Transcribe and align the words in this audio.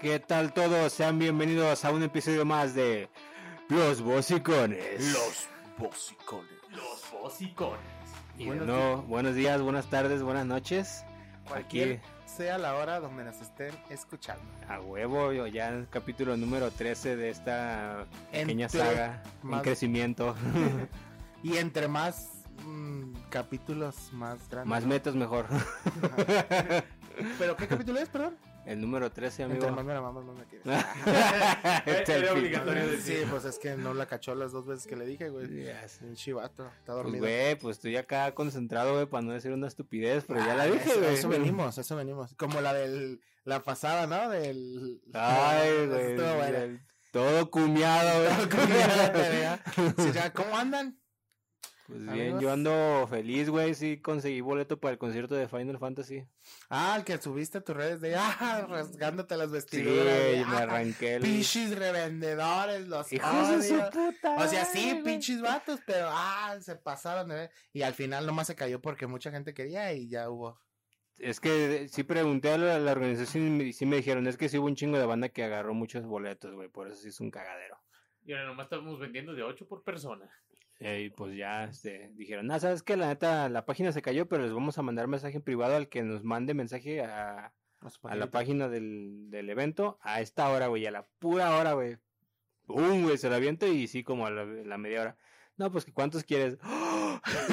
¿Qué 0.00 0.18
tal 0.18 0.52
todos? 0.52 0.92
Sean 0.92 1.18
bienvenidos 1.18 1.84
a 1.84 1.90
un 1.90 2.02
episodio 2.02 2.44
más 2.44 2.74
de 2.74 3.08
Los 3.68 4.00
Bocicones. 4.00 5.12
Los 5.12 5.48
bocicones. 5.78 6.50
Los 6.70 7.10
bocicones. 7.12 7.80
Y 8.38 8.46
Buenos 8.46 8.66
no, 8.66 9.02
buenos 9.02 9.34
días, 9.34 9.60
buenas 9.60 9.86
tardes, 9.90 10.22
buenas 10.22 10.46
noches. 10.46 11.04
Cualquier 11.46 11.98
Aquí 11.98 12.02
sea 12.24 12.56
la 12.58 12.74
hora 12.76 13.00
donde 13.00 13.24
nos 13.24 13.40
estén 13.42 13.74
escuchando. 13.90 14.42
a 14.68 14.80
huevo, 14.80 15.32
yo 15.32 15.46
ya 15.46 15.68
en 15.68 15.74
el 15.80 15.88
capítulo 15.88 16.36
número 16.36 16.70
13 16.70 17.16
de 17.16 17.30
esta 17.30 18.06
pequeña 18.32 18.66
Entre 18.66 18.80
saga 18.80 19.22
en 19.42 19.48
más- 19.50 19.62
crecimiento. 19.62 20.34
Y 21.42 21.56
entre 21.56 21.88
más 21.88 22.44
mm, 22.66 23.14
capítulos 23.30 24.12
más 24.12 24.46
grandes. 24.50 24.68
más 24.68 24.84
metas 24.84 25.14
mejor. 25.14 25.46
¿Pero 27.38 27.56
qué 27.56 27.66
capítulo 27.66 27.98
es, 27.98 28.10
perdón? 28.10 28.36
El 28.70 28.80
número 28.80 29.10
13, 29.10 29.42
amigo. 29.42 29.58
Entre 29.58 29.72
más 29.72 29.84
me 29.84 29.94
la 29.94 30.00
mamas, 30.00 30.24
más 30.24 30.36
me 30.36 30.44
quieres. 30.44 30.84
Este 31.86 32.12
Era 32.18 32.32
obligatorio 32.32 32.84
Sí, 32.84 32.90
decir. 32.90 33.26
pues 33.28 33.44
es 33.44 33.58
que 33.58 33.76
no 33.76 33.94
la 33.94 34.06
cachó 34.06 34.34
las 34.36 34.52
dos 34.52 34.66
veces 34.66 34.86
que 34.86 34.94
le 34.94 35.06
dije, 35.06 35.28
güey. 35.28 35.64
Ya 35.64 35.88
sé. 35.88 36.04
Un 36.04 36.14
chivato, 36.14 36.66
está 36.66 36.92
Pues 36.92 36.96
dormido. 37.04 37.18
güey, 37.24 37.56
pues 37.56 37.78
estoy 37.78 37.96
acá 37.96 38.32
concentrado, 38.34 38.94
güey, 38.94 39.06
para 39.06 39.22
no 39.22 39.32
decir 39.32 39.50
una 39.50 39.66
estupidez, 39.66 40.24
pero 40.26 40.38
ya 40.38 40.54
la 40.54 40.62
Ah, 40.62 40.66
dije, 40.66 40.94
güey. 40.94 41.14
eso 41.14 41.28
venimos, 41.28 41.78
eso 41.78 41.96
venimos. 41.96 42.34
Como 42.36 42.60
la 42.60 42.72
del 42.72 43.20
la 43.44 43.60
pasada, 43.64 44.06
¿no? 44.06 44.28
Del 44.30 45.00
Ay, 45.14 45.86
güey. 45.88 46.16
Todo 47.10 47.50
cumiado, 47.50 48.22
güey. 48.22 48.48
Todo 48.48 48.60
cumiado. 48.60 49.58
Sí, 50.12 50.18
¿Cómo 50.32 50.56
andan? 50.56 50.96
Pues 51.90 52.02
bien, 52.02 52.36
Amigos. 52.36 52.42
yo 52.42 52.52
ando 52.52 53.06
feliz, 53.10 53.48
güey. 53.50 53.74
Sí, 53.74 54.00
conseguí 54.00 54.40
boleto 54.40 54.78
para 54.78 54.92
el 54.92 54.98
concierto 54.98 55.34
de 55.34 55.48
Final 55.48 55.76
Fantasy. 55.78 56.24
Ah, 56.68 56.94
el 56.96 57.04
que 57.04 57.18
subiste 57.18 57.58
a 57.58 57.60
tus 57.62 57.76
redes 57.76 58.00
de 58.00 58.14
ah, 58.16 58.64
rasgándote 58.68 59.36
las 59.36 59.48
Sí, 59.48 59.54
vestiduras. 59.54 60.04
de, 60.04 60.44
me 60.48 60.56
ah, 60.56 60.58
arranqué 60.62 61.16
el. 61.16 61.22
Pinches 61.22 61.76
revendedores, 61.76 62.86
los 62.86 63.12
Hijos 63.12 63.48
de 63.50 63.62
su 63.64 63.74
puta. 63.90 64.36
O 64.36 64.46
sea, 64.46 64.64
sí, 64.66 65.00
pinches 65.04 65.42
vatos, 65.42 65.80
pero 65.84 66.06
ah, 66.10 66.56
se 66.60 66.76
pasaron 66.76 67.28
de 67.28 67.34
ver. 67.34 67.50
Y 67.72 67.82
al 67.82 67.94
final 67.94 68.24
nomás 68.24 68.46
se 68.46 68.54
cayó 68.54 68.80
porque 68.80 69.08
mucha 69.08 69.32
gente 69.32 69.52
quería 69.52 69.92
y 69.92 70.08
ya 70.08 70.30
hubo. 70.30 70.60
Es 71.18 71.40
que 71.40 71.88
sí 71.88 72.04
pregunté 72.04 72.52
a 72.52 72.58
la, 72.58 72.78
la 72.78 72.92
organización 72.92 73.46
y 73.48 73.50
me, 73.50 73.72
sí 73.72 73.84
me 73.84 73.96
dijeron, 73.96 74.28
es 74.28 74.36
que 74.36 74.48
sí 74.48 74.58
hubo 74.58 74.66
un 74.68 74.76
chingo 74.76 74.96
de 74.96 75.06
banda 75.06 75.28
que 75.28 75.42
agarró 75.42 75.74
muchos 75.74 76.04
boletos, 76.06 76.54
güey. 76.54 76.68
Por 76.68 76.86
eso 76.86 76.96
sí 76.98 77.08
es 77.08 77.20
un 77.20 77.32
cagadero. 77.32 77.76
Y 78.24 78.32
ahora 78.32 78.46
nomás 78.46 78.66
estamos 78.66 78.98
vendiendo 79.00 79.34
de 79.34 79.42
8 79.42 79.66
por 79.66 79.82
persona. 79.82 80.30
Eh, 80.80 81.02
Y 81.02 81.10
pues 81.10 81.36
ya 81.36 81.64
este, 81.64 82.10
dijeron, 82.14 82.50
ah, 82.50 82.58
sabes 82.58 82.82
que 82.82 82.96
la 82.96 83.08
neta, 83.08 83.48
la 83.48 83.66
página 83.66 83.92
se 83.92 84.02
cayó, 84.02 84.26
pero 84.28 84.42
les 84.42 84.52
vamos 84.52 84.78
a 84.78 84.82
mandar 84.82 85.06
mensaje 85.06 85.36
en 85.36 85.42
privado 85.42 85.76
al 85.76 85.88
que 85.88 86.02
nos 86.02 86.24
mande 86.24 86.54
mensaje 86.54 87.02
a, 87.02 87.52
a 88.04 88.14
la 88.16 88.30
página 88.30 88.68
del, 88.68 89.30
del 89.30 89.50
evento 89.50 89.98
a 90.02 90.20
esta 90.20 90.48
hora, 90.50 90.66
güey, 90.68 90.86
a 90.86 90.90
la 90.90 91.06
pura 91.18 91.56
hora, 91.56 91.74
güey. 91.74 91.98
¡Pum, 92.66 93.02
güey! 93.02 93.18
Se 93.18 93.28
la 93.28 93.36
aviento 93.36 93.66
y 93.66 93.86
sí, 93.88 94.02
como 94.02 94.26
a 94.26 94.30
la, 94.30 94.44
la 94.44 94.78
media 94.78 95.02
hora. 95.02 95.16
No, 95.56 95.70
pues, 95.70 95.84
¿cuántos 95.92 96.24
quieres? 96.24 96.56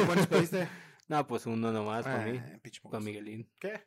¿Cuántos 0.05 0.27
pediste? 0.27 0.67
No, 1.09 1.25
pues 1.25 1.45
uno 1.45 1.71
nomás 1.71 2.03
para 2.03 2.25
mí, 2.25 2.37
Ah, 2.37 2.59
mocoso. 2.83 2.99
Miguelín. 3.01 3.49
¿Qué? 3.59 3.79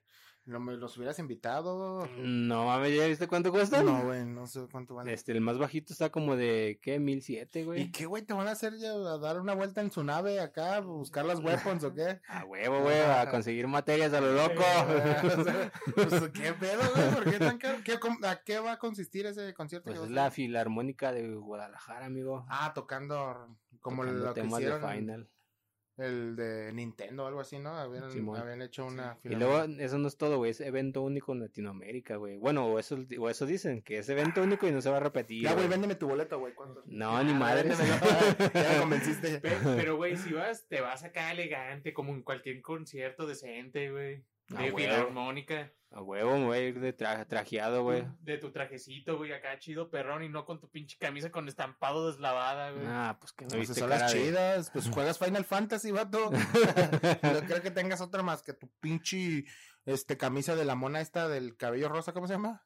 ¿No 0.50 0.58
me 0.58 0.76
los 0.76 0.96
hubieras 0.96 1.16
invitado? 1.20 2.08
No 2.18 2.66
mames, 2.66 2.96
¿ya 2.96 3.06
viste 3.06 3.28
cuánto 3.28 3.52
cuesta? 3.52 3.84
No, 3.84 4.02
güey, 4.02 4.24
no 4.24 4.48
sé 4.48 4.66
cuánto 4.68 4.96
vale. 4.96 5.12
Este, 5.12 5.30
el 5.30 5.40
más 5.40 5.58
bajito 5.58 5.92
está 5.92 6.10
como 6.10 6.34
de, 6.34 6.80
¿qué? 6.82 6.98
¿Mil 6.98 7.22
siete, 7.22 7.60
¿Y 7.60 7.64
güey? 7.64 7.92
qué, 7.92 8.06
güey? 8.06 8.24
¿Te 8.24 8.34
van 8.34 8.48
a 8.48 8.50
hacer 8.50 8.76
ya 8.76 8.90
a 8.90 9.18
dar 9.18 9.40
una 9.40 9.54
vuelta 9.54 9.80
en 9.80 9.92
su 9.92 10.02
nave 10.02 10.40
acá, 10.40 10.76
a 10.76 10.80
buscar 10.80 11.24
las 11.24 11.38
weapons 11.38 11.84
o 11.84 11.94
qué? 11.94 12.20
A 12.28 12.44
huevo, 12.44 12.80
güey, 12.80 13.00
a 13.00 13.30
conseguir 13.30 13.68
materias 13.68 14.12
a 14.12 14.20
lo 14.20 14.32
loco. 14.32 14.64
pues, 15.94 16.30
¿Qué 16.32 16.52
pedo, 16.54 16.80
güey? 16.96 17.10
¿Por 17.14 17.30
qué 17.30 17.38
tan 17.38 17.58
caro? 17.58 17.78
¿Qué, 17.84 18.00
¿A 18.26 18.42
qué 18.42 18.58
va 18.58 18.72
a 18.72 18.78
consistir 18.80 19.26
ese 19.26 19.54
concierto? 19.54 19.88
Pues 19.88 20.02
es 20.02 20.10
la 20.10 20.32
filarmónica 20.32 21.12
de 21.12 21.32
Guadalajara, 21.36 22.06
amigo. 22.06 22.44
Ah, 22.48 22.72
tocando 22.74 23.56
como 23.80 24.02
Tocando 24.02 24.24
lo 24.26 24.34
que 24.34 24.40
temas 24.40 24.60
hicieron 24.60 24.82
de 24.82 24.96
Final. 24.96 25.28
El 26.00 26.36
de 26.36 26.72
Nintendo 26.72 27.24
o 27.24 27.26
algo 27.26 27.40
así, 27.40 27.58
¿no? 27.58 27.70
Habían, 27.76 28.62
hecho 28.62 28.86
una 28.86 29.18
Y 29.24 29.30
luego, 29.36 29.62
eso 29.78 29.98
no 29.98 30.08
es 30.08 30.16
todo, 30.16 30.38
güey, 30.38 30.50
es 30.50 30.60
evento 30.60 31.02
único 31.02 31.32
en 31.32 31.40
Latinoamérica, 31.40 32.16
güey. 32.16 32.36
Bueno, 32.36 32.66
o 32.66 32.78
eso, 32.78 32.98
o 33.18 33.28
eso 33.30 33.46
dicen, 33.46 33.82
que 33.82 33.98
es 33.98 34.08
evento 34.08 34.42
único 34.42 34.66
y 34.66 34.72
no 34.72 34.80
se 34.80 34.90
va 34.90 34.98
a 34.98 35.00
repetir. 35.00 35.42
Ya, 35.44 35.54
güey, 35.54 35.68
véndeme 35.68 35.94
tu 35.94 36.08
boleto, 36.08 36.38
güey. 36.38 36.54
No, 36.86 37.22
ni 37.22 37.32
Ah, 37.32 37.34
madres. 37.34 37.78
véndemelo. 37.78 38.06
ya 38.54 38.72
me 38.74 38.78
convenciste. 38.80 39.40
Pe- 39.40 39.50
Pero, 39.76 39.96
güey, 39.96 40.16
si 40.16 40.32
vas, 40.32 40.66
te 40.68 40.80
vas 40.80 41.04
acá 41.04 41.30
elegante, 41.32 41.92
como 41.92 42.12
en 42.12 42.22
cualquier 42.22 42.60
concierto 42.62 43.26
decente, 43.26 43.90
güey. 43.90 44.24
Ah, 44.54 44.62
De 44.62 44.72
huevo. 44.72 44.78
filarmónica. 44.78 45.72
A 45.92 46.02
huevo, 46.02 46.38
me 46.38 46.44
voy 46.46 46.56
a 46.58 46.60
ir 46.68 46.78
de 46.78 46.96
tra- 46.96 47.26
trajeado, 47.26 47.82
güey. 47.82 48.04
De 48.20 48.38
tu 48.38 48.52
trajecito, 48.52 49.16
güey, 49.18 49.32
acá 49.32 49.58
chido 49.58 49.90
perrón 49.90 50.22
y 50.22 50.28
no 50.28 50.44
con 50.44 50.60
tu 50.60 50.70
pinche 50.70 50.96
camisa 50.98 51.30
con 51.30 51.48
estampado 51.48 52.08
deslavada, 52.10 52.70
güey. 52.70 52.84
Ah, 52.86 53.16
pues 53.20 53.32
que 53.32 53.44
no 53.46 53.50
Pues 53.56 53.68
son 53.76 53.90
las 53.90 54.12
de... 54.12 54.18
chidas. 54.22 54.70
Pues 54.70 54.88
juegas 54.88 55.18
Final 55.18 55.44
Fantasy, 55.44 55.90
vato. 55.90 56.30
no 57.22 57.40
creo 57.44 57.60
que 57.60 57.72
tengas 57.72 58.00
otra 58.00 58.22
más 58.22 58.42
que 58.42 58.52
tu 58.52 58.68
pinche 58.78 59.44
este, 59.84 60.16
camisa 60.16 60.54
de 60.54 60.64
la 60.64 60.76
mona 60.76 61.00
esta 61.00 61.28
del 61.28 61.56
cabello 61.56 61.88
rosa, 61.88 62.12
¿cómo 62.12 62.28
se 62.28 62.34
llama? 62.34 62.64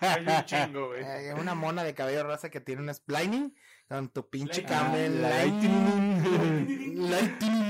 Hay 0.00 0.26
un 0.26 0.44
chingo, 0.46 0.88
güey. 0.88 1.02
Eh, 1.04 1.34
una 1.38 1.54
mona 1.54 1.84
de 1.84 1.92
cabello 1.94 2.24
rosa 2.24 2.50
que 2.50 2.60
tiene 2.60 2.80
un 2.82 2.94
splining 2.94 3.54
con 3.88 4.08
tu 4.10 4.28
pinche 4.28 4.62
camel 4.64 5.20
lightning. 5.22 7.10
Lightning. 7.10 7.67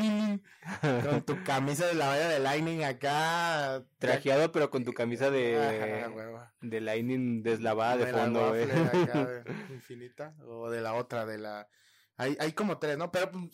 Con 0.81 1.23
tu 1.23 1.43
camisa 1.45 1.87
de 1.87 1.95
la 1.95 2.09
valla 2.09 2.29
de 2.29 2.39
lightning 2.41 2.83
acá. 2.85 3.85
Trajeado, 3.99 4.53
pero 4.53 4.71
con 4.71 4.85
tu 4.85 4.93
camisa 4.93 5.31
de... 5.31 6.05
De 6.61 6.81
lightning 6.81 7.43
deslavada 7.43 7.97
de 7.97 8.13
fondo, 8.13 8.49
güey. 8.49 8.67
de 8.67 9.43
infinita. 9.71 10.35
O 10.47 10.71
de 10.71 10.81
la 10.81 10.95
otra, 10.95 11.25
de 11.27 11.39
la. 11.39 11.69
Hay, 12.17 12.37
hay 12.41 12.53
como 12.53 12.79
tres, 12.79 12.99
¿no? 12.99 13.11
Pero 13.13 13.31
pues, 13.31 13.45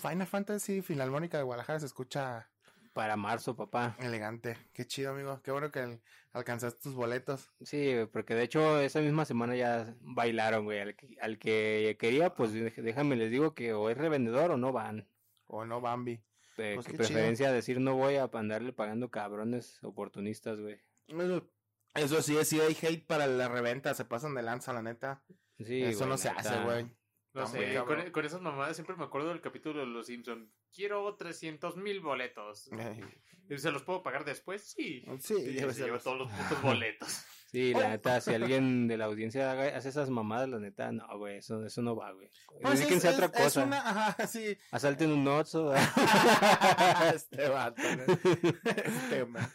Final 0.00 0.26
Fantasy 0.26 0.82
Filarmónica 0.82 1.36
de 1.36 1.44
Guadalajara 1.44 1.78
se 1.80 1.86
escucha 1.86 2.48
Para 2.94 3.16
marzo, 3.16 3.54
papá. 3.56 3.96
elegante. 4.00 4.56
Qué 4.72 4.86
chido, 4.86 5.12
amigo. 5.12 5.40
Qué 5.42 5.50
bueno 5.50 5.70
que 5.70 5.80
al- 5.80 6.00
alcanzaste 6.32 6.80
tus 6.80 6.94
boletos. 6.94 7.50
Sí, 7.60 7.94
porque 8.12 8.34
de 8.34 8.44
hecho 8.44 8.80
esa 8.80 9.00
misma 9.00 9.24
semana 9.26 9.56
ya 9.56 9.94
bailaron, 10.00 10.64
güey. 10.64 10.80
Al 10.80 10.96
que, 10.96 11.16
al 11.20 11.38
que 11.38 11.96
quería, 12.00 12.34
pues 12.34 12.52
déjame 12.76 13.16
les 13.16 13.30
digo 13.30 13.54
que 13.54 13.74
o 13.74 13.90
es 13.90 13.98
revendedor 13.98 14.52
o 14.52 14.56
no 14.56 14.72
van. 14.72 15.06
O 15.52 15.64
no, 15.64 15.80
Bambi. 15.80 16.22
De 16.56 16.74
Pues 16.74 16.86
preferencia 16.86 17.50
decir 17.52 17.80
no 17.80 17.96
voy 17.96 18.16
a 18.16 18.30
andarle 18.32 18.72
pagando 18.72 19.10
cabrones 19.10 19.82
oportunistas, 19.82 20.60
güey. 20.60 20.80
Eso- 21.08 21.48
Eso 21.94 22.22
sí, 22.22 22.36
sí 22.44 22.60
hay 22.60 22.76
hate 22.80 23.04
para 23.06 23.26
la 23.26 23.48
reventa. 23.48 23.94
Se 23.94 24.04
pasan 24.04 24.34
de 24.34 24.42
lanza, 24.42 24.72
la 24.72 24.82
neta. 24.82 25.24
Sí, 25.58 25.82
Eso 25.82 25.98
güey, 26.00 26.10
no 26.10 26.18
se 26.18 26.28
neta. 26.28 26.40
hace, 26.40 26.64
güey. 26.64 26.90
No 27.32 27.46
sé, 27.46 27.74
cabrón. 27.74 28.02
con, 28.04 28.10
con 28.12 28.24
esas 28.24 28.40
mamadas 28.40 28.76
siempre 28.76 28.96
me 28.96 29.04
acuerdo 29.04 29.28
del 29.28 29.40
capítulo 29.40 29.80
de 29.80 29.86
Los 29.86 30.06
Simpson. 30.06 30.50
Quiero 30.74 31.14
300 31.16 31.76
mil 31.76 32.00
boletos. 32.00 32.68
Ay, 32.72 33.00
¿Y 33.48 33.58
¿Se 33.58 33.70
los 33.72 33.82
puedo 33.82 34.02
pagar 34.02 34.24
después? 34.24 34.62
Sí. 34.62 35.04
Sí, 35.20 35.34
Y 35.34 35.58
se 35.58 35.84
lleva 35.84 35.98
todos 35.98 36.18
los 36.18 36.30
putos 36.32 36.62
boletos. 36.62 37.08
Sí, 37.50 37.74
la 37.74 37.88
neta, 37.88 38.20
si 38.20 38.32
alguien 38.32 38.86
de 38.86 38.96
la 38.96 39.06
audiencia 39.06 39.50
hace 39.76 39.88
esas 39.88 40.08
mamadas, 40.08 40.48
la 40.48 40.60
neta, 40.60 40.92
no, 40.92 41.04
güey, 41.18 41.38
eso, 41.38 41.66
eso 41.66 41.82
no 41.82 41.96
va, 41.96 42.12
güey. 42.12 42.30
Pues 42.62 42.80
a 42.80 42.84
es- 42.84 43.04
otra 43.06 43.26
es- 43.26 43.32
es 43.32 43.42
cosa. 43.42 43.64
una- 43.64 43.78
ajá, 43.90 44.26
sí. 44.28 44.56
Asalten 44.70 45.10
un 45.10 45.26
Oxxo. 45.26 45.74
este 47.12 47.48
vato. 47.48 47.82
Este 48.64 49.24
man. 49.26 49.50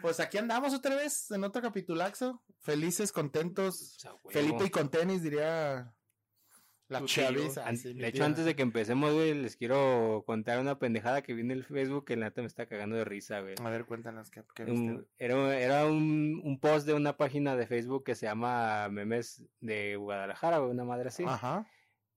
Pues 0.00 0.20
aquí 0.20 0.38
andamos 0.38 0.72
otra 0.72 0.96
vez 0.96 1.30
en 1.30 1.44
otro 1.44 1.60
capitulaxo. 1.60 2.42
Felices, 2.60 3.12
contentos. 3.12 3.96
O 3.96 4.00
sea, 4.00 4.12
huevo. 4.14 4.30
Felipe 4.30 4.64
y 4.64 4.70
con 4.70 4.88
tenis, 4.90 5.22
diría 5.22 5.92
la 6.88 7.04
chaviza. 7.04 7.66
An- 7.66 7.76
sí, 7.76 7.92
de 7.94 8.08
hecho, 8.08 8.24
antes 8.24 8.44
de 8.44 8.56
que 8.56 8.62
empecemos, 8.62 9.12
güey, 9.12 9.34
les 9.34 9.56
quiero 9.56 10.24
contar 10.26 10.58
una 10.58 10.78
pendejada 10.78 11.22
que 11.22 11.34
vi 11.34 11.42
en 11.42 11.50
el 11.50 11.64
Facebook 11.64 12.04
que 12.06 12.16
la 12.16 12.26
neta 12.26 12.40
me 12.40 12.46
está 12.46 12.66
cagando 12.66 12.96
de 12.96 13.04
risa, 13.04 13.40
güey. 13.40 13.54
A 13.62 13.68
ver, 13.70 13.84
cuéntanos 13.84 14.30
qué, 14.30 14.42
viste. 14.64 15.04
era 15.18 15.58
era 15.58 15.86
un, 15.86 16.40
un 16.42 16.58
post 16.58 16.86
de 16.86 16.94
una 16.94 17.16
página 17.16 17.56
de 17.56 17.66
Facebook 17.66 18.04
que 18.04 18.14
se 18.14 18.26
llama 18.26 18.88
Memes 18.88 19.42
de 19.60 19.96
Guadalajara, 19.96 20.58
güey, 20.58 20.70
una 20.70 20.84
madre 20.84 21.08
así. 21.08 21.24
Ajá. 21.26 21.66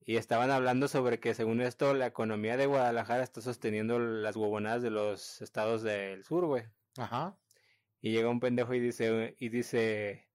Y 0.03 0.15
estaban 0.15 0.49
hablando 0.49 0.87
sobre 0.87 1.19
que 1.19 1.35
según 1.35 1.61
esto 1.61 1.93
la 1.93 2.07
economía 2.07 2.57
de 2.57 2.65
Guadalajara 2.65 3.23
está 3.23 3.39
sosteniendo 3.41 3.99
las 3.99 4.35
huevonadas 4.35 4.81
de 4.81 4.89
los 4.89 5.41
estados 5.41 5.83
del 5.83 6.23
sur, 6.23 6.45
güey. 6.45 6.63
Ajá. 6.97 7.37
Y 8.01 8.11
llega 8.11 8.29
un 8.29 8.39
pendejo 8.39 8.73
y 8.73 8.79
dice, 8.79 9.35
y 9.37 9.49
dice, 9.49 10.27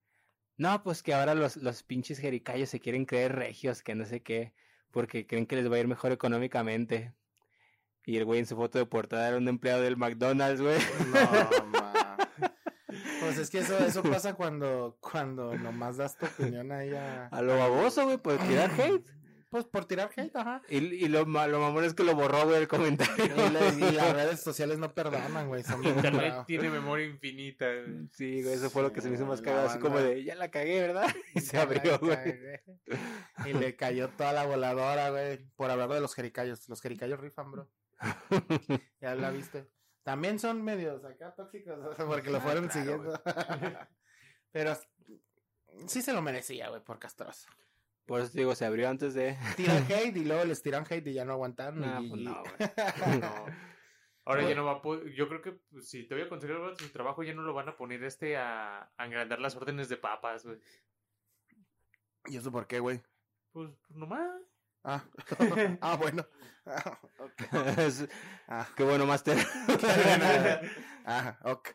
no, 0.56 0.82
pues 0.82 1.02
que 1.02 1.14
ahora 1.14 1.34
los, 1.34 1.56
los 1.56 1.82
pinches 1.82 2.18
jericayos 2.18 2.70
se 2.70 2.80
quieren 2.80 3.04
creer 3.04 3.34
regios, 3.34 3.82
que 3.82 3.94
no 3.94 4.04
sé 4.04 4.22
qué, 4.22 4.54
porque 4.90 5.26
creen 5.26 5.46
que 5.46 5.56
les 5.56 5.70
va 5.70 5.76
a 5.76 5.80
ir 5.80 5.88
mejor 5.88 6.12
económicamente. 6.12 7.12
Y 8.04 8.16
el 8.16 8.24
güey 8.24 8.40
en 8.40 8.46
su 8.46 8.56
foto 8.56 8.78
de 8.78 8.86
portada 8.86 9.28
era 9.28 9.36
un 9.36 9.48
empleado 9.48 9.82
del 9.82 9.96
McDonald's, 9.96 10.62
güey. 10.62 10.78
No, 11.12 11.66
ma. 11.66 12.16
Pues 13.20 13.38
es 13.38 13.50
que 13.50 13.58
eso, 13.58 13.76
eso 13.78 14.02
pasa 14.02 14.34
cuando, 14.34 14.96
cuando 15.00 15.56
nomás 15.58 15.96
das 15.96 16.16
tu 16.16 16.26
opinión 16.26 16.70
ahí 16.70 16.94
a... 16.94 17.26
A 17.26 17.42
lo 17.42 17.58
baboso, 17.58 18.04
güey, 18.04 18.16
por 18.16 18.38
tirar 18.38 18.70
hate. 18.70 19.10
Pues 19.56 19.64
por 19.66 19.86
tirar 19.86 20.10
hate, 20.16 20.36
ajá. 20.36 20.62
Y, 20.68 20.76
y 20.78 21.08
lo, 21.08 21.20
lo 21.24 21.60
mamón 21.60 21.84
es 21.84 21.94
que 21.94 22.04
lo 22.04 22.14
borró, 22.14 22.44
güey, 22.44 22.60
el 22.60 22.68
comentario. 22.68 23.24
Y, 23.24 23.50
la- 23.50 23.68
y 23.88 23.92
las 23.92 24.12
redes 24.14 24.40
sociales 24.40 24.78
no 24.78 24.92
perdonan, 24.94 25.48
güey. 25.48 25.62
Son 25.62 25.82
Internet 25.84 26.44
tiene 26.46 26.68
memoria 26.70 27.06
infinita. 27.06 27.66
güey. 27.66 28.08
Sí, 28.12 28.42
güey, 28.42 28.54
eso 28.54 28.68
fue 28.70 28.82
lo 28.82 28.92
que 28.92 29.00
se 29.00 29.08
me 29.08 29.14
hizo 29.16 29.24
más 29.26 29.40
cagado, 29.40 29.68
así 29.68 29.78
como 29.78 29.98
de, 29.98 30.22
ya 30.24 30.34
la 30.34 30.50
cagué, 30.50 30.80
¿verdad? 30.80 31.06
Y 31.34 31.40
se 31.40 31.56
Ya 31.56 31.62
abrió, 31.62 31.98
güey. 31.98 32.38
Y 33.46 33.52
le 33.54 33.74
cayó 33.76 34.08
toda 34.10 34.32
la 34.32 34.44
voladora, 34.46 35.10
güey, 35.10 35.38
por 35.56 35.70
hablar 35.70 35.88
de 35.90 36.00
los 36.00 36.14
jericayos. 36.14 36.68
Los 36.68 36.80
jericayos 36.82 37.18
rifan, 37.20 37.50
bro. 37.52 37.70
Ya 39.00 39.14
la 39.14 39.30
viste. 39.30 39.68
También 40.02 40.38
son 40.38 40.62
medios 40.62 41.04
acá 41.04 41.34
tóxicos, 41.34 41.78
porque 41.96 42.30
lo 42.30 42.38
Ah, 42.38 42.40
fueron 42.40 42.68
claro, 42.68 42.80
siguiendo. 42.80 43.22
Pero 44.52 44.76
sí 45.86 46.00
se 46.02 46.12
lo 46.12 46.22
merecía, 46.22 46.68
güey, 46.68 46.80
por 46.82 46.98
castroso. 46.98 47.48
Por 48.06 48.20
eso 48.20 48.30
te 48.32 48.38
digo, 48.38 48.54
se 48.54 48.64
abrió 48.64 48.88
antes 48.88 49.14
de... 49.14 49.36
Tiran 49.56 49.84
hate 49.90 50.16
y 50.16 50.24
luego 50.24 50.44
les 50.44 50.62
tiran 50.62 50.84
hate 50.88 51.06
y 51.08 51.12
ya 51.14 51.24
no 51.24 51.32
aguantaron. 51.32 51.80
No, 51.80 52.00
y- 52.02 52.08
pues 52.08 52.20
no, 52.22 52.42
güey. 52.42 53.20
No. 53.20 53.46
Ahora 54.24 54.48
ya 54.48 54.54
no 54.56 54.64
va 54.64 54.72
a 54.72 54.82
poder. 54.82 55.12
Yo 55.14 55.28
creo 55.28 55.40
que 55.40 55.52
pues, 55.70 55.88
si 55.88 56.02
te 56.08 56.14
voy 56.16 56.24
a 56.24 56.28
conseguir 56.28 56.56
algo 56.56 56.70
de 56.70 56.76
su 56.76 56.88
trabajo, 56.90 57.22
ya 57.22 57.32
no 57.34 57.42
lo 57.42 57.54
van 57.54 57.68
a 57.68 57.76
poner 57.76 58.02
este 58.02 58.36
a, 58.36 58.80
a 58.82 58.90
agrandar 58.96 59.38
las 59.40 59.54
órdenes 59.54 59.88
de 59.88 59.96
papas, 59.98 60.44
güey. 60.44 60.58
¿Y 62.26 62.36
eso 62.36 62.50
por 62.50 62.66
qué, 62.66 62.80
güey? 62.80 63.00
Pues, 63.52 63.70
pues 63.86 63.96
nomás. 63.96 64.28
Ah, 64.82 65.04
ah 65.80 65.96
bueno. 65.96 66.26
Ah, 66.64 66.98
ok. 67.18 67.78
Es- 67.78 68.08
Ah. 68.48 68.66
Qué 68.76 68.82
bueno, 68.84 69.06
Master. 69.06 69.36
Ah, 71.04 71.38
ok. 71.44 71.68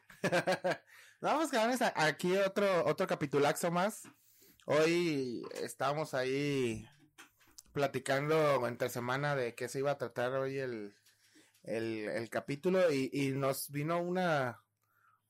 Vamos, 1.21 1.49
cabrones, 1.51 1.81
a- 1.81 1.93
aquí 1.95 2.35
otro, 2.37 2.85
otro 2.85 3.07
capitulaxo 3.07 3.71
más. 3.71 4.07
Hoy 4.65 5.43
estábamos 5.63 6.13
ahí 6.13 6.87
platicando 7.71 8.67
entre 8.67 8.89
semana 8.89 9.35
de 9.35 9.55
qué 9.55 9.67
se 9.67 9.79
iba 9.79 9.91
a 9.91 9.97
tratar 9.97 10.33
hoy 10.33 10.59
el, 10.59 10.95
el, 11.63 12.07
el 12.07 12.29
capítulo 12.29 12.91
y, 12.91 13.09
y 13.11 13.31
nos 13.31 13.71
vino 13.71 13.99
una, 13.99 14.63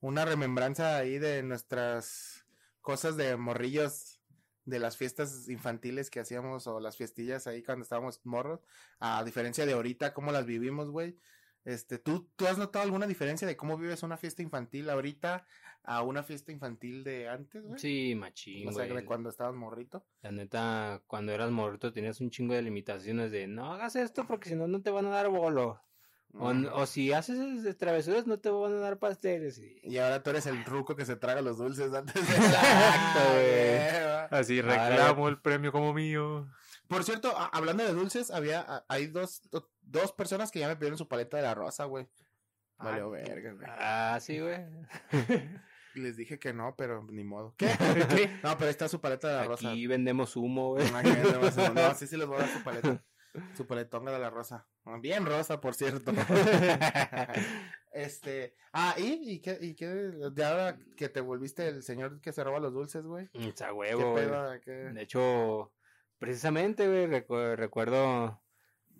una 0.00 0.26
remembranza 0.26 0.98
ahí 0.98 1.18
de 1.18 1.42
nuestras 1.42 2.44
cosas 2.82 3.16
de 3.16 3.36
morrillos 3.36 4.20
de 4.66 4.78
las 4.78 4.98
fiestas 4.98 5.48
infantiles 5.48 6.10
que 6.10 6.20
hacíamos 6.20 6.66
o 6.66 6.78
las 6.78 6.98
fiestillas 6.98 7.46
ahí 7.46 7.62
cuando 7.62 7.84
estábamos 7.84 8.20
morros, 8.24 8.60
a 9.00 9.24
diferencia 9.24 9.64
de 9.64 9.72
ahorita, 9.72 10.12
cómo 10.12 10.30
las 10.30 10.44
vivimos, 10.44 10.90
güey. 10.90 11.18
Este, 11.64 11.98
¿tú, 11.98 12.28
¿tú 12.36 12.46
has 12.46 12.58
notado 12.58 12.84
alguna 12.84 13.06
diferencia 13.06 13.46
de 13.46 13.56
cómo 13.56 13.78
vives 13.78 14.02
una 14.02 14.16
fiesta 14.16 14.42
infantil 14.42 14.90
ahorita 14.90 15.46
a 15.84 16.02
una 16.02 16.22
fiesta 16.22 16.52
infantil 16.52 17.02
de 17.04 17.28
antes, 17.28 17.62
güey? 17.64 17.78
Sí, 17.78 18.14
machín, 18.14 18.68
O 18.68 18.72
sea, 18.72 18.86
güey. 18.86 18.98
de 18.98 19.04
cuando 19.04 19.28
estabas 19.30 19.54
morrito. 19.54 20.04
La 20.22 20.30
neta, 20.30 21.02
cuando 21.06 21.32
eras 21.32 21.50
morrito 21.50 21.92
tenías 21.92 22.20
un 22.20 22.30
chingo 22.30 22.54
de 22.54 22.62
limitaciones 22.62 23.30
de 23.32 23.46
no 23.48 23.72
hagas 23.72 23.96
esto 23.96 24.26
porque 24.26 24.48
si 24.48 24.54
no, 24.54 24.68
no 24.68 24.80
te 24.82 24.90
van 24.90 25.06
a 25.06 25.10
dar 25.10 25.28
bolo. 25.28 25.80
O, 26.34 26.86
si 26.86 27.12
haces 27.12 27.76
travesuras, 27.76 28.26
no 28.26 28.38
te 28.38 28.48
van 28.48 28.72
a 28.72 28.76
dar 28.76 28.98
pasteles. 28.98 29.58
Y... 29.58 29.80
Y 29.82 29.98
ahora 29.98 30.22
tú 30.22 30.30
eres 30.30 30.46
el 30.46 30.64
ruco 30.64 30.96
que 30.96 31.04
se 31.04 31.14
traga 31.16 31.42
los 31.42 31.58
dulces 31.58 31.92
antes 31.92 32.14
de... 32.14 32.20
Exacto, 32.36 33.20
güey. 33.32 33.78
Ah. 34.06 34.28
Así 34.30 34.62
reclamo 34.62 35.28
el 35.28 35.38
premio 35.42 35.72
como 35.72 35.92
mío. 35.92 36.48
Por 36.88 37.04
cierto, 37.04 37.36
a- 37.36 37.48
hablando 37.48 37.84
de 37.84 37.92
dulces, 37.92 38.30
había, 38.30 38.82
hay 38.88 39.08
dos, 39.08 39.42
do- 39.50 39.70
dos 39.82 40.12
personas 40.12 40.50
que 40.50 40.60
ya 40.60 40.68
me 40.68 40.76
pidieron 40.76 40.96
su 40.96 41.06
paleta 41.06 41.36
de 41.36 41.42
la 41.42 41.54
rosa, 41.54 41.84
güey. 41.84 42.08
Valió 42.78 43.10
verga, 43.10 43.52
güey. 43.52 43.66
Ah, 43.68 44.18
sí, 44.20 44.40
güey. 44.40 44.56
Y 45.94 46.00
Les 46.00 46.16
dije 46.16 46.38
que 46.38 46.52
no, 46.52 46.74
pero 46.76 47.02
ni 47.10 47.24
modo. 47.24 47.54
¿Qué? 47.58 47.66
No, 48.42 48.54
pero 48.56 48.64
ahí 48.66 48.70
está 48.70 48.88
su 48.88 49.00
paleta 49.00 49.28
de 49.28 49.34
la 49.36 49.44
rosa. 49.44 49.70
Aquí 49.70 49.86
vendemos 49.86 50.36
humo, 50.36 50.70
güey. 50.74 50.84
No, 50.90 51.94
sí, 51.94 52.06
sí 52.06 52.16
les 52.16 52.26
voy 52.26 52.36
a 52.36 52.40
dar 52.40 52.48
su 52.48 52.62
paleta. 52.64 53.04
Su 53.56 53.66
paletonga 53.66 54.12
de 54.12 54.18
la 54.18 54.28
rosa. 54.30 54.66
Bien 55.00 55.24
rosa, 55.24 55.60
por 55.60 55.74
cierto. 55.74 56.12
este. 57.92 58.54
Ah, 58.72 58.94
¿y? 58.98 59.34
¿Y 59.34 59.40
qué? 59.40 59.58
¿Y 59.60 59.74
qué? 59.74 59.86
De 59.86 60.44
ahora 60.44 60.78
que 60.96 61.08
te 61.08 61.20
volviste 61.20 61.68
el 61.68 61.82
señor 61.82 62.20
que 62.20 62.32
se 62.32 62.44
roba 62.44 62.60
los 62.60 62.72
dulces, 62.72 63.04
güey. 63.04 63.28
Está 63.34 63.66
¿Qué 63.68 63.72
huevo, 63.72 64.12
güey. 64.12 64.24
pedo? 64.26 64.60
¿Qué? 64.62 64.70
De 64.70 65.02
hecho, 65.02 65.72
precisamente, 66.18 66.86
güey, 66.86 67.06
recu- 67.06 67.56
recuerdo 67.56 68.42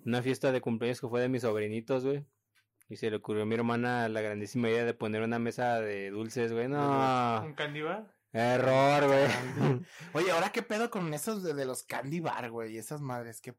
una 0.05 0.23
fiesta 0.23 0.53
de 0.53 0.61
cumpleaños 0.61 1.01
que 1.01 1.09
fue 1.09 1.21
de 1.21 1.29
mis 1.29 1.43
sobrinitos, 1.43 2.05
güey. 2.05 2.27
Y 2.89 2.97
se 2.97 3.11
le 3.11 3.17
ocurrió 3.17 3.43
a 3.43 3.47
mi 3.47 3.55
hermana 3.55 4.09
la 4.09 4.21
grandísima 4.21 4.69
idea 4.69 4.85
de 4.85 4.95
poner 4.95 5.23
una 5.23 5.39
mesa 5.39 5.81
de 5.81 6.11
dulces, 6.11 6.53
güey. 6.53 6.69
No, 6.69 7.43
¿Un 7.45 7.55
candy 7.55 7.83
bar? 7.83 8.13
error, 8.35 9.07
güey. 9.07 9.27
Oye, 10.15 10.31
ahora 10.31 10.51
qué 10.53 10.63
pedo 10.63 10.91
con 10.91 11.13
esos 11.15 11.43
de, 11.43 11.55
de 11.55 11.65
los 11.65 11.83
candy 11.83 12.21
bar, 12.21 12.51
güey. 12.51 12.75
Y 12.75 12.79
esas 12.79 13.01
madres, 13.01 13.41
qué. 13.41 13.55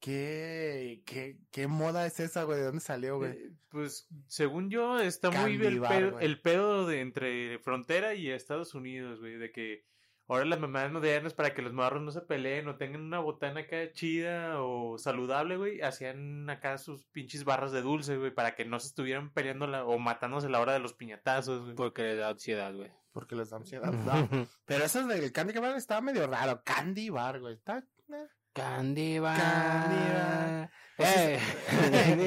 ¿Qué, 0.00 1.02
qué, 1.06 1.38
qué 1.52 1.68
moda 1.68 2.04
es 2.06 2.18
esa, 2.18 2.42
güey? 2.42 2.58
¿De 2.58 2.64
dónde 2.64 2.80
salió, 2.80 3.18
güey? 3.18 3.30
Eh, 3.30 3.52
Pues 3.68 4.08
según 4.26 4.68
yo 4.68 4.98
está 4.98 5.30
muy 5.30 5.54
el 5.64 5.78
bar, 5.78 5.92
pedo, 5.92 6.18
el 6.18 6.40
pedo 6.40 6.86
de 6.88 7.00
entre 7.00 7.60
frontera 7.60 8.12
y 8.14 8.28
Estados 8.28 8.74
Unidos, 8.74 9.20
güey, 9.20 9.36
de 9.36 9.52
que 9.52 9.84
ahora 10.28 10.44
las 10.44 10.60
mamás 10.60 10.90
modernas 10.92 11.34
para 11.34 11.52
que 11.54 11.62
los 11.62 11.72
marros 11.72 12.02
no 12.02 12.10
se 12.10 12.20
peleen 12.22 12.68
o 12.68 12.76
tengan 12.76 13.02
una 13.02 13.18
botana 13.18 13.60
acá 13.60 13.92
chida 13.92 14.62
o 14.62 14.96
saludable, 14.98 15.56
güey, 15.56 15.80
hacían 15.82 16.48
acá 16.48 16.78
sus 16.78 17.04
pinches 17.06 17.44
barras 17.44 17.72
de 17.72 17.82
dulce, 17.82 18.16
güey, 18.16 18.30
para 18.32 18.54
que 18.54 18.64
no 18.64 18.78
se 18.80 18.88
estuvieran 18.88 19.30
peleando 19.32 19.66
la- 19.66 19.84
o 19.84 19.98
matándose 19.98 20.46
a 20.46 20.50
la 20.50 20.60
hora 20.60 20.72
de 20.72 20.78
los 20.80 20.94
piñatazos, 20.94 21.62
güey. 21.64 21.74
Porque 21.74 22.02
le 22.02 22.16
da 22.16 22.30
ansiedad, 22.30 22.72
güey. 22.74 22.90
Porque 23.12 23.34
les 23.36 23.50
da 23.50 23.58
ansiedad. 23.58 23.92
No. 23.92 24.28
Pero 24.64 24.84
eso 24.84 25.06
del 25.06 25.32
candy 25.32 25.52
bar 25.58 25.76
estaba 25.76 26.00
medio 26.00 26.26
raro. 26.26 26.62
Candy 26.64 27.10
bar, 27.10 27.40
güey. 27.40 27.54
Está. 27.54 27.78
eh. 27.78 28.26
Candy 28.54 29.18
bar. 29.18 29.38
Candy 29.38 30.12
bar. 30.14 30.70
Eh. 30.98 31.38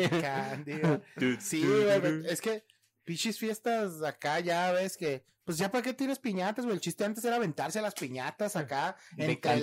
Candy 0.22 0.78
bar. 0.80 1.02
Sí, 1.40 1.66
güey, 1.66 2.28
es 2.28 2.42
que 2.42 2.64
pinches 3.06 3.40
fiestas 3.40 4.02
acá 4.04 4.40
ya 4.42 4.72
ves 4.72 4.98
que, 4.98 5.24
pues 5.46 5.58
ya 5.60 5.72
para 5.72 5.84
qué 5.84 5.94
tienes 5.94 6.18
piñatas, 6.20 6.66
güey, 6.66 6.76
el 6.76 6.82
chiste 6.82 7.06
antes 7.06 7.24
era 7.24 7.36
aventarse 7.36 7.80
a 7.80 7.82
las 7.84 7.94
piñatas 7.94 8.56
acá. 8.56 8.98
De 9.16 9.26
entre 9.34 9.54
el- 9.54 9.60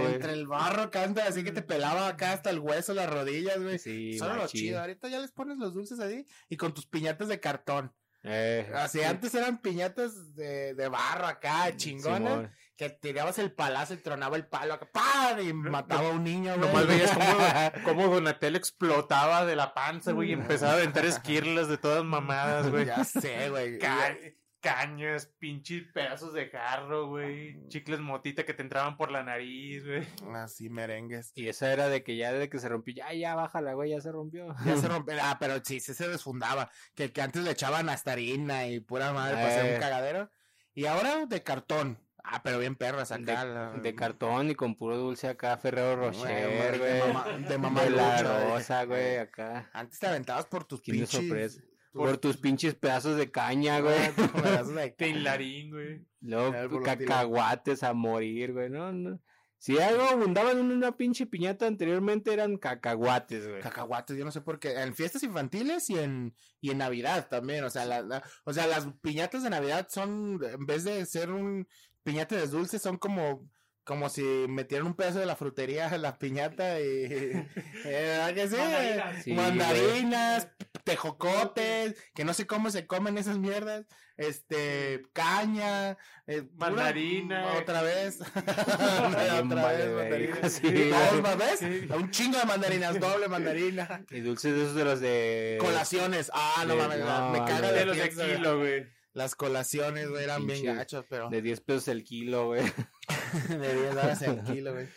güey. 0.00 0.14
Entre 0.14 0.32
el 0.32 0.46
barro 0.46 0.90
canta, 0.90 1.24
así 1.26 1.44
que 1.44 1.52
te 1.52 1.62
pelaba 1.62 2.08
acá 2.08 2.32
hasta 2.32 2.50
el 2.50 2.58
hueso, 2.58 2.92
las 2.92 3.08
rodillas, 3.08 3.62
güey. 3.62 3.78
Sí, 3.78 4.18
era 4.26 4.34
lo 4.34 4.46
chido, 4.48 4.80
ahorita 4.80 5.08
ya 5.08 5.20
les 5.20 5.30
pones 5.30 5.56
los 5.58 5.72
dulces 5.72 6.00
ahí 6.00 6.26
y 6.48 6.56
con 6.56 6.74
tus 6.74 6.86
piñatas 6.86 7.28
de 7.28 7.38
cartón. 7.40 7.94
Eh, 8.22 8.70
Así 8.74 9.00
antes 9.02 9.34
eran 9.34 9.62
piñatas 9.62 10.34
de, 10.34 10.74
de 10.74 10.88
barro 10.88 11.26
acá, 11.26 11.74
chingonas, 11.74 12.18
Simón. 12.32 12.52
Que 12.80 12.88
tirabas 12.90 13.38
el 13.38 13.52
palazo 13.52 13.92
y 13.92 13.98
tronaba 13.98 14.36
el 14.36 14.46
palo 14.46 14.72
acá, 14.72 14.88
¡pam! 14.90 15.38
y 15.40 15.52
mataba 15.52 16.08
a 16.08 16.12
un 16.12 16.24
niño, 16.24 16.56
güey. 16.56 16.66
Nomás 16.66 16.86
veías 16.86 17.10
cómo, 17.12 17.24
cómo 17.84 18.14
Donatello 18.14 18.56
explotaba 18.56 19.44
de 19.44 19.54
la 19.54 19.74
panza, 19.74 20.12
güey, 20.12 20.30
y 20.30 20.32
empezaba 20.32 20.72
a 20.72 20.76
aventar 20.76 21.04
esquirlas 21.04 21.68
de 21.68 21.76
todas 21.76 22.04
mamadas, 22.04 22.70
güey. 22.70 22.86
Ya 22.86 23.04
sé, 23.04 23.50
güey. 23.50 23.78
Ca- 23.80 24.16
cañas, 24.62 25.26
pinches 25.38 25.84
pedazos 25.92 26.32
de 26.34 26.48
jarro, 26.48 27.08
güey. 27.08 27.66
Chicles 27.68 28.00
motita 28.00 28.44
que 28.44 28.54
te 28.54 28.62
entraban 28.62 28.96
por 28.96 29.10
la 29.10 29.22
nariz, 29.22 29.86
güey. 29.86 30.06
Así 30.34 30.68
merengues. 30.70 31.32
Y 31.34 31.48
esa 31.48 31.72
era 31.72 31.88
de 31.88 32.02
que 32.02 32.16
ya 32.16 32.32
de 32.32 32.48
que 32.48 32.58
se 32.58 32.68
rompió, 32.68 32.94
ya, 32.94 33.12
ya, 33.12 33.34
bájala, 33.34 33.72
güey, 33.74 33.90
ya 33.90 34.00
se 34.00 34.10
rompió. 34.12 34.54
Ya 34.64 34.76
se 34.76 34.88
rompe, 34.88 35.18
ah, 35.20 35.36
pero 35.40 35.62
sí, 35.64 35.80
sí 35.80 35.94
se 35.94 36.08
desfundaba. 36.08 36.70
Que, 36.94 37.12
que 37.12 37.22
antes 37.22 37.42
le 37.42 37.50
echaban 37.52 37.88
hasta 37.88 38.12
harina 38.12 38.66
y 38.66 38.80
pura 38.80 39.12
madre 39.12 39.34
para 39.36 39.48
hacer 39.48 39.66
Eh. 39.66 39.74
un 39.74 39.80
cagadero. 39.80 40.30
Y 40.74 40.86
ahora 40.86 41.26
de 41.26 41.42
cartón. 41.42 41.98
Ah, 42.24 42.42
pero 42.42 42.58
bien 42.58 42.76
perras 42.76 43.10
acá. 43.12 43.44
la- 43.44 43.70
De, 43.72 43.80
de 43.80 43.94
cartón 43.94 44.50
y 44.50 44.54
con 44.54 44.74
puro 44.76 44.96
dulce 44.96 45.28
acá, 45.28 45.56
Ferrero 45.56 45.96
Rocher, 45.96 46.72
de 46.72 46.78
güey. 46.78 47.00
mamá- 47.12 47.48
de 47.48 47.58
mamá 47.58 47.82
De 47.84 47.90
la 47.90 48.02
lucha, 48.16 48.32
güey. 48.38 48.50
rosa, 48.52 48.84
güey, 48.84 49.16
acá. 49.18 49.70
Antes 49.72 49.98
te 49.98 50.06
aventabas 50.06 50.46
por 50.46 50.64
tus 50.64 50.80
pinches. 50.80 51.60
Por 51.92 52.18
tus 52.18 52.36
pinches 52.36 52.74
pedazos 52.76 53.16
de 53.16 53.30
caña, 53.32 53.80
güey. 53.80 53.96
Ah, 53.98 54.12
tus 54.14 54.28
pedazos 54.28 54.74
de- 54.74 54.90
Teilarín, 54.98 55.70
güey. 55.70 56.06
Luego 56.20 56.52
volátil. 56.78 57.06
cacahuates 57.08 57.82
a 57.82 57.92
morir, 57.94 58.52
güey. 58.52 58.70
No, 58.70 58.92
no. 58.92 59.20
Si 59.58 59.78
algo 59.78 60.04
abundaban 60.04 60.56
en 60.58 60.70
una 60.70 60.96
pinche 60.96 61.26
piñata 61.26 61.66
anteriormente 61.66 62.32
eran 62.32 62.56
cacahuates, 62.56 63.46
güey. 63.46 63.60
Cacahuates, 63.60 64.16
yo 64.16 64.24
no 64.24 64.30
sé 64.30 64.40
por 64.40 64.58
qué. 64.58 64.72
En 64.80 64.94
fiestas 64.94 65.22
infantiles 65.22 65.90
y 65.90 65.98
en, 65.98 66.34
y 66.62 66.70
en 66.70 66.78
Navidad 66.78 67.28
también. 67.28 67.64
O 67.64 67.70
sea, 67.70 67.84
la, 67.84 68.00
la- 68.00 68.22
o 68.44 68.52
sea, 68.54 68.66
las 68.66 68.86
piñatas 69.02 69.42
de 69.42 69.50
Navidad 69.50 69.86
son, 69.90 70.40
en 70.42 70.64
vez 70.64 70.84
de 70.84 71.04
ser 71.04 71.30
un 71.30 71.68
piñata 72.02 72.36
de 72.36 72.46
dulce, 72.46 72.78
son 72.78 72.96
como, 72.96 73.48
como 73.84 74.08
si 74.08 74.22
metieran 74.48 74.86
un 74.86 74.94
pedazo 74.94 75.18
de 75.18 75.26
la 75.26 75.36
frutería 75.36 75.88
en 75.94 76.02
la 76.02 76.18
piñata 76.18 76.80
y. 76.80 76.84
eh, 76.84 77.46
¿verdad 77.84 78.34
que 78.34 78.48
sí? 78.48 78.56
Mandarinas. 78.56 79.24
Sí, 79.24 79.32
Mandarinas, 79.32 80.48
tejocotes, 80.84 81.96
que 82.14 82.24
no 82.24 82.34
sé 82.34 82.46
cómo 82.46 82.70
se 82.70 82.86
comen 82.86 83.18
esas 83.18 83.38
mierdas. 83.38 83.86
Este, 84.16 85.02
caña, 85.14 85.96
eh, 86.26 86.46
Mandarina. 86.54 87.54
Otra 87.54 87.80
vez. 87.80 88.20
Otra 88.36 89.72
vez, 89.72 89.92
güey. 89.94 90.10
mandarinas. 90.10 90.52
Sí. 90.52 90.92
¿ves? 91.38 91.88
Un 91.90 92.10
chingo 92.10 92.38
de 92.38 92.44
mandarinas, 92.44 93.00
doble 93.00 93.28
mandarina. 93.28 94.04
Y 94.10 94.20
dulces 94.20 94.54
de 94.54 94.62
esos 94.62 94.74
de 94.74 94.84
los 94.84 95.00
de... 95.00 95.56
Colaciones. 95.58 96.30
Ah, 96.34 96.64
no 96.68 96.76
mames, 96.76 96.98
no, 96.98 97.30
me 97.30 97.38
caga 97.38 97.72
de 97.72 97.78
De 97.78 97.86
los 97.86 97.96
de 97.96 98.10
kilo, 98.10 98.58
güey. 98.58 98.99
Las 99.12 99.34
colaciones, 99.34 100.08
güey, 100.08 100.24
eran 100.24 100.46
bien 100.46 100.64
gachos, 100.64 101.04
pero 101.08 101.28
De 101.30 101.42
10 101.42 101.60
pesos 101.62 101.88
el 101.88 102.04
kilo, 102.04 102.46
güey. 102.46 102.62
de 103.48 103.74
10 103.74 103.88
dólares 103.94 104.22
el 104.22 104.42
kilo, 104.44 104.72
güey. 104.72 104.88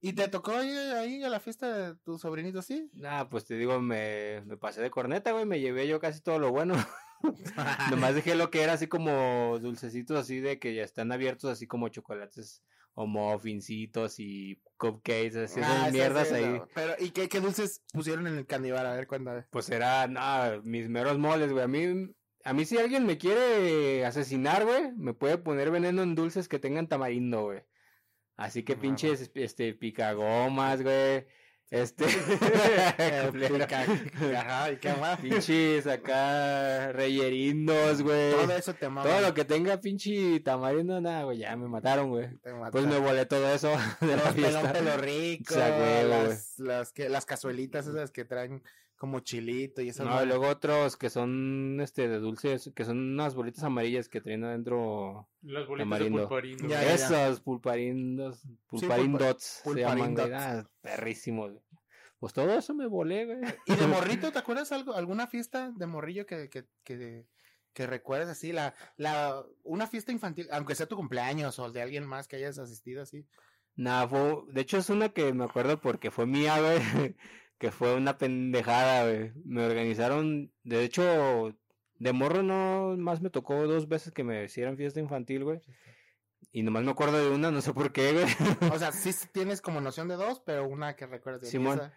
¿Y 0.00 0.12
te 0.12 0.28
tocó 0.28 0.52
ahí, 0.52 0.70
ahí 0.70 1.24
a 1.24 1.28
la 1.28 1.40
fiesta 1.40 1.72
de 1.90 1.96
tu 2.04 2.18
sobrinito, 2.18 2.62
sí? 2.62 2.90
Nah, 2.92 3.24
pues 3.24 3.44
te 3.46 3.56
digo, 3.56 3.80
me, 3.80 4.42
me 4.46 4.56
pasé 4.56 4.80
de 4.82 4.90
corneta, 4.90 5.32
güey, 5.32 5.46
me 5.46 5.58
llevé 5.58 5.88
yo 5.88 5.98
casi 5.98 6.20
todo 6.20 6.38
lo 6.38 6.50
bueno. 6.52 6.74
Nomás 7.90 8.14
dejé 8.14 8.34
lo 8.34 8.50
que 8.50 8.62
era 8.62 8.74
así 8.74 8.86
como 8.86 9.58
dulcecitos 9.60 10.16
así 10.18 10.38
de 10.40 10.58
que 10.58 10.74
ya 10.74 10.84
están 10.84 11.10
abiertos, 11.12 11.50
así 11.50 11.66
como 11.66 11.88
chocolates 11.88 12.62
o 12.94 13.06
muffincitos 13.06 14.18
y 14.20 14.60
cupcakes, 14.76 15.36
así 15.36 15.60
Ah, 15.62 15.86
de 15.86 15.90
sí, 15.90 15.92
mierdas 15.96 16.28
sí, 16.28 16.34
ahí. 16.34 16.44
no. 16.44 16.68
Pero, 16.74 16.94
¿y 16.98 17.10
qué, 17.10 17.28
qué 17.28 17.40
dulces 17.40 17.82
pusieron 17.92 18.26
en 18.26 18.36
el 18.36 18.46
candibar? 18.46 18.86
A 18.86 18.94
ver, 18.94 19.06
cuéntame. 19.06 19.44
Pues 19.50 19.68
era, 19.70 20.06
nada, 20.06 20.60
mis 20.62 20.88
meros 20.88 21.18
moles, 21.18 21.50
güey. 21.52 21.64
A 21.64 21.68
mí, 21.68 22.14
a 22.46 22.52
mí 22.52 22.64
si 22.64 22.78
alguien 22.78 23.04
me 23.04 23.18
quiere 23.18 24.06
asesinar, 24.06 24.64
güey, 24.64 24.92
me 24.92 25.14
puede 25.14 25.36
poner 25.36 25.72
veneno 25.72 26.04
en 26.04 26.14
dulces 26.14 26.46
que 26.46 26.60
tengan 26.60 26.86
tamarindo, 26.86 27.42
güey. 27.42 27.64
Así 28.36 28.62
que 28.62 28.76
pinches, 28.76 29.32
este, 29.34 29.74
picagomas, 29.74 30.80
güey. 30.80 31.26
Este, 31.70 32.04
Ajá, 34.36 34.70
¿y 34.70 34.76
qué 34.76 34.92
más? 34.92 35.18
pinches 35.18 35.88
acá, 35.88 36.92
reyerindos, 36.92 38.02
güey. 38.02 38.30
Todo 38.30 38.56
eso 38.56 38.74
te 38.74 38.88
mama. 38.88 39.02
Todo 39.02 39.22
lo 39.22 39.34
que 39.34 39.44
tenga 39.44 39.80
pinche 39.80 40.38
tamarindo, 40.38 41.00
nada, 41.00 41.24
güey, 41.24 41.38
ya 41.38 41.56
me 41.56 41.66
mataron, 41.66 42.10
güey. 42.10 42.28
Pues 42.70 42.86
me 42.86 42.98
volé 42.98 43.26
todo 43.26 43.52
eso 43.52 43.70
de 44.00 44.16
la 44.16 44.24
Los 44.24 44.34
pelón 44.34 44.52
fiesta. 44.52 44.72
pelo 44.72 44.96
rico, 44.98 45.52
O 45.52 45.56
sea, 45.56 45.76
güey, 45.76 46.06
güey. 46.06 46.28
las, 46.28 46.58
las, 46.60 46.92
que, 46.92 47.08
las 47.08 47.26
cazuelitas 47.26 47.88
esas 47.88 48.12
que 48.12 48.24
traen 48.24 48.62
como 48.96 49.20
chilito 49.20 49.82
y 49.82 49.90
esas 49.90 50.06
No, 50.06 50.22
y 50.22 50.26
luego 50.26 50.48
otros 50.48 50.96
que 50.96 51.10
son, 51.10 51.78
este, 51.80 52.08
de 52.08 52.18
dulces, 52.18 52.72
que 52.74 52.84
son 52.84 52.98
unas 52.98 53.34
bolitas 53.34 53.62
amarillas 53.64 54.08
que 54.08 54.20
traen 54.20 54.44
adentro 54.44 55.28
Las 55.42 55.66
bolitas 55.66 55.84
Tamarindo. 55.84 56.18
de 56.20 56.26
pulparindo. 56.26 56.68
Ya, 56.68 56.82
güey. 56.82 56.88
ya, 56.88 56.94
Esos 57.28 57.40
pulparindos, 57.40 58.42
pulparindots 58.68 59.44
se 59.64 59.74
llaman, 59.74 60.14
güey. 60.14 60.26
pulparindots. 60.26 60.32
Ah, 60.34 60.70
perrísimos. 60.80 61.50
güey. 61.52 61.62
Pues 62.18 62.32
todo 62.32 62.50
eso 62.58 62.74
me 62.74 62.86
volé, 62.86 63.26
güey. 63.26 63.38
¿Y 63.66 63.74
de 63.74 63.86
morrito, 64.26 64.32
te 64.32 64.38
acuerdas 64.38 64.72
algo, 64.72 64.94
alguna 64.94 65.26
fiesta 65.26 65.70
de 65.76 65.86
morrillo 65.86 66.24
que, 66.24 66.48
que, 66.48 66.64
que, 66.82 67.26
que 67.74 67.86
recuerdes 67.86 68.28
así? 68.28 68.52
La, 68.52 68.74
la, 68.96 69.44
una 69.62 69.86
fiesta 69.86 70.12
infantil, 70.12 70.48
aunque 70.50 70.74
sea 70.74 70.86
tu 70.86 70.96
cumpleaños 70.96 71.58
o 71.58 71.70
de 71.70 71.82
alguien 71.82 72.06
más 72.06 72.26
que 72.26 72.36
hayas 72.36 72.58
asistido 72.58 73.02
así. 73.02 73.26
Nada, 73.74 74.08
fue, 74.08 74.38
de 74.50 74.62
hecho 74.62 74.78
es 74.78 74.88
una 74.88 75.10
que 75.10 75.34
me 75.34 75.44
acuerdo 75.44 75.78
porque 75.78 76.10
fue 76.10 76.24
mía, 76.24 76.58
güey. 76.58 76.78
Que 77.58 77.70
fue 77.70 77.94
una 77.94 78.18
pendejada, 78.18 79.04
güey. 79.10 79.32
Me 79.44 79.64
organizaron, 79.64 80.52
de 80.64 80.84
hecho, 80.84 81.56
de 81.98 82.12
morro 82.12 82.42
no, 82.42 82.96
más 82.98 83.20
me 83.22 83.30
tocó 83.30 83.66
dos 83.66 83.88
veces 83.88 84.12
que 84.12 84.24
me 84.24 84.44
hicieran 84.44 84.76
fiesta 84.76 85.00
infantil, 85.00 85.44
güey. 85.44 85.60
Y 86.52 86.62
nomás 86.62 86.84
me 86.84 86.90
acuerdo 86.90 87.18
de 87.18 87.34
una, 87.34 87.50
no 87.50 87.60
sé 87.62 87.72
por 87.72 87.92
qué, 87.92 88.12
güey. 88.12 88.26
O 88.72 88.78
sea, 88.78 88.92
sí 88.92 89.10
tienes 89.32 89.60
como 89.60 89.80
noción 89.80 90.08
de 90.08 90.16
dos, 90.16 90.40
pero 90.44 90.66
una 90.68 90.96
que 90.96 91.06
recuerdes 91.06 91.42
de 91.42 91.46
Simón. 91.48 91.78
esa. 91.78 91.92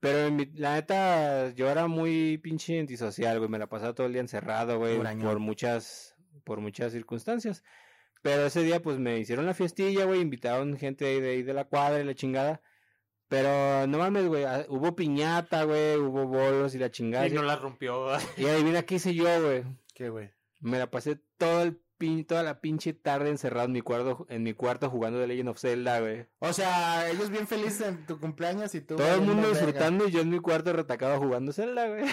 Pero 0.00 0.26
en 0.26 0.36
mi- 0.36 0.50
la 0.54 0.74
neta, 0.74 1.50
yo 1.50 1.70
era 1.70 1.86
muy 1.86 2.38
pinche 2.38 2.80
antisocial, 2.80 3.38
güey. 3.38 3.48
Me 3.48 3.58
la 3.60 3.68
pasaba 3.68 3.94
todo 3.94 4.08
el 4.08 4.12
día 4.12 4.20
encerrado, 4.20 4.78
güey. 4.78 4.96
Por 5.30 5.38
muchas, 5.38 6.16
por 6.42 6.60
muchas 6.60 6.92
circunstancias. 6.92 7.62
Pero 8.20 8.46
ese 8.46 8.62
día, 8.64 8.82
pues, 8.82 8.98
me 8.98 9.18
hicieron 9.18 9.46
la 9.46 9.54
fiestilla, 9.54 10.04
güey. 10.04 10.20
Invitaron 10.20 10.76
gente 10.76 11.06
ahí 11.06 11.20
de, 11.20 11.30
ahí 11.30 11.42
de 11.44 11.54
la 11.54 11.64
cuadra 11.66 12.00
y 12.00 12.04
la 12.04 12.14
chingada. 12.16 12.60
Pero 13.32 13.86
no 13.86 13.96
mames, 13.96 14.26
güey. 14.26 14.44
ah, 14.44 14.66
Hubo 14.68 14.94
piñata, 14.94 15.64
güey. 15.64 15.96
Hubo 15.96 16.26
bolos 16.26 16.74
y 16.74 16.78
la 16.78 16.90
chingada. 16.90 17.26
Y 17.26 17.30
no 17.30 17.42
la 17.42 17.56
rompió. 17.56 18.08
Y 18.36 18.44
adivina 18.46 18.82
qué 18.82 18.96
hice 18.96 19.14
yo, 19.14 19.24
güey. 19.42 19.64
¿Qué, 19.94 20.10
güey? 20.10 20.30
Me 20.60 20.78
la 20.78 20.90
pasé 20.90 21.18
todo 21.38 21.62
el 21.62 21.80
pin, 21.96 22.26
toda 22.26 22.42
la 22.42 22.60
pinche 22.60 22.92
tarde 22.92 23.30
encerrado 23.30 23.64
en 23.66 23.72
mi 23.72 23.80
cuarto, 23.80 24.26
en 24.28 24.42
mi 24.42 24.52
cuarto 24.52 24.90
jugando 24.90 25.18
de 25.18 25.28
Legend 25.28 25.48
of 25.48 25.58
Zelda, 25.58 26.00
güey. 26.00 26.26
O 26.40 26.52
sea, 26.52 27.08
ellos 27.10 27.30
bien 27.30 27.46
felices 27.46 27.80
en 27.88 28.04
tu 28.04 28.20
cumpleaños 28.20 28.74
y 28.74 28.82
tú. 28.82 28.96
Todo 28.96 29.14
el 29.14 29.22
mundo 29.22 29.48
disfrutando 29.48 30.06
y 30.06 30.10
yo 30.10 30.20
en 30.20 30.28
mi 30.28 30.38
cuarto 30.38 30.74
retacado 30.74 31.18
jugando 31.18 31.52
Zelda, 31.54 31.88
güey. 31.88 32.04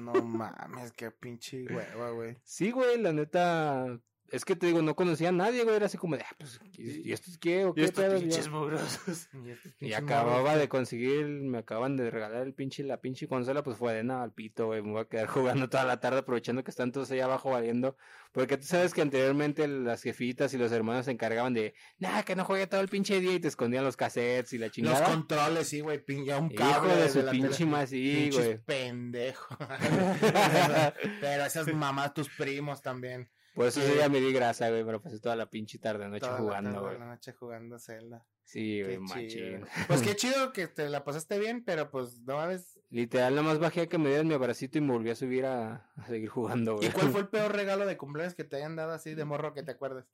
No 0.00 0.12
mames, 0.24 0.90
qué 0.92 1.12
pinche 1.12 1.66
hueva, 1.70 2.10
güey. 2.10 2.36
Sí, 2.42 2.72
güey, 2.72 3.00
la 3.00 3.12
neta. 3.12 3.96
Es 4.34 4.44
que 4.44 4.56
te 4.56 4.66
digo, 4.66 4.82
no 4.82 4.96
conocía 4.96 5.28
a 5.28 5.32
nadie, 5.32 5.62
güey. 5.62 5.76
Era 5.76 5.86
así 5.86 5.96
como 5.96 6.16
de, 6.16 6.22
ah, 6.22 6.34
pues, 6.38 6.60
¿y 6.76 7.08
y 7.08 7.12
esto 7.12 7.30
es 7.30 7.38
qué? 7.38 7.64
¿O 7.64 7.70
Y 7.70 7.74
qué 7.74 7.84
estos 7.84 8.04
pedo? 8.04 8.18
pinches 8.18 8.48
mugrosos. 8.48 9.28
Y, 9.44 9.50
estos 9.50 9.72
Y 9.78 9.92
acababa 9.92 10.56
de 10.56 10.68
conseguir, 10.68 11.24
me 11.26 11.58
acaban 11.58 11.96
de 11.96 12.10
regalar 12.10 12.42
el 12.46 12.52
pinche, 12.52 12.82
la 12.82 13.00
pinche 13.00 13.28
consola, 13.28 13.62
pues 13.62 13.76
fue 13.76 13.92
de 13.94 14.02
nada 14.02 14.24
al 14.24 14.32
pito, 14.32 14.66
güey. 14.66 14.82
Me 14.82 14.90
voy 14.90 15.02
a 15.02 15.04
quedar 15.04 15.26
jugando 15.28 15.68
toda 15.68 15.84
la 15.84 16.00
tarde 16.00 16.18
aprovechando 16.18 16.64
que 16.64 16.70
están 16.72 16.90
todos 16.90 17.10
allá 17.12 17.26
abajo 17.26 17.50
valiendo. 17.50 17.96
Porque 18.32 18.56
tú 18.56 18.64
sabes 18.64 18.92
que 18.92 19.02
anteriormente 19.02 19.68
las 19.68 20.02
jefitas 20.02 20.52
y 20.52 20.58
los 20.58 20.72
hermanos 20.72 21.04
se 21.04 21.12
encargaban 21.12 21.54
de, 21.54 21.74
nada, 21.98 22.24
que 22.24 22.34
no 22.34 22.44
juegue 22.44 22.66
todo 22.66 22.80
el 22.80 22.88
pinche 22.88 23.20
día 23.20 23.34
y 23.34 23.38
te 23.40 23.46
escondían 23.46 23.84
los 23.84 23.96
cassettes 23.96 24.52
y 24.52 24.58
la 24.58 24.66
Los 24.66 24.74
chingada. 24.74 25.04
controles, 25.06 25.68
sí, 25.68 25.78
güey. 25.80 26.02
Ya 26.26 26.38
un 26.38 26.50
Hijo 26.50 26.56
cable 26.56 26.96
de 26.96 27.02
desde 27.04 27.22
su 27.22 27.30
pinche 27.30 27.66
más, 27.66 27.90
sí, 27.90 28.30
güey. 28.32 28.58
pendejo. 28.64 29.56
Pero 31.20 31.44
esas 31.44 31.72
mamás, 31.72 32.12
tus 32.14 32.28
primos 32.30 32.82
también. 32.82 33.30
Por 33.54 33.66
eso 33.66 33.80
Sí. 33.80 33.92
día 33.92 34.08
me 34.08 34.20
di 34.20 34.32
grasa, 34.32 34.68
güey, 34.70 34.84
pero 34.84 35.00
pasé 35.00 35.20
toda 35.20 35.36
la 35.36 35.48
pinche 35.48 35.78
tarde 35.78 36.08
noche 36.08 36.20
Toda 36.20 36.32
la 36.32 36.38
jugando, 36.40 36.70
tarde, 36.72 36.86
güey. 36.86 36.98
la 36.98 37.06
noche 37.06 37.32
jugando 37.32 37.78
Zelda. 37.78 38.26
Sí, 38.42 38.78
Qué 38.78 38.84
güey, 38.84 38.98
machín. 38.98 39.64
Pues 39.86 40.02
qué 40.02 40.16
chido 40.16 40.52
que 40.52 40.66
te 40.66 40.88
la 40.90 41.02
pasaste 41.04 41.38
bien, 41.38 41.64
pero 41.64 41.90
pues 41.90 42.20
no 42.20 42.36
mames. 42.36 42.78
Literal, 42.90 43.34
nada 43.34 43.46
más 43.46 43.58
bajé 43.58 43.82
a 43.82 43.86
que 43.86 43.96
me 43.96 44.08
dieran 44.08 44.26
mi 44.28 44.34
abracito 44.34 44.76
y 44.78 44.80
me 44.82 44.92
volví 44.92 45.08
a 45.10 45.14
subir 45.14 45.46
a, 45.46 45.90
a 45.96 46.06
seguir 46.06 46.28
jugando, 46.28 46.76
güey. 46.76 46.88
¿Y 46.88 46.92
cuál 46.92 47.08
fue 47.10 47.20
el 47.20 47.28
peor 47.30 47.52
regalo 47.54 47.86
de 47.86 47.96
cumpleaños 47.96 48.34
que 48.34 48.44
te 48.44 48.56
hayan 48.56 48.76
dado 48.76 48.92
así 48.92 49.14
de 49.14 49.24
morro 49.24 49.54
que 49.54 49.62
te 49.62 49.70
acuerdes? 49.72 50.04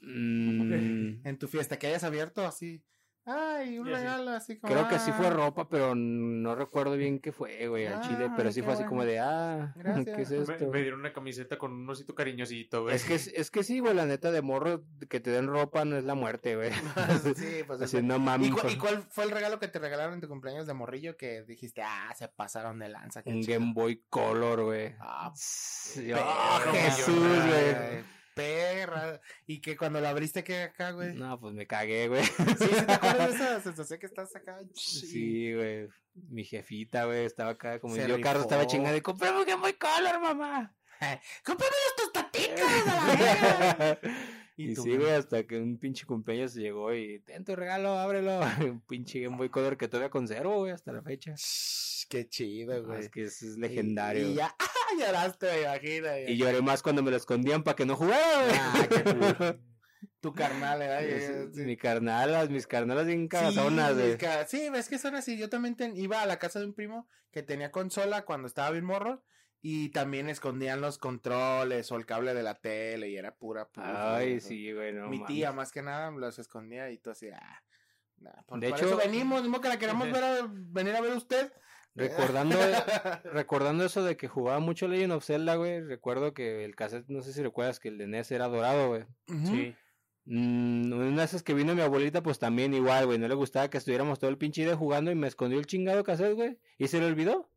Mm, 0.00 1.26
En 1.26 1.38
tu 1.38 1.48
fiesta, 1.48 1.78
que 1.78 1.86
hayas 1.86 2.04
abierto 2.04 2.44
así. 2.46 2.82
Ay, 3.30 3.78
un 3.78 3.86
Ya 3.88 3.96
sí. 3.96 4.02
regalo 4.02 4.30
así 4.30 4.58
como. 4.58 4.72
creo 4.72 4.88
que 4.88 4.98
sí 4.98 5.12
fue 5.12 5.26
ah, 5.26 5.30
ropa, 5.30 5.68
pero 5.68 5.94
no 5.94 6.54
recuerdo 6.54 6.96
bien 6.96 7.18
qué 7.20 7.30
fue, 7.30 7.68
güey, 7.68 7.86
al 7.86 8.00
chile. 8.00 8.30
Pero 8.34 8.48
Ay, 8.48 8.54
sí 8.54 8.62
fue 8.62 8.72
así 8.72 8.82
bueno. 8.84 8.88
como 8.88 9.04
de, 9.04 9.18
ah, 9.20 9.72
Gracias. 9.76 10.16
¿qué 10.16 10.22
es 10.22 10.30
Me, 10.30 10.54
esto? 10.54 10.66
me 10.68 10.80
dieron 10.82 11.00
una 11.00 11.12
camiseta 11.12 11.58
con 11.58 11.72
un 11.72 11.90
osito 11.90 12.14
cariñosito, 12.14 12.82
güey. 12.84 12.96
Es 12.96 13.04
que, 13.04 13.14
es 13.14 13.50
que 13.50 13.62
sí, 13.62 13.80
güey, 13.80 13.94
la 13.94 14.06
neta 14.06 14.30
de 14.32 14.40
morro, 14.40 14.82
que 15.10 15.20
te 15.20 15.30
den 15.30 15.46
ropa 15.46 15.84
no 15.84 15.96
es 15.96 16.04
la 16.04 16.14
muerte, 16.14 16.56
güey. 16.56 16.70
sí, 17.36 17.62
pues 17.66 17.82
Así, 17.82 18.02
no 18.02 18.16
¿Y, 18.16 18.20
mames, 18.20 18.50
cu- 18.50 18.58
fue 18.58 18.72
y 18.72 18.76
cuál 18.78 19.02
fue 19.10 19.24
el 19.24 19.30
regalo 19.30 19.58
que 19.58 19.68
te 19.68 19.78
regalaron 19.78 20.14
en 20.14 20.20
tu 20.22 20.28
cumpleaños 20.28 20.66
de 20.66 20.74
morrillo 20.74 21.16
que 21.16 21.42
dijiste, 21.42 21.82
ah, 21.82 22.12
se 22.16 22.28
pasaron 22.28 22.78
de 22.78 22.88
lanza? 22.88 23.22
un 23.26 23.42
chido"? 23.42 23.58
Game 23.60 23.72
Boy 23.74 24.04
Color, 24.08 24.64
güey. 24.64 24.94
Ah, 25.00 25.30
Sí, 25.34 26.10
oh, 26.12 26.72
Jesús, 26.72 27.14
güey. 27.18 28.17
Perra. 28.38 29.20
Y 29.46 29.60
que 29.60 29.76
cuando 29.76 30.00
lo 30.00 30.08
abriste, 30.08 30.44
¿qué 30.44 30.62
acá, 30.62 30.92
güey? 30.92 31.14
No, 31.14 31.38
pues 31.40 31.54
me 31.54 31.66
cagué, 31.66 32.08
güey. 32.08 32.24
Sí, 32.24 32.32
¿sí 32.58 32.86
te 32.86 32.92
acuerdas 32.92 33.30
de 33.30 33.34
esa 33.44 33.60
sensación 33.60 33.98
que 33.98 34.06
estás 34.06 34.34
acá? 34.36 34.58
Sí, 34.74 35.52
güey. 35.54 35.88
Mi 36.30 36.44
jefita, 36.44 37.04
güey, 37.04 37.24
estaba 37.24 37.50
acá 37.50 37.78
como 37.80 37.96
yo, 37.96 38.20
Carlos, 38.20 38.44
estaba 38.44 38.66
chingada 38.66 38.96
y 38.96 39.00
compré 39.00 39.30
un 39.30 39.44
Game 39.44 39.60
Boy 39.60 39.74
Color, 39.74 40.20
mamá. 40.20 40.74
¡Cómprame 41.44 41.76
estos 41.90 42.12
tatitos 42.12 42.60
a 42.60 42.86
la 42.86 43.16
verga! 43.16 44.00
Y, 44.60 44.74
tú, 44.74 44.82
sí, 44.82 44.96
güey, 44.96 45.12
hasta 45.12 45.44
que 45.46 45.56
un 45.56 45.78
pinche 45.78 46.04
cumpleaños 46.04 46.52
llegó 46.52 46.92
y 46.92 47.20
ten 47.20 47.44
tu 47.44 47.54
regalo, 47.54 47.96
ábrelo. 47.96 48.40
Un 48.60 48.80
pinche 48.80 49.20
Game 49.20 49.36
Boy 49.36 49.50
Color 49.50 49.76
que 49.76 49.86
todavía 49.86 50.10
conservo, 50.10 50.56
güey, 50.56 50.72
hasta 50.72 50.90
la 50.90 51.00
fecha. 51.00 51.36
Qué 52.08 52.28
chido, 52.28 52.74
Ah, 52.74 52.78
güey. 52.80 53.00
es 53.02 53.08
que 53.08 53.22
es 53.22 53.40
legendario. 53.56 54.28
Y, 54.30 54.32
y. 54.32 54.38
lloraste, 54.98 55.46
me 55.52 55.62
imagino. 55.62 56.08
Y 56.28 56.36
lloré 56.36 56.62
más 56.62 56.82
cuando 56.82 57.02
me 57.02 57.10
lo 57.10 57.16
escondían 57.16 57.62
para 57.62 57.76
que 57.76 57.86
no 57.86 57.96
jugara, 57.96 58.44
güey. 58.44 58.56
Ah, 58.60 58.86
qué. 58.88 59.60
Tu 60.20 60.32
carnal. 60.32 60.82
Es- 60.82 61.54
Sí. 61.54 61.62
Mi 61.62 61.76
carnalas, 61.76 62.50
mis 62.50 62.66
carnalas 62.66 63.06
bien 63.06 63.22
Sí, 63.22 63.28
cagazonas, 63.28 63.94
güey. 63.94 64.10
es 64.12 64.16
que- 64.16 64.46
sí, 64.46 64.68
es 64.74 64.88
que 64.88 64.98
son 64.98 65.14
así. 65.16 65.36
Yo 65.38 65.48
también 65.48 65.76
ten- 65.76 65.96
iba 65.96 66.22
a 66.22 66.26
la 66.26 66.38
casa 66.38 66.58
de 66.60 66.66
un 66.66 66.74
primo 66.74 67.08
que 67.32 67.42
tenía 67.42 67.70
consola 67.72 68.24
cuando 68.24 68.46
estaba 68.46 68.70
bien 68.70 68.84
morro. 68.84 69.24
Y 69.60 69.88
también 69.88 70.28
escondían 70.28 70.80
los 70.80 70.98
controles 70.98 71.90
o 71.90 71.96
el 71.96 72.06
cable 72.06 72.32
de 72.32 72.44
la 72.44 72.54
tele 72.60 73.08
y 73.08 73.16
era 73.16 73.34
pura, 73.34 73.68
pura. 73.68 74.14
Ay, 74.16 74.40
sí, 74.40 74.72
güey, 74.72 74.92
no 74.92 75.08
Mi 75.08 75.18
mames. 75.18 75.34
tía, 75.34 75.50
más 75.52 75.72
que 75.72 75.82
nada, 75.82 76.12
los 76.12 76.38
escondía 76.38 76.90
y 76.92 76.98
tú 76.98 77.10
así, 77.10 77.28
ah. 77.30 77.62
nah, 78.18 78.30
por, 78.46 78.60
De 78.60 78.68
por 78.70 78.78
hecho- 78.78 78.86
eso 78.86 78.96
venimos, 78.98 79.42
mismo 79.42 79.60
que 79.60 79.68
la 79.68 79.76
queremos 79.76 80.06
ver 80.22 80.22
a- 80.22 80.48
venir 80.48 80.94
a 80.94 81.00
ver 81.00 81.12
usted. 81.16 81.52
Recordando, 81.98 82.56
recordando 83.32 83.84
eso 83.84 84.02
de 84.04 84.16
que 84.16 84.28
jugaba 84.28 84.58
mucho 84.60 84.88
Legend 84.88 85.12
of 85.12 85.24
Zelda, 85.24 85.56
güey, 85.56 85.80
recuerdo 85.82 86.32
que 86.34 86.64
el 86.64 86.74
cassette, 86.76 87.08
no 87.08 87.22
sé 87.22 87.32
si 87.32 87.42
recuerdas 87.42 87.80
que 87.80 87.88
el 87.88 87.98
de 87.98 88.06
NES 88.06 88.30
era 88.32 88.48
dorado, 88.48 88.88
güey. 88.88 89.04
Sí. 89.44 89.74
Mm, 90.26 90.92
una 90.92 91.20
de 91.20 91.24
esas 91.24 91.42
que 91.42 91.54
vino 91.54 91.74
mi 91.74 91.80
abuelita, 91.80 92.22
pues 92.22 92.38
también 92.38 92.74
igual, 92.74 93.06
güey, 93.06 93.18
no 93.18 93.28
le 93.28 93.34
gustaba 93.34 93.68
que 93.70 93.78
estuviéramos 93.78 94.18
todo 94.18 94.30
el 94.30 94.36
pinche 94.38 94.62
día 94.64 94.76
jugando 94.76 95.10
y 95.10 95.14
me 95.14 95.26
escondió 95.26 95.58
el 95.58 95.66
chingado 95.66 96.04
cassette, 96.04 96.34
güey, 96.34 96.58
y 96.78 96.88
se 96.88 97.00
le 97.00 97.06
olvidó. 97.06 97.50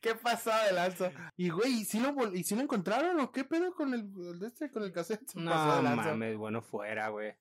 ¿Qué 0.00 0.14
pasó 0.16 0.50
de 0.66 0.72
lanza? 0.72 1.12
Y 1.36 1.50
güey, 1.50 1.72
¿y 1.82 1.84
si 1.84 2.00
lo, 2.00 2.10
vol- 2.12 2.36
¿y 2.36 2.42
si 2.42 2.56
lo 2.56 2.62
encontraron 2.62 3.20
o 3.20 3.30
qué 3.30 3.44
pedo 3.44 3.72
con 3.74 3.94
el, 3.94 4.10
este, 4.44 4.70
con 4.70 4.82
el 4.82 4.92
cassette? 4.92 5.28
Se 5.30 5.38
No 5.38 5.50
pasó 5.50 5.76
de 5.76 5.82
mames, 5.96 6.36
bueno, 6.36 6.60
fuera, 6.60 7.08
güey. 7.10 7.34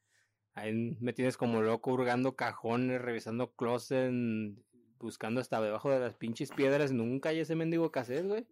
Ahí 0.54 0.98
me 1.00 1.14
tienes 1.14 1.38
como 1.38 1.62
loco 1.62 1.92
hurgando 1.92 2.36
cajones, 2.36 3.02
revisando 3.02 3.52
closet, 3.54 4.12
buscando 5.00 5.42
hasta 5.42 5.62
debajo 5.62 5.90
de 5.90 6.00
las 6.00 6.16
pinches 6.16 6.52
piedras, 6.52 6.92
nunca 6.92 7.30
hay 7.30 7.40
ese 7.40 7.56
mendigo 7.56 7.92
cassette, 7.92 8.26
güey. 8.26 8.46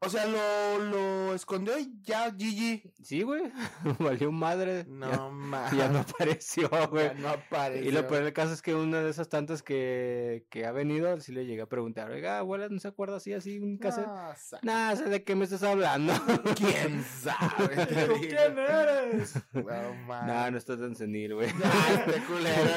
O 0.00 0.08
sea, 0.08 0.26
lo, 0.26 0.78
lo 0.78 1.34
escondió 1.34 1.76
y 1.76 1.92
ya 2.02 2.30
GG. 2.30 2.92
Sí, 3.02 3.22
güey. 3.22 3.42
Valió 3.98 4.30
madre. 4.30 4.84
No 4.88 5.30
mames. 5.32 5.72
Ya 5.76 5.88
no 5.88 5.98
apareció, 5.98 6.68
güey. 6.90 7.10
no 7.16 7.30
apareció. 7.30 7.88
Y 7.88 7.90
lo 7.92 8.06
peor 8.06 8.22
del 8.22 8.32
caso 8.32 8.52
es 8.52 8.62
que 8.62 8.74
una 8.76 9.02
de 9.02 9.10
esas 9.10 9.28
tantas 9.28 9.62
que, 9.62 10.46
que 10.50 10.66
ha 10.66 10.72
venido, 10.72 11.18
sí 11.20 11.32
le 11.32 11.46
llegué 11.46 11.62
a 11.62 11.66
preguntar, 11.66 12.10
oiga, 12.12 12.38
abuela, 12.38 12.68
¿no 12.70 12.78
se 12.78 12.86
acuerda 12.86 13.16
así, 13.16 13.32
así, 13.32 13.58
un 13.58 13.76
cassette? 13.76 14.06
No, 14.06 14.32
Nah, 14.62 14.94
sé 14.94 15.04
de 15.06 15.24
qué 15.24 15.34
me 15.34 15.44
estás 15.44 15.64
hablando. 15.64 16.12
¿Quién 16.56 17.04
sabe? 17.04 17.86
¿Tú 18.06 18.14
quién 18.20 18.56
eres? 18.58 19.34
No 19.52 19.62
nah, 19.62 19.92
mames. 20.06 20.52
no 20.52 20.58
estás 20.58 20.78
tan 20.78 20.94
senil, 20.94 21.34
güey. 21.34 21.48
Este 21.48 22.20
culero. 22.22 22.70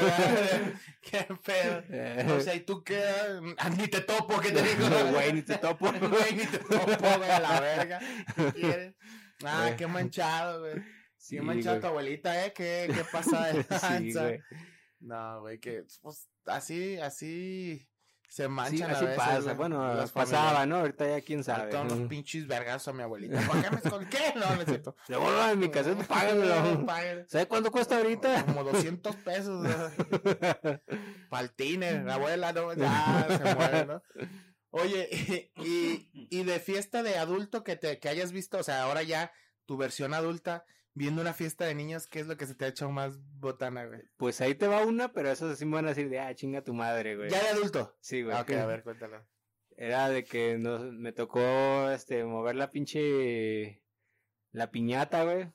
Qué 1.01 1.27
pedo. 1.43 1.83
Eh, 1.89 2.27
O 2.35 2.39
sea, 2.41 2.55
¿y 2.55 2.61
tú 2.61 2.83
qué? 2.83 3.03
Ah, 3.57 3.69
Ni 3.69 3.87
te 3.87 4.01
topo, 4.01 4.39
¿qué 4.39 4.51
te 4.51 4.61
digo? 4.63 4.87
Güey, 5.13 5.33
ni 5.33 5.41
te 5.43 5.57
topo. 5.57 5.91
Güey, 5.91 6.35
ni 6.35 6.45
te 6.45 6.57
topo, 6.57 7.10
güey, 7.17 7.29
a 7.31 7.39
la 7.39 7.59
verga. 7.59 7.99
¿Qué 8.35 8.51
quieres? 8.53 8.95
Ah, 9.43 9.63
Güey. 9.65 9.75
qué 9.77 9.87
manchado, 9.87 10.59
güey. 10.61 10.75
Sí, 11.17 11.35
qué 11.37 11.41
manchado 11.41 11.79
tu 11.79 11.87
abuelita, 11.87 12.45
¿eh? 12.45 12.53
¿Qué, 12.53 12.89
qué 12.93 13.03
pasa 13.11 13.47
de 13.47 13.63
Sí. 14.11 14.39
No, 14.99 15.41
güey, 15.41 15.59
que 15.59 15.83
pues, 16.01 16.29
así, 16.45 16.97
así 16.99 17.87
se 18.29 18.43
Sí, 18.43 18.49
manchan 18.49 18.89
a 18.91 18.93
así 18.93 19.05
veces, 19.05 19.17
pasa. 19.17 19.39
güey, 19.41 19.55
Bueno, 19.55 19.93
las 19.95 20.11
pasaba, 20.11 20.43
familias. 20.49 20.67
¿no? 20.67 20.75
Ahorita 20.77 21.07
ya 21.07 21.21
quién 21.25 21.43
sabe. 21.43 21.69
Todos 21.71 21.91
los 21.91 21.99
pinches 22.07 22.47
vergas 22.47 22.87
a 22.87 22.93
mi 22.93 23.01
abuelita. 23.03 23.39
¿Por 23.41 23.61
qué 23.61 23.69
me. 23.71 24.39
No, 24.39 24.55
no 24.55 24.61
es 24.61 24.67
cierto. 24.67 24.95
Devuélvame 25.07 25.55
mi 25.55 25.69
cassette, 25.69 26.05
págamelo. 26.05 26.85
Págalo. 26.85 27.25
¿Sabe 27.27 27.47
cuánto 27.47 27.71
cuesta 27.71 27.97
ahorita? 27.97 28.45
Como 28.45 28.63
200 28.63 29.15
pesos. 29.17 29.67
Paltines, 31.29 32.03
la 32.05 32.13
abuela, 32.15 32.53
no, 32.53 32.73
ya 32.73 33.25
se 33.27 33.55
muere, 33.55 33.85
¿no? 33.85 34.01
Oye, 34.71 35.09
y, 35.57 36.09
y 36.29 36.43
de 36.43 36.59
fiesta 36.59 37.03
de 37.03 37.17
adulto 37.17 37.63
que 37.63 37.75
te 37.75 37.99
que 37.99 38.09
hayas 38.09 38.31
visto, 38.31 38.57
o 38.57 38.63
sea, 38.63 38.83
ahora 38.83 39.03
ya 39.03 39.31
tu 39.65 39.77
versión 39.77 40.13
adulta, 40.13 40.65
viendo 40.93 41.21
una 41.21 41.33
fiesta 41.33 41.65
de 41.65 41.75
niños, 41.75 42.07
¿qué 42.07 42.19
es 42.19 42.27
lo 42.27 42.37
que 42.37 42.47
se 42.47 42.55
te 42.55 42.65
ha 42.65 42.69
hecho 42.69 42.89
más 42.89 43.19
botana, 43.39 43.85
güey? 43.85 44.01
Pues 44.17 44.41
ahí 44.41 44.55
te 44.55 44.67
va 44.67 44.85
una, 44.85 45.13
pero 45.13 45.31
eso 45.31 45.53
sí 45.55 45.65
me 45.65 45.75
van 45.75 45.85
a 45.85 45.89
decir 45.89 46.09
de, 46.09 46.19
ah, 46.19 46.33
chinga 46.33 46.63
tu 46.63 46.73
madre, 46.73 47.15
güey. 47.15 47.29
Ya 47.29 47.41
de 47.41 47.49
adulto. 47.49 47.95
Sí, 48.01 48.23
güey. 48.23 48.35
Ah, 48.35 48.41
ok, 48.41 48.51
a 48.51 48.65
ver, 48.65 48.83
cuéntalo. 48.83 49.25
Era 49.77 50.09
de 50.09 50.23
que 50.23 50.57
nos, 50.57 50.81
me 50.93 51.11
tocó, 51.11 51.89
este, 51.91 52.23
mover 52.23 52.55
la 52.55 52.69
pinche, 52.69 53.81
la 54.51 54.69
piñata, 54.69 55.23
güey. 55.23 55.51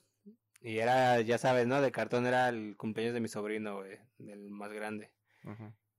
Y 0.63 0.79
era, 0.79 1.21
ya 1.21 1.39
sabes, 1.39 1.67
¿no? 1.67 1.81
De 1.81 1.93
cartón 1.93 2.27
era 2.27 2.49
el 2.49 2.77
cumpleaños 2.77 3.15
de 3.15 3.21
mi 3.21 3.29
sobrino, 3.29 3.77
güey, 3.77 3.99
del 4.19 4.51
más 4.51 4.73
grande. 4.73 5.13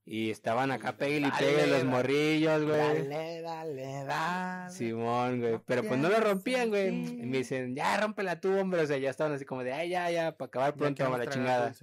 Y 0.09 0.31
estaban 0.31 0.71
acá 0.71 0.95
pegue 0.95 1.19
y 1.19 1.31
pegue 1.31 1.67
los 1.67 1.83
morrillos, 1.83 2.63
güey. 2.63 2.77
Dale, 2.77 3.41
dale, 3.41 4.03
dale. 4.05 4.71
Simón, 4.71 5.41
güey. 5.41 5.59
Pero 5.65 5.83
pues 5.83 5.99
no 5.99 6.07
lo 6.07 6.17
rompían, 6.21 6.69
güey. 6.69 6.87
Y 6.87 7.25
me 7.25 7.39
dicen, 7.39 7.75
ya, 7.75 7.99
rómpela 7.99 8.39
tú, 8.39 8.57
hombre. 8.57 8.79
O 8.83 8.87
sea, 8.87 8.97
ya 8.97 9.09
estaban 9.09 9.33
así 9.33 9.43
como 9.43 9.65
de, 9.65 9.73
ay, 9.73 9.89
ya, 9.89 10.09
ya, 10.09 10.31
para 10.37 10.47
acabar 10.47 10.75
pronto, 10.75 11.05
a 11.05 11.09
la 11.09 11.15
tragar 11.17 11.33
chingada. 11.33 11.73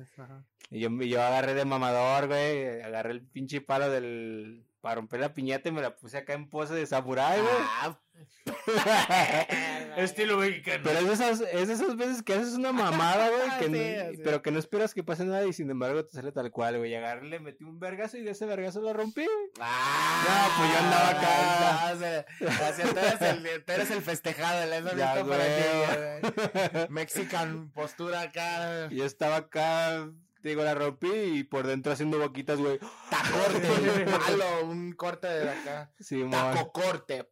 Y 0.71 0.81
yo, 0.81 0.89
yo 1.03 1.23
agarré 1.23 1.53
de 1.53 1.67
mamador, 1.67 2.29
güey. 2.29 2.81
Agarré 2.81 3.11
el 3.11 3.21
pinche 3.21 3.61
palo 3.61 3.91
del. 3.91 4.65
Para 4.81 4.95
romper 4.95 5.21
la 5.21 5.35
piñata 5.35 5.69
y 5.69 5.73
me 5.73 5.83
la 5.83 5.95
puse 5.95 6.17
acá 6.17 6.33
en 6.33 6.49
pose 6.49 6.73
de 6.73 6.87
samurái, 6.87 7.43
güey. 7.43 7.55
Ah, 7.83 7.99
Estilo 9.97 10.37
mexicano. 10.39 10.83
Pero 10.85 10.99
es 11.01 11.07
de 11.07 11.13
esas, 11.15 11.41
es 11.41 11.69
de 11.69 11.75
esas 11.75 11.97
veces 11.97 12.23
que 12.23 12.35
haces 12.35 12.55
una 12.55 12.73
mamada, 12.73 13.29
güey, 13.31 13.49
que 13.59 13.65
Sí, 13.67 13.71
no- 13.71 14.11
sí. 14.17 14.21
pero 14.25 14.43
que 14.43 14.51
no 14.51 14.59
esperas 14.59 14.95
que 14.95 15.03
pase 15.03 15.25
nada 15.25 15.47
y 15.47 15.53
sin 15.53 15.71
embargo 15.71 16.05
te 16.05 16.13
sale 16.13 16.33
tal 16.33 16.51
cual, 16.51 16.79
güey. 16.79 16.95
Agarré, 16.95 17.27
le 17.29 17.41
metí 17.41 17.65
un 17.65 17.79
vergazo 17.79 18.17
y 18.17 18.23
de 18.23 18.33
ese 18.33 18.47
vergazo 18.47 18.81
lo 18.81 18.93
rompí, 18.93 19.25
güey. 19.25 19.51
Ah, 19.61 20.25
No, 20.27 20.59
pues 20.59 20.73
yo 20.73 20.79
andaba 20.79 21.09
acá. 21.11 21.21
ya, 21.61 21.93
o 21.95 21.99
sea, 21.99 22.27
o 22.71 22.75
sea, 22.75 22.87
tú, 22.93 22.99
eres 22.99 23.21
el, 23.23 23.65
tú 23.65 23.73
eres 23.73 23.91
el 23.91 24.03
festejado, 24.03 24.63
el 24.63 24.73
eso 24.73 24.97
Ya, 24.97 25.15
listo 25.15 25.29
para 25.31 25.45
ti. 25.45 26.87
Mexican 26.93 27.71
postura 27.73 28.23
acá. 28.23 28.89
Yo 28.91 29.05
estaba 29.05 29.37
acá, 29.37 30.09
te 30.45 30.51
digo, 30.51 30.63
la 30.63 30.75
rompí 30.75 31.09
y 31.11 31.43
por 31.43 31.67
dentro 31.67 31.91
haciendo 31.91 32.19
boquitas, 32.19 32.59
güey. 32.59 32.79
Tacorte, 33.09 34.05
palo, 34.27 34.65
un 34.67 34.93
corte 34.93 35.27
de 35.27 35.49
acá. 35.49 35.91
Sí, 35.99 36.23
Taco 36.31 36.71
corte. 36.71 37.27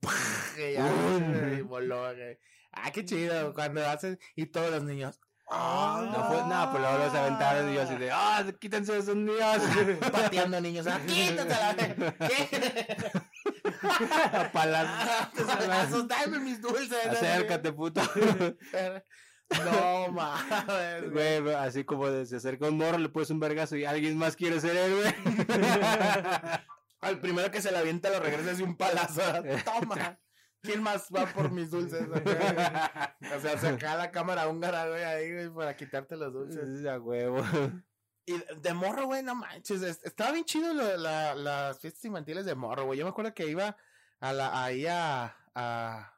Que 0.57 0.73
ya, 0.73 0.91
y 1.59 1.61
voló, 1.61 2.05
güey. 2.05 2.39
Ah, 2.73 2.91
qué 2.91 3.05
chido 3.05 3.53
cuando 3.53 3.87
haces 3.87 4.19
y 4.35 4.47
todos 4.47 4.71
los 4.71 4.85
niños. 4.85 5.21
Ah, 5.51 6.09
No 6.11 6.27
fue 6.27 6.39
nada, 6.49 6.71
pues 6.71 6.83
luego 6.83 7.05
los 7.05 7.15
aventaron 7.15 7.71
y 7.71 7.75
yo 7.75 7.83
así 7.83 7.97
de, 7.97 8.11
ah, 8.11 8.47
quítense 8.59 8.93
de 8.93 9.01
esos 9.01 9.15
niños. 9.17 9.63
pateando 10.11 10.59
niños. 10.63 10.87
Ah, 10.87 10.99
quítate 11.07 11.53
a 11.53 11.61
la 11.61 11.73
vez. 11.75 11.95
¿Qué? 12.31 12.97
A 14.33 14.51
palas. 14.53 14.89
Dame 16.09 16.39
mis 16.39 16.63
dulces. 16.63 17.07
Acércate, 17.09 17.73
puto. 17.73 18.01
No 19.65 20.09
mames, 20.13 21.11
güey. 21.11 21.41
Güey, 21.41 21.55
así 21.55 21.85
como 21.85 22.09
de, 22.09 22.27
se 22.27 22.37
acerca 22.37 22.69
un 22.69 22.77
morro, 22.79 22.99
le 22.99 23.09
pones 23.09 23.31
un 23.31 23.41
vergazo 23.41 23.77
y 23.77 23.85
alguien 23.85 24.17
más 24.19 24.37
quiere 24.37 24.61
ser 24.61 24.77
héroe. 24.77 25.15
Al 27.01 27.19
primero 27.19 27.51
que 27.51 27.61
se 27.61 27.73
le 27.73 27.79
avienta 27.79 28.11
lo 28.11 28.21
regresa 28.21 28.53
así 28.53 28.63
un 28.63 28.77
palazo. 28.77 29.21
Toma. 29.65 30.19
¿Quién 30.63 30.81
más 30.81 31.09
va 31.15 31.27
por 31.27 31.51
mis 31.51 31.71
dulces? 31.73 32.07
o 33.37 33.41
sea, 33.41 33.59
saca 33.59 33.97
la 33.97 34.13
cámara 34.13 34.47
húngara, 34.49 34.87
güey, 34.89 35.03
ahí, 35.03 35.33
güey, 35.33 35.51
para 35.51 35.77
quitarte 35.77 36.17
los 36.17 36.33
dulces. 36.33 36.87
A 36.87 36.99
huevo. 36.99 37.43
Y 38.25 38.35
de 38.61 38.73
morro, 38.73 39.07
güey, 39.07 39.25
no 39.25 39.35
manches. 39.35 39.83
es- 39.83 40.01
Estaba 40.05 40.31
bien 40.31 40.45
chido 40.45 40.73
lo- 40.73 40.97
la- 40.97 41.35
las 41.35 41.81
fiestas 41.81 42.05
infantiles 42.05 42.45
de 42.47 42.55
morro, 42.55 42.85
güey. 42.85 42.97
Yo 43.01 43.05
me 43.05 43.11
acuerdo 43.11 43.35
que 43.35 43.49
iba 43.49 43.77
a 44.21 44.33
la, 44.33 44.63
ahí 44.63 44.87
a, 44.87 45.37
a, 45.57 46.17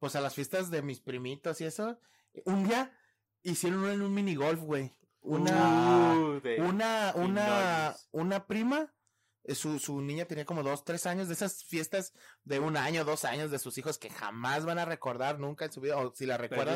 pues 0.00 0.16
a 0.16 0.20
las 0.20 0.34
fiestas 0.34 0.72
de 0.72 0.82
mis 0.82 0.98
primitos 1.00 1.60
y 1.60 1.66
eso. 1.66 2.00
Un 2.44 2.68
día 2.68 2.92
hicieron 3.42 3.80
uno 3.80 3.92
en 3.92 4.02
un 4.02 4.14
minigolf, 4.14 4.60
güey. 4.60 4.94
Una, 5.22 6.14
Uh, 6.14 6.40
una, 6.62 7.12
una, 7.14 7.94
una 8.10 8.46
prima, 8.46 8.94
eh, 9.44 9.54
su, 9.54 9.78
su 9.78 10.00
niña 10.00 10.24
tenía 10.24 10.46
como 10.46 10.62
dos, 10.62 10.84
tres 10.84 11.04
años 11.06 11.28
de 11.28 11.34
esas 11.34 11.64
fiestas 11.64 12.14
de 12.44 12.58
un 12.58 12.76
año, 12.76 13.04
dos 13.04 13.24
años 13.26 13.50
de 13.50 13.58
sus 13.58 13.76
hijos 13.76 13.98
que 13.98 14.08
jamás 14.08 14.64
van 14.64 14.78
a 14.78 14.86
recordar 14.86 15.38
nunca 15.38 15.66
en 15.66 15.72
su 15.72 15.80
vida, 15.82 15.98
o 15.98 16.14
si 16.14 16.24
la 16.24 16.38
recuerdan. 16.38 16.74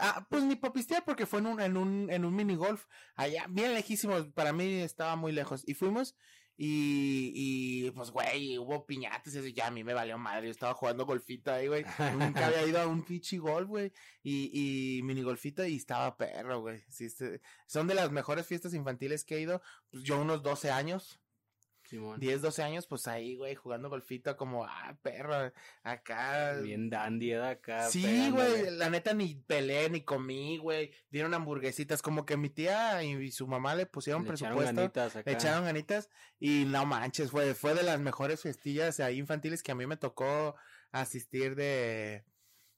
Ah, 0.00 0.26
pues 0.30 0.42
ni 0.44 0.56
para 0.56 0.72
pistear 0.72 1.04
porque 1.04 1.26
fue 1.26 1.40
en 1.40 1.46
un, 1.46 1.60
en 1.60 1.76
un, 1.76 2.10
en 2.10 2.24
un 2.24 2.34
minigolf, 2.34 2.86
allá, 3.14 3.44
bien 3.50 3.74
lejísimos, 3.74 4.28
para 4.28 4.54
mí 4.54 4.80
estaba 4.80 5.16
muy 5.16 5.32
lejos, 5.32 5.62
y 5.66 5.74
fuimos, 5.74 6.16
y, 6.64 7.32
y 7.34 7.90
pues 7.90 8.12
güey, 8.12 8.56
hubo 8.56 8.86
piñatas 8.86 9.34
y 9.34 9.38
eso, 9.38 9.48
ya 9.48 9.66
a 9.66 9.70
mí 9.72 9.82
me 9.82 9.94
valió 9.94 10.16
madre, 10.16 10.46
yo 10.46 10.52
estaba 10.52 10.74
jugando 10.74 11.04
golfita 11.04 11.56
ahí, 11.56 11.66
güey, 11.66 11.84
nunca 12.16 12.46
había 12.46 12.64
ido 12.64 12.80
a 12.80 12.86
un 12.86 13.02
pichi 13.04 13.38
golf, 13.38 13.66
güey, 13.68 13.92
y, 14.22 14.98
y 14.98 15.02
minigolfita 15.02 15.66
y 15.66 15.74
estaba 15.74 16.16
perro, 16.16 16.60
güey, 16.60 16.80
este- 17.00 17.40
son 17.66 17.88
de 17.88 17.94
las 17.94 18.12
mejores 18.12 18.46
fiestas 18.46 18.74
infantiles 18.74 19.24
que 19.24 19.36
he 19.36 19.40
ido, 19.40 19.60
pues 19.90 20.04
yo 20.04 20.20
unos 20.20 20.44
12 20.44 20.70
años, 20.70 21.18
Simón. 21.92 22.18
10, 22.18 22.40
12 22.40 22.62
años, 22.62 22.86
pues 22.86 23.06
ahí, 23.06 23.36
güey, 23.36 23.54
jugando 23.54 23.90
golfita 23.90 24.34
como, 24.36 24.64
ah, 24.64 24.96
perro, 25.02 25.52
acá. 25.82 26.54
Bien 26.62 26.88
dandy 26.88 27.28
de 27.30 27.46
acá. 27.46 27.88
Sí, 27.90 28.02
pegándole. 28.02 28.62
güey, 28.62 28.70
la 28.78 28.88
neta 28.88 29.12
ni 29.12 29.34
peleé 29.34 29.90
ni 29.90 30.00
comí, 30.00 30.56
güey. 30.56 30.92
Dieron 31.10 31.34
hamburguesitas, 31.34 32.00
como 32.00 32.24
que 32.24 32.38
mi 32.38 32.48
tía 32.48 33.02
y 33.02 33.30
su 33.30 33.46
mamá 33.46 33.74
le 33.74 33.84
pusieron 33.84 34.24
Le 34.24 34.30
echaron 34.32 34.56
presupuesto. 34.56 34.80
ganitas 34.80 35.16
acá. 35.16 35.30
Le 35.30 35.36
echaron 35.36 35.64
ganitas 35.64 36.08
y 36.40 36.64
no 36.64 36.86
manches, 36.86 37.30
fue, 37.30 37.54
fue 37.54 37.74
de 37.74 37.82
las 37.82 38.00
mejores 38.00 38.40
festillas 38.40 38.98
ahí 39.00 39.18
infantiles 39.18 39.62
que 39.62 39.72
a 39.72 39.74
mí 39.74 39.86
me 39.86 39.98
tocó 39.98 40.56
asistir 40.92 41.54
de, 41.56 42.24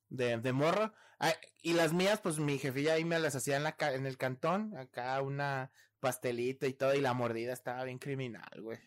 de, 0.08 0.38
de 0.38 0.52
morro. 0.52 0.92
Ay, 1.20 1.34
y 1.62 1.74
las 1.74 1.92
mías, 1.92 2.20
pues 2.20 2.40
mi 2.40 2.58
jefilla 2.58 2.94
ahí 2.94 3.04
me 3.04 3.18
las 3.20 3.36
hacía 3.36 3.56
en, 3.56 3.62
la, 3.62 3.76
ca- 3.76 3.94
en 3.94 4.06
el 4.06 4.16
cantón, 4.18 4.76
acá 4.76 5.22
una 5.22 5.70
pastelita 6.00 6.66
y 6.66 6.74
todo, 6.74 6.94
y 6.94 7.00
la 7.00 7.14
mordida 7.14 7.52
estaba 7.54 7.84
bien 7.84 7.98
criminal, 7.98 8.50
güey. 8.60 8.78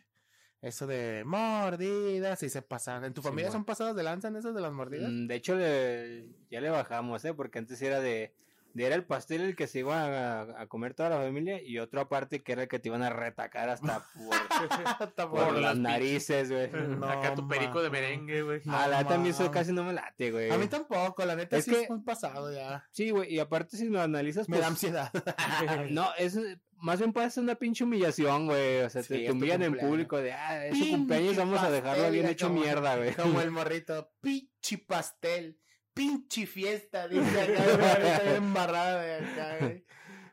Eso 0.62 0.88
de 0.88 1.24
mordidas 1.26 2.42
y 2.44 2.50
se 2.50 2.62
pasan. 2.62 3.04
¿En 3.04 3.14
tu 3.14 3.22
familia 3.22 3.52
son 3.52 3.64
pasados 3.66 3.96
de 3.96 4.04
lanza 4.04 4.28
en 4.30 4.38
eso 4.38 4.54
de 4.54 4.62
las 4.62 4.74
mordidas? 4.74 5.10
Mm, 5.12 5.28
De 5.28 5.36
hecho, 5.36 5.56
le- 5.56 6.28
ya 6.50 6.62
le 6.62 6.70
bajamos, 6.70 7.24
¿eh? 7.26 7.34
Porque 7.34 7.60
antes 7.60 7.80
era 7.82 8.00
de, 8.02 8.34
de 8.74 8.86
era 8.86 8.96
el 8.96 9.06
pastel 9.06 9.42
el 9.42 9.56
que 9.56 9.68
se 9.68 9.80
iba 9.80 10.02
a, 10.42 10.62
a 10.62 10.68
comer 10.68 10.96
toda 10.96 11.10
la 11.10 11.18
familia 11.18 11.62
y 11.62 11.78
otro 11.78 12.02
aparte 12.02 12.42
que 12.42 12.54
era 12.54 12.64
el 12.64 12.68
que 12.68 12.80
te 12.80 12.90
iban 12.90 13.04
a 13.04 13.12
retacar 13.12 13.70
hasta 13.70 14.04
por, 14.16 15.08
Está 15.08 15.30
por 15.30 15.46
Por 15.46 15.54
las 15.54 15.62
las 15.62 15.78
narices, 15.78 16.52
güey. 16.52 16.70
No, 16.98 17.08
Acá 17.08 17.36
tu 17.36 17.48
perico 17.48 17.82
de 17.84 17.90
merengue, 17.92 18.42
güey. 18.42 18.62
No 18.66 18.76
a 18.78 18.88
la 18.88 19.04
mí 19.20 19.30
eso 19.30 19.52
casi 19.52 19.72
no 19.74 19.84
me 19.84 19.94
late, 19.94 20.32
güey. 20.32 20.50
A 20.50 20.58
mí 20.58 20.66
tampoco, 20.68 21.24
la 21.24 21.36
neta 21.36 21.58
Es 21.58 21.66
sí 21.66 21.72
que- 21.72 21.84
es 21.84 21.90
muy 21.90 22.02
pasado 22.02 22.52
ya. 22.52 22.84
Sí, 22.92 23.12
güey, 23.12 23.32
y 23.32 23.40
aparte 23.40 23.78
si 23.78 23.90
lo 23.90 24.02
analizas, 24.02 24.50
Me 24.50 24.54
pues... 24.58 24.62
da 24.62 24.68
ansiedad. 24.68 25.12
No, 25.92 26.08
es 26.18 26.36
más 26.80 27.00
bien 27.00 27.14
puede 27.14 27.30
ser 27.30 27.44
una 27.44 27.56
pinche 27.56 27.84
humillación, 27.84 28.46
güey. 28.48 28.82
O 28.82 28.90
sea, 28.90 29.04
Sí, 29.04 29.26
te, 29.26 29.32
humillan 29.32 29.64
en 29.64 29.78
público 29.78 30.18
de, 30.18 30.34
ah, 30.34 30.66
es 30.66 30.78
su 30.78 30.90
cumpleaños, 30.90 31.36
vamos 31.36 31.62
a 31.62 31.70
dejarlo 31.72 32.10
bien 32.12 32.26
ya 32.26 32.32
hecho 32.32 32.48
como- 32.48 32.62
mierda, 32.62 32.96
güey. 32.98 33.14
Como 33.14 33.42
el 33.42 33.52
morrito, 33.52 34.12
pinche 34.22 34.78
pastel, 34.78 35.60
pinche 35.94 36.46
fiesta, 36.46 37.08
dice 37.08 37.42
acá, 37.42 37.64
güey, 37.64 38.36
embarrada 38.38 39.02
de 39.02 39.16
acá, 39.16 39.58
güey. 39.60 39.86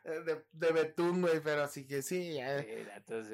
de, 0.05 0.45
de 0.53 0.73
betún, 0.73 1.23
güey, 1.23 1.41
pero 1.43 1.63
así 1.65 1.87
que 1.87 2.03
sí. 2.03 2.39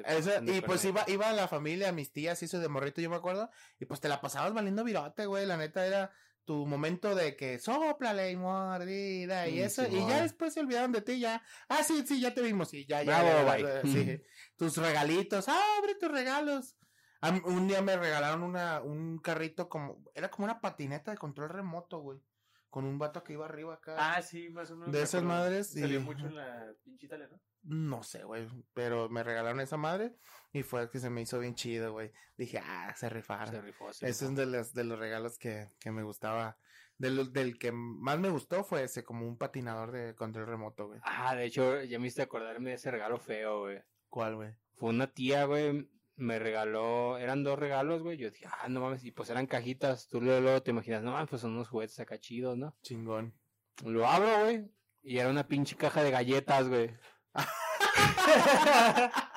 eso, 0.05 0.31
y 0.45 0.61
pues 0.61 0.85
iba, 0.85 1.03
iba 1.07 1.31
la 1.33 1.47
familia, 1.47 1.91
mis 1.91 2.11
tías, 2.13 2.41
hizo 2.43 2.59
de 2.59 2.69
morrito, 2.69 3.01
yo 3.01 3.09
me 3.09 3.17
acuerdo, 3.17 3.49
y 3.79 3.85
pues 3.85 3.99
te 3.99 4.07
la 4.07 4.21
pasabas 4.21 4.53
valiendo 4.53 4.83
virote, 4.83 5.25
güey, 5.25 5.45
la 5.45 5.57
neta 5.57 5.85
era 5.85 6.11
tu 6.51 6.65
momento 6.65 7.15
de 7.15 7.37
que 7.37 7.59
soplale 7.59 8.29
y 8.29 8.35
mordida 8.35 9.47
y 9.47 9.61
eso, 9.61 9.87
y 9.87 10.05
ya 10.05 10.21
después 10.21 10.53
se 10.53 10.59
olvidaron 10.59 10.91
de 10.91 11.01
ti, 11.01 11.17
ya, 11.17 11.41
ah, 11.69 11.81
sí, 11.81 12.03
sí, 12.05 12.19
ya 12.19 12.33
te 12.33 12.41
vimos, 12.41 12.73
y 12.73 12.85
ya, 12.85 13.03
ya, 13.03 13.81
sí, 13.83 14.21
tus 14.57 14.75
regalitos, 14.75 15.47
abre 15.47 15.95
tus 15.95 16.11
regalos. 16.11 16.75
Un 17.45 17.69
día 17.69 17.81
me 17.81 17.95
regalaron 17.95 18.43
una, 18.43 18.81
un 18.81 19.19
carrito 19.19 19.69
como, 19.69 20.03
era 20.13 20.29
como 20.29 20.43
una 20.43 20.59
patineta 20.59 21.11
de 21.11 21.17
control 21.17 21.51
remoto, 21.51 21.99
güey 21.99 22.19
con 22.71 22.85
un 22.85 22.97
vato 22.97 23.23
que 23.23 23.33
iba 23.33 23.45
arriba 23.45 23.75
acá. 23.75 23.95
Ah, 23.99 24.21
sí, 24.21 24.49
más 24.49 24.71
o 24.71 24.75
menos. 24.75 24.93
De 24.93 25.01
esas 25.03 25.21
madres. 25.21 25.73
Salió 25.73 26.01
mucho 26.01 26.25
en 26.25 26.35
la 26.37 26.73
pinche 26.83 27.07
¿no? 27.07 27.39
No 27.63 28.01
sé, 28.01 28.23
güey, 28.23 28.47
pero 28.73 29.07
me 29.09 29.23
regalaron 29.23 29.59
esa 29.59 29.77
madre 29.77 30.15
y 30.51 30.63
fue 30.63 30.89
que 30.89 30.97
se 30.97 31.11
me 31.11 31.21
hizo 31.21 31.37
bien 31.37 31.53
chido, 31.53 31.91
güey. 31.91 32.11
Dije, 32.35 32.59
ah, 32.63 32.91
se 32.95 33.09
rifaron. 33.09 33.53
Se 33.53 33.61
rifó, 33.61 33.89
Ese 33.89 34.07
es 34.09 34.35
de 34.35 34.45
los, 34.47 34.73
de 34.73 34.83
los 34.83 34.97
regalos 34.97 35.37
que, 35.37 35.69
que 35.79 35.91
me 35.91 36.01
gustaba. 36.01 36.57
Del, 36.97 37.31
del 37.33 37.59
que 37.59 37.71
más 37.71 38.19
me 38.19 38.29
gustó 38.29 38.63
fue 38.63 38.83
ese, 38.83 39.03
como 39.03 39.27
un 39.27 39.37
patinador 39.37 39.91
de 39.91 40.15
control 40.15 40.47
remoto, 40.47 40.87
güey. 40.87 41.01
Ah, 41.03 41.35
de 41.35 41.45
hecho, 41.45 41.83
ya 41.83 41.99
me 41.99 42.07
hiciste 42.07 42.23
acordarme 42.23 42.71
de 42.71 42.75
ese 42.77 42.89
regalo 42.89 43.19
feo, 43.19 43.61
güey. 43.61 43.83
¿Cuál, 44.09 44.35
güey? 44.35 44.55
Fue 44.75 44.89
una 44.89 45.07
tía, 45.07 45.45
güey, 45.45 45.87
me 46.21 46.39
regaló, 46.39 47.17
eran 47.17 47.43
dos 47.43 47.59
regalos, 47.59 48.01
güey. 48.03 48.17
Yo 48.17 48.29
dije, 48.29 48.45
ah, 48.47 48.67
no 48.69 48.81
mames, 48.81 49.03
y 49.03 49.11
pues 49.11 49.29
eran 49.29 49.47
cajitas. 49.47 50.07
Tú 50.07 50.21
luego, 50.21 50.61
te 50.61 50.71
imaginas, 50.71 51.03
no 51.03 51.11
mames, 51.11 51.29
pues 51.29 51.41
son 51.41 51.51
unos 51.53 51.67
juguetes 51.67 51.99
acá 51.99 52.19
chidos, 52.19 52.57
¿no? 52.57 52.75
Chingón. 52.81 53.33
Lo 53.83 54.07
abro, 54.07 54.41
güey, 54.41 54.69
y 55.03 55.17
era 55.17 55.29
una 55.29 55.47
pinche 55.47 55.75
caja 55.75 56.03
de 56.03 56.11
galletas, 56.11 56.67
güey. 56.67 56.91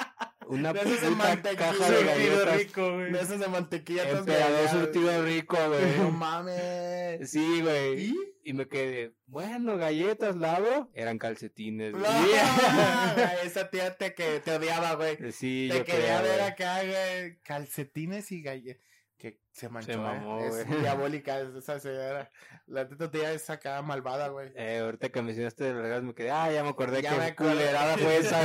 Una 0.46 0.74
puta 0.74 1.56
caja 1.56 1.90
de 1.90 2.04
galletas. 2.04 2.58
rico, 2.58 2.94
güey. 2.94 3.10
Meses 3.10 3.40
de 3.40 3.48
mantequilla. 3.48 4.10
Emperador 4.10 4.68
surtido 4.68 5.24
rico, 5.24 5.56
güey. 5.68 5.98
No 5.98 6.10
mames. 6.10 7.30
Sí, 7.30 7.62
güey. 7.62 8.10
¿Y? 8.10 8.33
Y 8.46 8.52
me 8.52 8.68
quedé, 8.68 9.14
bueno, 9.26 9.78
galletas, 9.78 10.36
lavo. 10.36 10.90
Eran 10.92 11.18
calcetines, 11.18 11.92
güey. 11.92 12.04
Esa 13.44 13.70
tía 13.70 13.96
te, 13.96 14.14
que 14.14 14.40
te 14.40 14.56
odiaba, 14.56 14.94
güey. 14.96 15.16
Sí, 15.32 15.68
te 15.70 15.78
yo 15.78 15.84
quería 15.84 16.20
ver 16.20 16.42
acá, 16.42 16.82
güey. 16.82 17.38
Calcetines 17.40 18.30
y 18.32 18.42
galletas 18.42 18.84
que 19.16 19.40
se 19.52 19.68
manchó, 19.68 19.92
se 19.92 19.98
mamó, 19.98 20.40
¿eh? 20.40 20.48
es 20.48 20.66
diabólica 20.82 21.40
esa 21.40 21.78
señora. 21.78 22.30
La 22.66 22.88
tía 22.88 23.32
es 23.32 23.48
acá 23.48 23.80
malvada, 23.82 24.28
güey. 24.28 24.52
Eh, 24.56 24.78
ahorita 24.78 25.08
que 25.10 25.22
mencionaste 25.22 25.64
de 25.64 25.72
verdad 25.72 26.02
me 26.02 26.14
quedé, 26.14 26.30
ah, 26.30 26.52
ya 26.52 26.62
me 26.62 26.70
acordé 26.70 27.00
ya 27.00 27.10
que 27.10 27.18
me 27.18 27.34
culerada 27.34 27.96
fue 27.96 28.16
esa, 28.18 28.40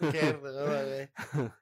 güey. 0.00 0.12
Qué 0.12 0.32
güey. 0.32 1.10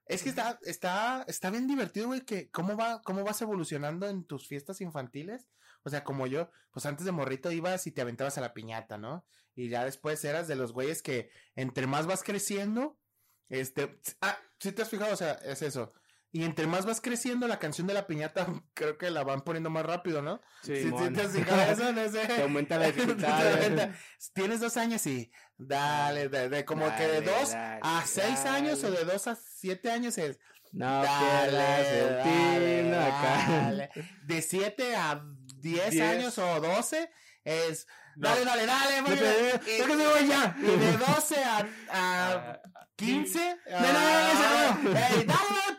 Es 0.06 0.22
que 0.22 0.28
está, 0.28 0.58
está, 0.62 1.24
está 1.28 1.50
bien 1.50 1.66
divertido, 1.66 2.08
güey, 2.08 2.22
que 2.22 2.50
cómo 2.50 2.76
va, 2.76 3.00
cómo 3.02 3.24
vas 3.24 3.40
evolucionando 3.40 4.08
en 4.08 4.24
tus 4.24 4.46
fiestas 4.46 4.80
infantiles. 4.80 5.46
O 5.86 5.90
sea, 5.90 6.04
como 6.04 6.26
yo, 6.26 6.50
pues 6.72 6.84
antes 6.84 7.06
de 7.06 7.12
morrito 7.12 7.50
ibas 7.50 7.86
y 7.86 7.92
te 7.92 8.02
aventabas 8.02 8.36
a 8.36 8.42
la 8.42 8.52
piñata, 8.52 8.98
¿no? 8.98 9.24
Y 9.54 9.68
ya 9.70 9.84
después 9.84 10.22
eras 10.24 10.48
de 10.48 10.56
los 10.56 10.72
güeyes 10.72 11.00
que 11.00 11.30
entre 11.54 11.86
más 11.86 12.06
vas 12.06 12.22
creciendo, 12.22 12.98
este, 13.48 13.98
ah, 14.20 14.36
si 14.58 14.72
te 14.72 14.82
has 14.82 14.90
fijado, 14.90 15.14
o 15.14 15.16
sea, 15.16 15.32
es 15.32 15.62
eso 15.62 15.94
y 16.36 16.44
entre 16.44 16.66
más 16.66 16.84
vas 16.84 17.00
creciendo, 17.00 17.48
la 17.48 17.58
canción 17.58 17.86
de 17.86 17.94
la 17.94 18.06
piñata 18.06 18.46
creo 18.74 18.98
que 18.98 19.10
la 19.10 19.24
van 19.24 19.40
poniendo 19.40 19.70
más 19.70 19.86
rápido, 19.86 20.20
¿no? 20.20 20.42
Sí, 20.62 20.76
si, 20.76 20.90
te 20.92 21.22
eso, 21.72 21.92
no 21.92 22.08
sé. 22.10 22.26
Te 22.26 22.42
aumenta 22.42 22.76
la 22.78 22.86
dificultad. 22.92 23.90
Tienes 24.34 24.60
dos 24.60 24.76
años 24.76 25.06
y 25.06 25.30
dale, 25.56 26.28
de, 26.28 26.64
como 26.66 26.94
que 26.94 27.06
de 27.06 27.22
dos 27.22 27.54
a 27.54 28.02
seis 28.06 28.40
años 28.40 28.84
o 28.84 28.90
de 28.90 29.04
dos 29.04 29.26
a 29.28 29.34
siete 29.36 29.90
años 29.90 30.18
es... 30.18 30.38
No 30.72 31.02
dale, 31.02 31.56
dale, 33.32 33.88
De 34.26 34.42
siete 34.42 34.94
a 34.94 35.24
diez, 35.66 36.00
años 36.00 36.38
o 36.38 36.60
doce 36.60 37.10
es... 37.44 37.86
Dale, 38.18 38.46
dale, 38.46 38.64
dale, 38.64 39.02
dale, 39.02 39.60
y, 39.66 40.26
ya. 40.26 40.56
y 40.58 40.62
de 40.62 40.92
doce 40.92 41.36
a, 41.44 41.58
a 41.58 42.32
ah, 42.32 42.60
15. 42.96 43.58
Ah, 43.70 44.78
no, 44.82 44.84
no, 44.84 44.94
no, 44.94 44.94
dale, 44.94 45.26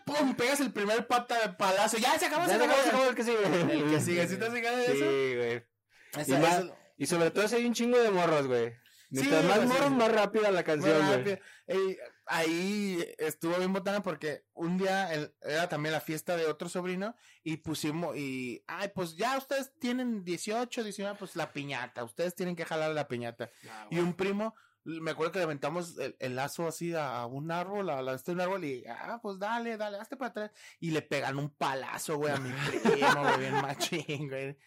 pum, 0.06 0.36
pegas 0.36 0.60
el 0.60 0.72
primer 0.72 1.08
pata 1.08 1.40
de 1.40 1.50
palazo. 1.54 1.98
Ya 1.98 2.18
se 2.20 2.28
acabó, 2.28 2.46
se 2.46 2.54
acabó, 2.54 2.74
se 2.84 2.90
acabó 2.90 3.10
el 3.10 3.16
que 3.16 3.24
sigue. 3.24 3.44
El 3.44 3.90
que 3.90 4.02
sigue, 4.02 4.28
¿sí 4.28 4.38
te 4.38 4.46
has 4.46 4.54
de 4.54 4.86
eso? 4.86 4.94
Sí, 4.94 5.36
güey. 5.36 6.68
Y, 6.98 7.06
sobre 7.08 7.32
todo 7.32 7.48
si 7.48 7.56
hay 7.56 7.66
un 7.66 7.74
chingo 7.74 7.98
de 7.98 8.12
morros, 8.12 8.46
güey. 8.48 8.74
Mientras 9.10 9.44
más 9.44 9.66
morros, 9.66 9.92
más 9.92 10.12
rápida 10.12 10.52
la 10.52 10.64
canción, 10.64 11.24
güey. 11.24 11.40
Ahí 12.28 13.04
estuvo 13.18 13.58
bien 13.58 13.74
botana 13.74 14.02
porque 14.02 14.46
un 14.54 14.78
día 14.78 15.12
era 15.42 15.70
también 15.70 15.94
la 15.94 16.00
fiesta 16.00 16.36
de 16.38 16.46
otro 16.46 16.70
sobrino 16.70 17.16
y 17.44 17.58
pusimos, 17.58 18.16
y, 18.18 18.64
ay, 18.68 18.92
pues 18.94 19.16
ya 19.16 19.38
ustedes 19.38 19.74
tienen 19.80 20.24
18, 20.24 20.84
19, 20.84 21.18
pues 21.18 21.36
la 21.36 21.52
piñata, 21.52 22.04
ustedes 22.04 22.36
tienen 22.36 22.56
que 22.56 22.66
jalar 22.66 22.92
la 22.92 23.08
piñata. 23.08 23.50
Ah, 23.70 23.88
y 23.90 24.00
un 24.00 24.14
primo 24.14 24.56
me 24.88 25.12
acuerdo 25.12 25.34
que 25.34 25.40
le 25.40 25.46
aventamos 25.46 25.96
el, 26.20 26.36
lazo 26.36 26.66
así 26.66 26.94
a, 26.96 27.26
un 27.26 27.52
árbol, 27.52 27.90
a, 27.90 28.14
este 28.14 28.32
un 28.32 28.40
árbol 28.40 28.64
y, 28.64 28.86
ah, 28.88 29.20
pues 29.22 29.38
dale, 29.38 29.76
dale, 29.76 29.98
hazte 29.98 30.16
para 30.16 30.30
atrás. 30.30 30.52
Y 30.80 30.92
le 30.92 31.02
pegan 31.02 31.38
un 31.38 31.50
palazo, 31.50 32.16
güey, 32.16 32.34
a 32.34 32.38
mi 32.38 32.52
primo, 32.84 33.22
güey, 33.22 33.40
bien 33.40 33.56
machín, 33.56 34.30
güey. 34.30 34.58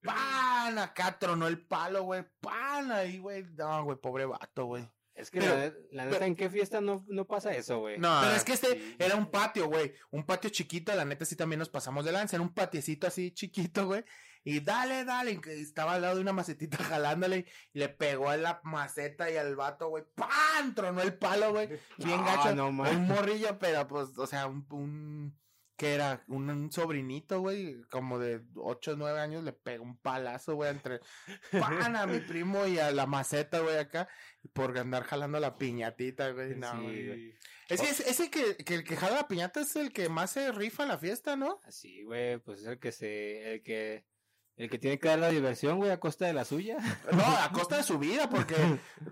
¡Pan! 0.00 0.78
Acá 0.78 1.18
tronó 1.18 1.48
el 1.48 1.66
palo, 1.66 2.04
güey. 2.04 2.24
¡Pan! 2.40 2.92
Ahí, 2.92 3.18
güey. 3.18 3.42
No, 3.54 3.84
güey, 3.84 3.98
pobre 3.98 4.26
vato, 4.26 4.66
güey. 4.66 4.88
Es 5.14 5.30
que 5.30 5.40
la, 5.40 5.72
la, 5.92 6.06
neta, 6.06 6.26
¿en 6.26 6.34
qué 6.34 6.50
fiesta 6.50 6.80
no, 6.80 7.04
no 7.08 7.24
pasa 7.26 7.54
eso, 7.54 7.78
güey? 7.78 7.98
No, 7.98 8.18
pero 8.20 8.34
es 8.34 8.42
que 8.42 8.52
este 8.52 8.96
era 8.98 9.14
un 9.14 9.30
patio, 9.30 9.68
güey. 9.68 9.94
Un 10.10 10.24
patio 10.26 10.50
chiquito, 10.50 10.94
la 10.94 11.04
neta 11.04 11.24
sí 11.24 11.36
también 11.36 11.60
nos 11.60 11.68
pasamos 11.68 12.04
de 12.04 12.10
lanza. 12.10 12.36
Era 12.36 12.42
un 12.42 12.52
patiecito 12.52 13.06
así 13.06 13.30
chiquito, 13.30 13.86
güey. 13.86 14.04
Y 14.42 14.60
dale, 14.60 15.04
dale. 15.04 15.40
Estaba 15.46 15.94
al 15.94 16.02
lado 16.02 16.16
de 16.16 16.20
una 16.20 16.32
macetita 16.32 16.76
jalándole 16.84 17.46
y 17.72 17.78
le 17.78 17.88
pegó 17.88 18.28
a 18.28 18.36
la 18.36 18.60
maceta 18.64 19.30
y 19.30 19.36
al 19.36 19.54
vato, 19.54 19.88
güey. 19.88 20.04
¡Pam! 20.14 20.74
Tronó 20.74 21.00
el 21.00 21.14
palo, 21.14 21.52
güey. 21.52 21.68
Bien 21.98 22.24
gacho. 22.24 22.54
No, 22.54 22.68
un 22.68 23.06
morrillo, 23.06 23.58
pero 23.58 23.86
pues, 23.86 24.18
o 24.18 24.26
sea, 24.26 24.46
un, 24.46 24.66
un 24.70 25.38
que 25.76 25.94
era 25.94 26.24
un, 26.28 26.70
sobrinito, 26.70 27.40
güey, 27.40 27.82
como 27.90 28.18
de 28.18 28.42
8 28.54 28.92
o 28.92 28.96
9 28.96 29.20
años, 29.20 29.44
le 29.44 29.52
pegó 29.52 29.84
un 29.84 29.96
palazo, 29.96 30.54
güey, 30.54 30.70
entre 30.70 31.00
pan 31.50 31.96
a 31.96 32.06
mi 32.06 32.18
primo 32.20 32.66
y 32.66 32.78
a 32.78 32.92
la 32.92 33.06
maceta, 33.06 33.60
güey, 33.60 33.76
acá, 33.76 34.08
por 34.52 34.76
andar 34.78 35.04
jalando 35.04 35.40
la 35.40 35.56
piñatita, 35.56 36.30
güey. 36.30 36.54
No, 36.54 36.82
güey. 36.82 37.34
Es 37.68 37.80
que 37.80 37.88
ese 37.88 38.30
que, 38.30 38.56
que, 38.56 38.74
el 38.74 38.84
que 38.84 38.96
jala 38.96 39.16
la 39.16 39.28
piñata 39.28 39.60
es 39.60 39.74
el 39.76 39.92
que 39.92 40.08
más 40.08 40.32
se 40.32 40.52
rifa 40.52 40.86
la 40.86 40.98
fiesta, 40.98 41.34
¿no? 41.34 41.60
Sí, 41.68 42.02
güey, 42.02 42.38
pues 42.38 42.60
es 42.60 42.66
el 42.66 42.78
que 42.78 42.92
se, 42.92 43.54
el 43.54 43.62
que 43.62 44.04
el 44.56 44.70
que 44.70 44.78
tiene 44.78 44.98
que 44.98 45.08
dar 45.08 45.18
la 45.18 45.30
diversión, 45.30 45.78
güey, 45.78 45.90
a 45.90 45.98
costa 45.98 46.26
de 46.26 46.32
la 46.32 46.44
suya. 46.44 46.76
No, 47.12 47.24
a 47.24 47.50
costa 47.52 47.76
de 47.76 47.82
su 47.82 47.98
vida, 47.98 48.28
porque 48.28 48.54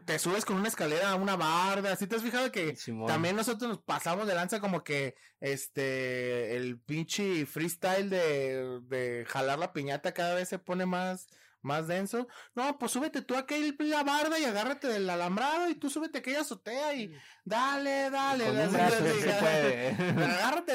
te 0.04 0.18
subes 0.18 0.44
con 0.44 0.56
una 0.56 0.68
escalera 0.68 1.10
a 1.10 1.16
una 1.16 1.36
barda. 1.36 1.96
¿Sí 1.96 2.06
te 2.06 2.16
has 2.16 2.22
fijado 2.22 2.52
que 2.52 2.76
también 3.06 3.36
nosotros 3.36 3.68
nos 3.68 3.82
pasamos 3.82 4.26
de 4.26 4.34
lanza 4.34 4.60
como 4.60 4.82
que 4.82 5.14
este 5.40 6.56
el 6.56 6.80
pinche 6.80 7.46
freestyle 7.46 8.10
de, 8.10 8.80
de 8.82 9.24
jalar 9.28 9.58
la 9.58 9.72
piñata 9.72 10.12
cada 10.12 10.34
vez 10.34 10.48
se 10.48 10.58
pone 10.58 10.86
más 10.86 11.28
más 11.62 11.86
denso. 11.86 12.28
No, 12.54 12.78
pues 12.78 12.92
súbete 12.92 13.22
tú 13.22 13.34
a 13.36 13.46
la 13.48 14.02
barda 14.02 14.38
y 14.38 14.44
agárrate 14.44 14.88
del 14.88 15.08
alambrado 15.08 15.70
y 15.70 15.76
tú 15.76 15.88
súbete 15.88 16.18
a 16.18 16.20
aquella 16.20 16.40
azotea 16.40 16.92
y 16.94 17.14
dale, 17.44 18.10
dale. 18.10 18.46
Agárrate 18.46 19.12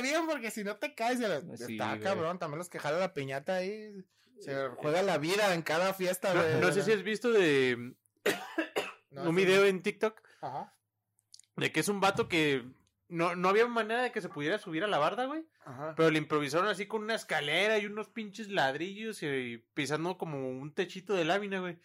bien 0.02 0.26
porque 0.26 0.50
si 0.50 0.64
no 0.64 0.78
te 0.78 0.96
caes. 0.96 1.20
está 1.60 2.00
cabrón, 2.00 2.40
también 2.40 2.60
los 2.60 2.70
que 2.70 2.80
jalan 2.80 3.02
la 3.02 3.14
piñata 3.14 3.56
ahí. 3.56 3.94
Se 4.40 4.70
juega 4.78 5.02
la 5.02 5.18
vida 5.18 5.54
en 5.54 5.62
cada 5.62 5.94
fiesta. 5.94 6.34
No, 6.60 6.72
sé 6.72 6.84
si 6.84 6.92
has 6.92 7.04
visto 7.04 7.32
de 7.32 7.96
un 9.12 9.36
video 9.36 9.66
en 9.66 9.82
TikTok 9.82 10.22
de 11.58 11.72
que 11.72 11.80
es 11.80 11.88
un 11.90 12.00
vato 12.00 12.28
que 12.28 12.66
no, 13.10 13.36
no 13.36 13.50
había 13.50 13.68
manera 13.68 14.04
de 14.04 14.12
que 14.12 14.22
se 14.22 14.30
pudiera 14.30 14.58
subir 14.58 14.84
a 14.84 14.88
la 14.88 15.00
barda, 15.00 15.26
güey. 15.26 15.46
Pero 15.96 16.10
le 16.12 16.18
improvisaron 16.18 16.68
así 16.68 16.86
con 16.86 17.04
una 17.04 17.16
escalera 17.16 17.78
y 17.78 17.86
unos 17.86 18.08
pinches 18.08 18.50
ladrillos 18.50 19.22
y 19.24 19.64
pisando 19.74 20.18
como 20.18 20.50
un 20.50 20.74
techito 20.74 21.14
de 21.14 21.26
lámina, 21.26 21.60
güey. 21.60 21.78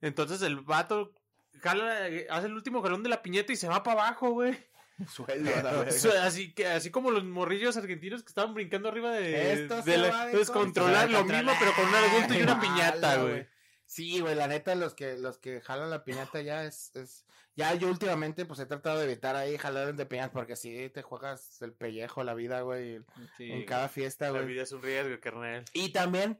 Entonces 0.00 0.42
el 0.42 0.60
vato 0.60 1.12
jala, 1.60 2.08
hace 2.30 2.46
el 2.46 2.52
último 2.52 2.82
jalón 2.82 3.02
de 3.02 3.08
la 3.08 3.22
piñeta 3.22 3.52
y 3.52 3.56
se 3.56 3.68
va 3.68 3.82
para 3.82 4.02
abajo, 4.02 4.30
güey. 4.30 4.56
así 6.22 6.54
que 6.54 6.66
así 6.66 6.90
como 6.90 7.10
los 7.10 7.24
morrillos 7.24 7.76
argentinos 7.76 8.22
que 8.22 8.28
estaban 8.28 8.54
brincando 8.54 8.88
arriba 8.88 9.12
de, 9.12 9.52
Esto 9.52 9.82
de, 9.82 9.98
la, 9.98 10.30
controlar 10.52 11.10
lo 11.10 11.24
mismo 11.24 11.52
pero 11.58 11.72
con 11.74 11.86
un 11.86 11.94
argumento 11.94 12.34
y 12.34 12.42
una 12.42 12.60
piñata 12.60 13.16
güey. 13.22 13.46
sí 13.84 14.20
güey 14.20 14.34
la 14.34 14.48
neta 14.48 14.74
los 14.74 14.94
que 14.94 15.16
los 15.18 15.38
que 15.38 15.60
jalan 15.60 15.90
la 15.90 16.04
piñata 16.04 16.40
ya 16.40 16.64
es, 16.64 16.94
es 16.96 17.26
ya 17.56 17.74
yo 17.74 17.88
últimamente 17.88 18.46
pues 18.46 18.58
he 18.60 18.66
tratado 18.66 18.98
de 18.98 19.04
evitar 19.04 19.36
ahí 19.36 19.58
jalar 19.58 19.94
de 19.94 20.06
piñatas 20.06 20.32
porque 20.32 20.56
si 20.56 20.88
te 20.90 21.02
juegas 21.02 21.60
el 21.62 21.72
pellejo 21.72 22.24
la 22.24 22.34
vida 22.34 22.62
güey 22.62 23.02
en 23.38 23.64
cada 23.66 23.88
fiesta 23.88 24.30
güey. 24.30 24.42
la 24.42 24.46
vida 24.46 24.62
es 24.62 24.72
un 24.72 24.82
riesgo 24.82 25.20
carnal. 25.20 25.64
Y 25.74 25.90
también 25.90 26.38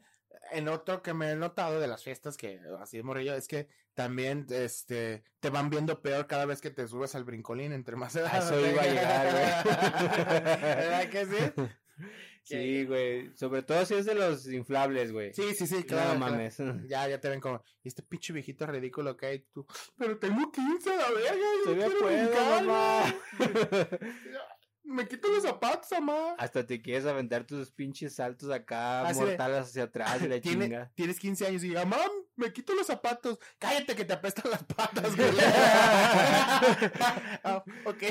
en 0.53 0.68
otro 0.68 1.03
que 1.03 1.14
me 1.14 1.31
he 1.33 1.37
notado 1.37 1.81
de 1.81 1.87
las 1.87 2.03
fiestas 2.03 2.37
que 2.37 2.61
así 2.81 2.99
es 2.99 3.05
morrillo 3.05 3.35
es 3.35 3.49
que 3.49 3.68
también 3.94 4.46
este 4.51 5.22
te 5.40 5.51
van 5.51 5.70
viendo 5.70 6.03
peor 6.03 6.27
cada 6.27 6.44
vez 6.46 6.61
que 6.61 6.70
te 6.70 6.87
subes 6.87 7.14
al 7.14 7.25
brincolín 7.25 7.72
entre 7.72 7.96
más 7.96 8.14
edad. 8.16 8.37
Eso 8.37 8.61
iba 8.61 8.83
a 8.83 8.87
llegar, 8.87 9.31
güey. 9.33 9.75
¿Verdad 10.61 11.09
que 11.11 11.27
sí? 11.27 11.62
Sí, 12.42 12.85
güey. 12.85 13.35
Sobre 13.35 13.64
todo 13.64 13.85
si 13.85 13.94
es 13.94 14.05
de 14.07 14.14
los 14.14 14.46
inflables, 14.46 15.11
güey. 15.11 15.35
Sí, 15.35 15.53
sí, 15.57 15.66
sí, 15.66 15.83
claro. 15.83 16.12
No 16.14 16.18
claro. 16.20 16.33
mames. 16.35 16.57
Ya, 16.88 17.09
ya 17.09 17.18
te 17.20 17.29
ven 17.29 17.40
como, 17.40 17.61
"Y 17.83 17.88
este 17.88 18.05
pinche 18.05 18.33
viejito 18.33 18.64
ridículo 18.66 19.16
que 19.16 19.27
hay 19.27 19.38
tú. 19.53 19.66
Pero 19.99 20.16
tengo 20.16 20.53
15 20.53 20.92
a 20.92 20.96
la 20.96 21.11
verga, 21.11 21.46
quiero 21.64 21.99
puedo, 21.99 22.07
brincar, 22.07 22.64
mamá. 22.64 23.14
Me 24.87 25.07
quito 25.09 25.29
los 25.29 25.42
zapatos, 25.42 25.90
mamá. 25.92 26.35
Hasta 26.38 26.64
te 26.64 26.81
quieres 26.81 27.05
aventar 27.07 27.44
tus 27.44 27.70
pinches 27.72 28.14
saltos 28.14 28.51
acá, 28.51 29.03
Así 29.07 29.20
de- 29.25 29.37
hacia 29.37 29.83
atrás 29.85 30.22
y 30.22 30.29
la 30.29 30.40
Tiene- 30.40 30.64
chinga. 30.66 30.92
tienes 30.94 31.18
15 31.18 31.46
años 31.46 31.64
y 31.64 31.68
diga, 31.68 31.85
mam, 31.85 32.09
me 32.37 32.53
quito 32.53 32.75
los 32.75 32.87
zapatos. 32.87 33.38
Cállate 33.59 33.94
que 33.96 34.05
te 34.05 34.12
apestan 34.12 34.51
las 34.51 34.62
patas, 34.64 35.16
güey. 35.16 35.31
Ah, 37.44 37.62
ok. 37.85 38.03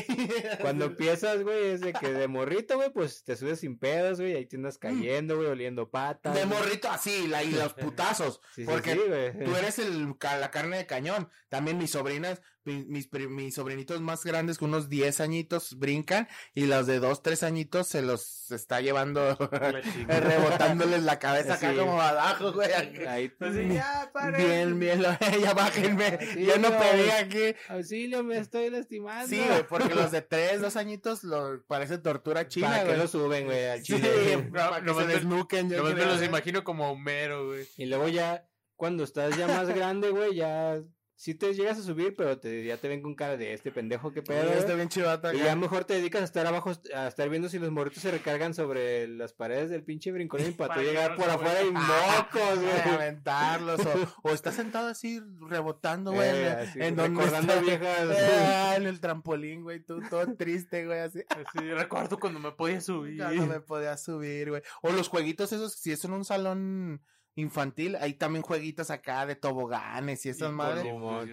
Cuando 0.62 0.86
empiezas, 0.86 1.42
güey, 1.44 1.72
es 1.72 1.82
de 1.82 1.94
que 1.94 2.12
de 2.14 2.28
morrito, 2.28 2.76
güey, 2.76 2.90
pues 2.92 3.24
te 3.24 3.36
subes 3.36 3.60
sin 3.60 3.78
pedos, 3.78 4.20
güey, 4.20 4.36
ahí 4.36 4.46
te 4.46 4.56
andas 4.56 4.78
cayendo, 4.78 5.36
güey, 5.38 5.48
oliendo 5.50 5.90
patas. 5.90 6.34
Mm. 6.34 6.36
De 6.38 6.46
güey. 6.46 6.58
morrito 6.60 6.90
así, 6.90 7.28
la, 7.28 7.44
y 7.44 7.52
los 7.52 7.74
putazos. 7.74 8.40
Sí, 8.54 8.62
sí, 8.64 8.68
porque 8.70 8.94
sí, 8.94 9.00
güey. 9.08 9.44
tú 9.44 9.56
eres 9.56 9.80
el, 9.80 10.16
la 10.22 10.52
carne 10.52 10.78
de 10.78 10.86
cañón. 10.86 11.30
También 11.50 11.78
mis 11.78 11.92
sobrinas, 11.92 12.42
mi- 12.64 12.86
mis, 12.86 13.12
mis 13.12 13.56
sobrinitos 13.56 14.02
más 14.02 14.24
grandes, 14.24 14.58
con 14.58 14.70
unos 14.70 14.90
10 14.90 15.20
añitos, 15.22 15.78
brincan. 15.78 16.28
Y 16.54 16.66
los 16.66 16.88
de 16.88 17.00
2, 17.00 17.22
3 17.22 17.44
añitos 17.44 17.88
se 17.88 18.02
los 18.02 18.52
está 18.52 18.82
llevando, 18.82 19.36
rebotándoles 20.08 21.04
la 21.04 21.20
cabeza 21.20 21.56
acá 21.56 21.76
como 21.76 22.02
abajo, 22.02 22.54
güey. 22.54 22.72
Ahí, 23.08 23.32
ya, 23.74 24.12
Bien, 24.38 24.80
bien, 24.80 25.02
lo- 25.02 25.10
ya 25.42 25.54
bájenme. 25.54 26.18
Sí, 26.34 26.46
Yo 26.46 26.58
no 26.58 26.70
no. 26.70 26.78
pedí 26.80 27.10
aquí. 27.10 27.58
auxilio, 27.70 28.24
me 28.24 28.38
estoy 28.38 28.70
lastimando. 28.70 29.28
Sí, 29.28 29.42
güey, 29.48 29.68
porque 29.68 29.94
los 29.94 30.12
de 30.12 30.22
3, 30.22 30.62
2 30.62 30.76
añitos 30.78 31.24
lo 31.24 31.64
parece 31.68 31.98
tortura 31.98 32.48
china, 32.48 32.70
¿Para 32.70 32.84
güey. 32.86 32.98
lo 32.98 33.08
suben, 33.08 33.46
güey, 33.46 33.66
al 33.68 33.80
Sí, 33.84 33.96
chile? 33.96 34.38
para 34.54 34.78
que 34.78 34.82
nomás 34.84 35.06
se 35.06 35.14
desnuquen. 35.14 35.70
yo 35.70 35.84
me 35.84 35.94
los 36.06 36.22
imagino 36.24 36.64
como 36.64 36.92
Homero, 36.92 37.48
güey. 37.48 37.68
Y 37.78 37.86
luego 37.86 38.08
ya, 38.08 38.48
cuando 38.76 39.04
estás 39.04 39.38
ya 39.38 39.48
más 39.48 39.68
grande, 39.76 40.10
güey, 40.10 40.36
ya 40.36 40.82
sí 41.18 41.34
te 41.34 41.54
llegas 41.54 41.78
a 41.80 41.82
subir, 41.84 42.14
pero 42.16 42.38
te, 42.40 42.66
ya 42.66 42.78
te 42.78 42.88
ven 42.90 43.02
con 43.02 43.16
cara 43.16 43.38
de 43.38 43.54
este 43.54 43.72
pendejo 43.72 44.12
que 44.12 44.22
pedo. 44.22 44.42
Sí, 44.42 44.48
güey. 44.48 44.60
está 44.60 44.74
bien 44.76 44.90
chivata 44.90 45.34
Y 45.34 45.40
ya 45.40 45.56
mejor 45.56 45.86
te 45.86 45.94
dedicas 45.96 46.22
a 46.22 46.26
estar 46.26 46.46
abajo, 46.46 46.72
a 46.94 47.08
estar 47.08 47.30
viendo 47.30 47.48
si 47.50 47.58
los 47.58 47.72
morritos 47.72 48.02
se 48.04 48.12
recargan 48.12 48.54
sobre 48.54 49.08
las 49.08 49.32
paredes 49.34 49.70
del 49.70 49.84
pinche 49.84 50.12
brincolín 50.12 50.54
para 50.56 50.76
tú 50.76 50.82
llegar 50.82 51.16
por 51.16 51.30
afuera 51.30 51.62
y 51.64 51.72
mocos, 51.72 51.86
Ay, 52.34 52.58
güey. 52.58 52.96
aventarlos 52.96 53.80
o, 53.86 54.30
o 54.30 54.32
estás 54.34 54.56
sentado 54.56 54.88
así 54.90 55.22
rebotando, 55.48 56.12
güey, 56.12 56.28
Eh, 56.30 56.70
en- 56.76 56.96
donde 56.96 57.18
recordando 57.22 57.54
está- 57.54 57.66
viejas. 57.66 58.10
Eh, 58.18 58.74
en 58.78 58.86
el 58.88 59.00
trampolín, 59.00 59.64
güey, 59.64 59.80
tú 59.84 60.02
todo 60.10 60.36
triste, 60.36 60.86
güey, 60.86 61.00
así. 61.00 61.20
Así, 61.30 61.60
recuerdo 61.72 62.20
cuando 62.20 62.40
me 62.40 62.52
podía 62.52 62.82
subir. 62.82 63.18
Ya 63.18 63.32
no 63.32 63.46
me 63.48 63.62
podía 63.62 63.96
subir, 63.98 64.50
güey. 64.50 64.62
O 64.82 64.92
los 64.92 65.08
jueguitos 65.08 65.52
esos, 65.54 65.74
si 65.74 65.92
es 65.92 66.04
en 66.04 66.12
un 66.14 66.26
salón 66.26 67.02
infantil, 67.36 67.98
hay 67.98 68.14
también 68.14 68.44
jueguitos 68.44 68.90
acá 68.90 69.26
de 69.26 69.36
toboganes 69.36 70.26
y 70.26 70.30
esas 70.30 70.52
madres. 70.52 70.86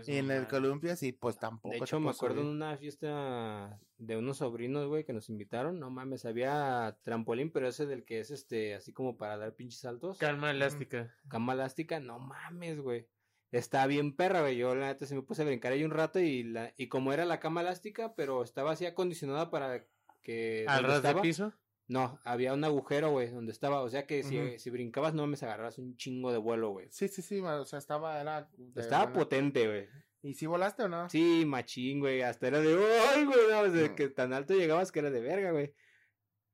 Y 0.07 0.17
en 0.17 0.31
el 0.31 0.49
columpio, 0.49 0.97
sí, 0.97 1.13
pues 1.13 1.39
tampoco. 1.39 1.75
De 1.75 1.79
hecho, 1.79 2.01
me 2.01 2.11
acuerdo 2.11 2.41
en 2.41 2.49
una 2.49 2.77
fiesta 2.77 3.81
de 3.99 4.17
unos 4.17 4.39
sobrinos, 4.39 4.89
güey, 4.89 5.05
que 5.05 5.13
nos 5.13 5.29
invitaron. 5.29 5.79
No 5.79 5.91
mames, 5.91 6.25
había 6.25 6.99
trampolín, 7.03 7.51
pero 7.53 7.69
ese 7.69 7.87
del 7.87 8.05
que 8.05 8.21
es 8.21 8.31
este, 8.31 8.75
así 8.75 8.93
como 8.93 9.17
para 9.17 9.39
dar 9.39 9.55
pinches 9.55 9.81
saltos. 9.81 10.19
Calma 10.19 10.51
elástica. 10.51 11.15
Cama 11.29 11.55
elástica, 11.55 12.01
no 12.01 12.19
mames, 12.19 12.81
güey. 12.81 13.07
Está 13.53 13.87
bien 13.87 14.17
perra, 14.17 14.41
güey. 14.41 14.57
Yo 14.57 14.75
la 14.75 14.87
neta 14.87 15.07
se 15.07 15.15
me 15.15 15.23
puse 15.23 15.43
a 15.43 15.45
brincar 15.45 15.73
ahí 15.73 15.85
un 15.85 15.91
rato 15.91 16.19
y 16.19 16.43
la 16.43 16.73
y 16.77 16.89
como 16.89 17.13
era 17.13 17.27
la 17.27 17.39
cama 17.39 17.61
elástica, 17.61 18.15
pero 18.15 18.43
estaba 18.43 18.73
así 18.73 18.87
acondicionada 18.87 19.51
para 19.51 19.85
que 20.23 20.65
Al 20.67 20.85
ras 20.85 21.03
de 21.03 21.15
piso. 21.17 21.53
No, 21.93 22.19
había 22.25 22.55
un 22.55 22.65
agujero, 22.65 23.11
güey, 23.11 23.29
donde 23.31 23.53
estaba, 23.53 23.83
o 23.83 23.89
sea 23.91 24.07
que 24.07 24.23
si, 24.23 24.59
si 24.59 24.71
brincabas 24.71 25.13
no 25.15 25.27
me 25.27 25.37
agarrabas 25.37 25.79
un 25.79 25.97
chingo 25.97 26.33
de 26.33 26.39
vuelo, 26.39 26.71
güey. 26.71 26.89
Sí, 26.91 27.09
sí, 27.09 27.21
sí, 27.23 27.41
o 27.41 27.65
sea, 27.65 27.79
estaba, 27.79 28.21
era. 28.21 28.49
Estaba 28.77 29.05
buena- 29.05 29.19
potente, 29.19 29.67
güey. 29.67 29.89
¿Y 30.23 30.35
si 30.35 30.47
volaste 30.47 30.85
o 30.85 30.89
no? 30.89 31.09
Sí, 31.11 31.45
machín, 31.47 32.01
güey, 32.01 32.23
hasta 32.23 32.47
era 32.47 32.61
de, 32.61 32.75
¡ay, 33.15 33.25
güey! 33.25 33.39
No, 33.51 33.67
Mm. 33.67 33.95
que 33.95 34.09
tan 34.09 34.33
alto 34.33 34.55
llegabas 34.55 34.91
que 34.93 35.01
era 35.01 35.11
de 35.11 35.21
verga, 35.21 35.51
güey. 35.51 35.75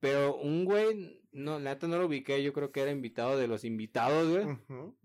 Pero 0.01 0.37
un 0.37 0.65
güey, 0.65 1.23
no, 1.33 1.59
la 1.59 1.71
neta 1.75 1.87
no 1.89 1.99
lo 1.99 2.07
ubiqué, 2.07 2.43
yo 2.43 2.53
creo 2.53 2.71
que 2.73 2.81
era 2.81 2.91
invitado 2.91 3.37
de 3.37 3.47
los 3.49 3.65
invitados, 3.65 4.29
güey. 4.31 4.45
Ujú. 4.47 4.97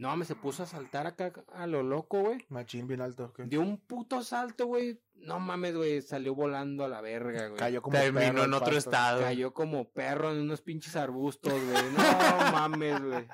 No, 0.00 0.16
me 0.16 0.24
se 0.24 0.34
puso 0.34 0.62
a 0.62 0.66
saltar 0.66 1.06
acá 1.06 1.30
a 1.52 1.66
lo 1.66 1.82
loco, 1.82 2.20
güey. 2.22 2.38
Machín 2.48 2.86
bien 2.86 3.02
alto. 3.02 3.34
¿qué? 3.34 3.42
Dio 3.44 3.60
un 3.60 3.76
puto 3.76 4.22
salto, 4.22 4.64
güey. 4.66 4.98
No 5.14 5.38
mames, 5.40 5.76
güey. 5.76 6.00
Salió 6.00 6.34
volando 6.34 6.86
a 6.86 6.88
la 6.88 7.02
verga, 7.02 7.48
güey. 7.48 7.58
Cayó 7.58 7.82
como 7.82 7.98
Terminó 7.98 8.20
perro 8.32 8.44
en 8.44 8.54
otro 8.54 8.64
pasto. 8.72 8.78
estado. 8.78 9.20
Cayó 9.20 9.52
como 9.52 9.90
perro 9.92 10.32
en 10.32 10.38
unos 10.40 10.62
pinches 10.62 10.96
arbustos, 10.96 11.52
güey. 11.52 11.92
No 11.92 11.98
mames, 12.52 13.02
güey. 13.02 13.28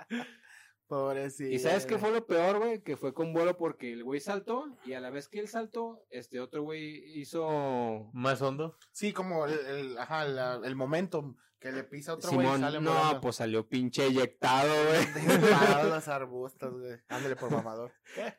Pobrecito. 0.88 1.52
¿Y 1.54 1.58
sabes 1.58 1.84
qué 1.86 1.98
fue 1.98 2.12
lo 2.12 2.26
peor, 2.26 2.58
güey? 2.58 2.82
Que 2.82 2.96
fue 2.96 3.12
con 3.12 3.32
vuelo 3.32 3.56
porque 3.56 3.92
el 3.92 4.04
güey 4.04 4.20
saltó 4.20 4.66
y 4.84 4.92
a 4.94 5.00
la 5.00 5.10
vez 5.10 5.28
que 5.28 5.40
él 5.40 5.48
saltó, 5.48 6.04
este 6.10 6.38
otro 6.40 6.62
güey 6.62 7.02
hizo... 7.18 8.08
Más 8.12 8.40
hondo. 8.42 8.76
Sí, 8.92 9.12
como 9.12 9.46
el, 9.46 9.58
el, 9.66 9.98
ajá, 9.98 10.24
la- 10.26 10.60
el 10.64 10.76
momento 10.76 11.34
que 11.66 11.72
le 11.72 11.82
pisa 11.84 12.14
otro 12.14 12.30
güey 12.30 12.46
y 12.46 12.50
Simón, 12.50 12.60
sale 12.60 12.80
no, 12.80 12.92
volando. 12.92 13.20
pues 13.20 13.36
salió 13.36 13.68
pinche 13.68 14.06
eyectado, 14.06 14.72
güey. 14.88 15.38
Disparados 15.40 15.90
los 15.90 16.08
arbustos, 16.08 16.78
güey. 16.78 16.96
Ándale 17.08 17.34
por 17.34 17.50
mamador. 17.50 17.92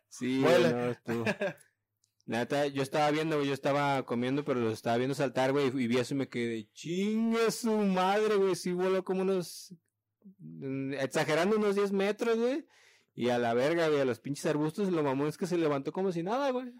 Sí, 0.07 0.39
Vuela. 0.41 0.71
güey, 0.71 1.17
no. 1.17 1.25
La 1.25 1.57
neta, 2.39 2.67
yo 2.67 2.81
estaba 2.81 3.11
viendo, 3.11 3.35
güey, 3.35 3.49
yo 3.49 3.53
estaba 3.53 4.03
comiendo, 4.03 4.45
pero 4.45 4.61
los 4.61 4.73
estaba 4.73 4.95
viendo 4.95 5.13
saltar, 5.13 5.51
güey, 5.51 5.67
y 5.67 5.87
vi 5.87 5.97
eso 5.97 6.13
y 6.13 6.17
me 6.17 6.29
quedé, 6.29 6.69
chinga 6.71 7.51
su 7.51 7.71
madre, 7.71 8.35
güey, 8.35 8.55
sí 8.55 8.71
voló 8.71 9.03
como 9.03 9.23
unos, 9.23 9.75
mm, 10.39 10.93
exagerando 10.93 11.57
unos 11.57 11.75
10 11.75 11.91
metros, 11.91 12.37
güey, 12.37 12.65
y 13.13 13.29
a 13.29 13.39
la 13.39 13.53
verga, 13.53 13.89
güey, 13.89 13.99
a 13.99 14.05
los 14.05 14.19
pinches 14.19 14.45
arbustos, 14.45 14.89
lo 14.91 15.03
mamón 15.03 15.27
es 15.27 15.37
que 15.37 15.47
se 15.47 15.57
levantó 15.57 15.91
como 15.91 16.11
si 16.13 16.23
nada, 16.23 16.51
güey. 16.51 16.71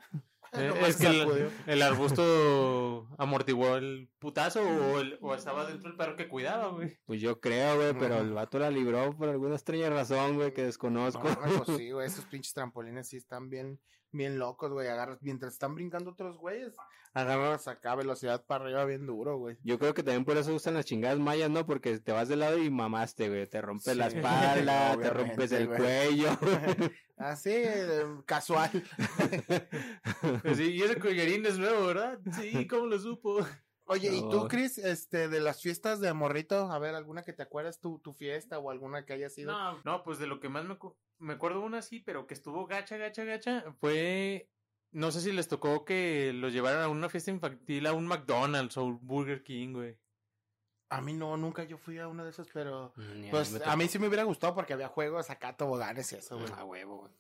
Eh, 0.53 0.73
es 0.88 0.95
que 0.97 1.07
el, 1.07 1.19
sacudió. 1.19 1.49
el 1.67 1.81
arbusto 1.81 3.07
amortiguó 3.17 3.75
el 3.75 4.10
putazo 4.19 4.62
o, 4.62 4.99
el- 4.99 5.17
o 5.21 5.36
estaba 5.36 5.65
dentro 5.65 5.89
el 5.89 5.97
perro 5.97 6.15
que 6.15 6.27
cuidaba, 6.27 6.69
güey. 6.69 6.97
Pues 7.05 7.21
yo 7.21 7.39
creo, 7.39 7.75
güey, 7.75 7.93
pero 7.97 8.17
el 8.19 8.31
vato 8.33 8.57
la 8.60 8.69
libró 8.71 9.15
por 9.15 9.29
alguna 9.29 9.55
extraña 9.55 9.89
razón, 9.89 10.36
güey, 10.36 10.53
que 10.53 10.63
desconozco. 10.63 11.27
No, 11.27 11.63
pues 11.63 11.77
sí, 11.77 11.91
güey, 11.91 12.07
esos 12.07 12.25
pinches 12.25 12.53
trampolines 12.53 13.07
sí 13.10 13.17
están 13.17 13.49
bien, 13.49 13.79
bien 14.12 14.39
locos, 14.39 14.71
güey. 14.71 14.88
Agarras, 14.88 15.17
mientras 15.21 15.53
están 15.53 15.75
brincando 15.75 16.12
otros 16.12 16.38
güeyes, 16.38 16.75
agarras 17.13 17.67
acá 17.67 17.95
velocidad 17.95 18.45
para 18.45 18.63
arriba 18.65 18.86
bien 18.86 19.05
duro, 19.05 19.38
güey. 19.38 19.57
Yo 19.63 19.77
creo 19.79 19.93
que 19.93 20.03
también 20.03 20.23
por 20.25 20.38
eso 20.38 20.53
usan 20.53 20.75
las 20.75 20.86
chingadas 20.86 21.19
mayas, 21.19 21.49
¿no? 21.49 21.65
Porque 21.65 21.99
te 21.99 22.12
vas 22.12 22.27
de 22.29 22.36
lado 22.38 22.57
y 22.57 22.69
mamaste, 22.69 23.27
güey. 23.29 23.47
Te 23.47 23.62
rompes 23.62 23.95
la 23.97 24.10
Sí, 24.10 24.17
espalda, 24.17 24.95
te 25.01 25.10
rompes 25.10 25.51
el 25.51 25.67
güey. 25.67 25.77
cuello. 25.79 26.29
Así, 27.17 27.49
eh, 27.51 28.06
casual. 28.25 28.71
Pues 30.41 30.58
sí, 30.58 30.71
y 30.71 30.82
ese 30.82 30.99
collarín 30.99 31.45
es 31.45 31.58
nuevo, 31.58 31.88
¿verdad? 31.88 32.19
Sí, 32.39 32.67
¿cómo 32.69 32.86
lo 32.86 32.99
supo? 32.99 33.45
Oye, 33.86 34.15
¿y 34.15 34.21
tú. 34.30 34.47
Chris, 34.47 34.77
este, 34.77 35.27
de 35.30 35.39
las 35.39 35.62
fiestas 35.62 35.99
de 35.99 36.12
morrito, 36.13 36.71
a 36.71 36.80
ver, 36.80 36.93
alguna 36.95 37.23
que 37.23 37.34
te 37.34 37.43
acuerdas, 37.43 37.80
tu, 37.80 37.99
tu 37.99 38.13
fiesta 38.13 38.60
o 38.60 38.69
alguna 38.69 39.06
que 39.06 39.13
haya 39.13 39.30
sido? 39.30 39.51
No, 39.51 39.82
no, 39.84 40.03
pues 40.03 40.19
de 40.19 40.27
lo 40.27 40.39
que 40.39 40.49
más 40.49 40.65
me, 40.65 40.77
me 41.19 41.34
acuerdo 41.34 41.62
una 41.62 41.80
así, 41.80 41.99
pero 41.99 42.27
que 42.27 42.34
estuvo 42.34 42.67
gacha, 42.67 42.97
gacha, 42.97 43.23
gacha, 43.23 43.63
fue... 43.80 44.49
No 44.91 45.12
sé 45.12 45.21
si 45.21 45.32
les 45.32 45.47
tocó 45.47 45.86
que 45.86 46.32
los 46.34 46.53
llevaran 46.53 46.82
a 46.82 46.88
una 46.88 47.10
fiesta 47.10 47.32
infantil 47.32 47.86
a 47.88 47.93
un 47.93 48.08
McDonald's 48.08 48.77
o 48.77 48.86
un 48.86 49.06
Burger 49.06 49.43
King, 49.43 49.73
güey. 49.73 49.97
A 50.89 51.02
mí 51.02 51.13
no, 51.13 51.36
nunca 51.36 51.63
yo 51.63 51.78
fui 51.78 52.00
a 52.00 52.08
uno 52.08 52.23
de 52.23 52.30
esos, 52.30 52.47
pero... 52.54 52.93
Pues 53.30 53.54
a 53.65 53.76
mí 53.76 53.86
tocó. 53.86 53.91
sí 53.91 54.00
me 54.00 54.08
hubiera 54.08 54.23
gustado 54.23 54.56
porque 54.56 54.73
había 54.73 54.88
juegos 54.88 55.30
acá, 55.30 55.56
toboganes 55.56 56.12
y 56.13 56.15
eso, 56.15 56.38
güey. 56.38 56.52
A 56.58 56.63
huevo, 56.63 56.97
güey. 57.00 57.12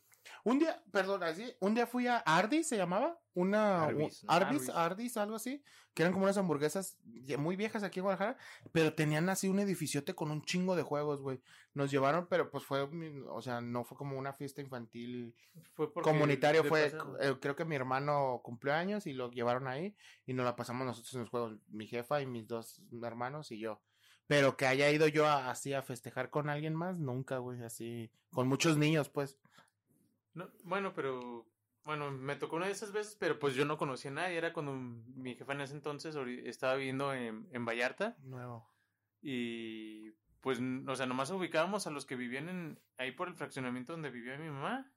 Un 0.43 0.59
día, 0.59 0.81
perdón, 0.91 1.23
así, 1.23 1.53
un 1.59 1.75
día 1.75 1.87
fui 1.87 2.07
a 2.07 2.17
Arby's, 2.17 2.67
¿se 2.67 2.77
llamaba? 2.77 3.19
Una 3.33 3.83
Arby's, 3.85 4.23
un- 4.23 4.31
Arby's, 4.31 4.69
Arby's. 4.69 4.69
Arby's, 4.75 5.17
algo 5.17 5.35
así, 5.35 5.63
que 5.93 6.03
eran 6.03 6.13
como 6.13 6.25
unas 6.25 6.37
hamburguesas 6.37 6.97
muy 7.37 7.55
viejas 7.55 7.83
aquí 7.83 7.99
en 7.99 8.03
Guadalajara, 8.05 8.37
pero 8.71 8.93
tenían 8.93 9.29
así 9.29 9.47
un 9.47 9.59
edificiote 9.59 10.15
con 10.15 10.31
un 10.31 10.41
chingo 10.43 10.75
de 10.75 10.83
juegos, 10.83 11.21
güey. 11.21 11.41
Nos 11.73 11.91
llevaron, 11.91 12.27
pero 12.27 12.49
pues 12.49 12.63
fue, 12.63 12.81
o 13.29 13.41
sea, 13.41 13.61
no 13.61 13.83
fue 13.83 13.97
como 13.97 14.17
una 14.17 14.33
fiesta 14.33 14.61
infantil 14.61 15.35
Fue 15.73 15.87
de 16.63 16.69
fue, 16.69 16.85
eh, 17.21 17.35
creo 17.39 17.55
que 17.55 17.65
mi 17.65 17.75
hermano 17.75 18.41
cumplió 18.43 18.73
años 18.73 19.05
y 19.07 19.13
lo 19.13 19.29
llevaron 19.31 19.67
ahí 19.67 19.95
y 20.25 20.33
nos 20.33 20.45
la 20.45 20.55
pasamos 20.55 20.85
nosotros 20.87 21.13
en 21.15 21.21
los 21.21 21.29
juegos, 21.29 21.57
mi 21.67 21.87
jefa 21.87 22.21
y 22.21 22.25
mis 22.25 22.47
dos 22.47 22.81
hermanos 23.03 23.51
y 23.51 23.59
yo. 23.59 23.81
Pero 24.27 24.57
que 24.57 24.65
haya 24.67 24.89
ido 24.91 25.07
yo 25.07 25.25
a- 25.25 25.49
así 25.51 25.73
a 25.73 25.81
festejar 25.83 26.29
con 26.29 26.49
alguien 26.49 26.75
más, 26.75 26.97
nunca, 26.99 27.37
güey, 27.37 27.63
así, 27.63 28.11
con 28.31 28.47
muchos 28.47 28.77
niños, 28.77 29.09
pues. 29.09 29.37
No, 30.37 30.49
bueno, 30.63 30.93
pero... 30.93 31.45
Bueno, 31.83 32.11
me 32.11 32.35
tocó 32.35 32.57
una 32.57 32.65
de 32.65 32.73
esas 32.73 32.91
veces, 32.91 33.15
pero 33.17 33.39
pues 33.39 33.55
yo 33.55 33.63
no 33.63 33.77
conocía 33.77 34.11
a 34.11 34.15
nadie. 34.15 34.37
Era 34.37 34.51
cuando 34.51 34.73
mi 34.73 35.35
jefa 35.35 35.53
en 35.53 35.61
ese 35.61 35.73
entonces 35.73 36.17
estaba 36.43 36.75
viviendo 36.75 37.13
en, 37.13 37.47
en 37.53 37.63
Vallarta. 37.63 38.17
Nuevo. 38.23 38.69
Y 39.21 40.11
pues, 40.41 40.59
o 40.85 40.95
sea, 40.97 41.05
nomás 41.05 41.31
ubicábamos 41.31 41.87
a 41.87 41.91
los 41.91 42.05
que 42.05 42.17
vivían 42.17 42.49
en, 42.49 42.79
ahí 42.97 43.13
por 43.13 43.29
el 43.29 43.35
fraccionamiento 43.35 43.93
donde 43.93 44.11
vivía 44.11 44.37
mi 44.37 44.49
mamá. 44.49 44.91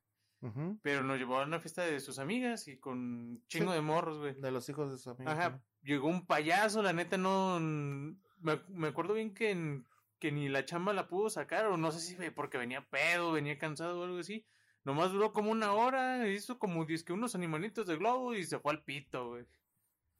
Pero 0.83 1.05
nos 1.05 1.17
llevó 1.17 1.39
a 1.39 1.45
una 1.45 1.61
fiesta 1.61 1.83
de 1.83 2.01
sus 2.01 2.19
amigas 2.19 2.67
y 2.67 2.81
con 2.81 3.45
chingo 3.47 3.73
de 3.73 3.83
morros, 3.83 4.19
güey. 4.19 4.35
De 4.41 4.51
los 4.51 4.69
hijos 4.69 4.91
de 4.91 4.97
sus 4.97 5.15
amigas. 5.15 5.39
Ajá. 5.39 5.63
Llegó 5.83 6.09
un 6.09 6.27
payaso, 6.27 6.83
la 6.83 6.93
neta 6.93 7.19
no. 7.19 7.61
Me, 7.61 8.63
me 8.69 8.89
acuerdo 8.89 9.15
bien 9.15 9.33
que, 9.33 9.83
que 10.19 10.33
ni 10.33 10.49
la 10.49 10.65
chamba 10.65 10.93
la 10.93 11.07
pudo 11.07 11.31
sacar, 11.31 11.67
o 11.67 11.77
no 11.77 11.93
sé 11.93 12.01
si 12.01 12.31
porque 12.31 12.59
venía 12.59 12.89
pedo, 12.89 13.31
venía 13.31 13.59
cansado 13.59 14.01
o 14.01 14.05
algo 14.05 14.19
así. 14.19 14.45
Nomás 14.85 15.13
duró 15.13 15.33
como 15.33 15.51
una 15.51 15.73
hora, 15.73 16.29
hizo 16.29 16.59
como 16.59 16.87
que 16.87 17.13
unos 17.13 17.35
animalitos 17.35 17.87
de 17.87 17.97
globo 17.97 18.35
y 18.35 18.45
se 18.45 18.59
fue 18.59 18.73
al 18.73 18.83
pito, 18.83 19.29
güey. 19.29 19.47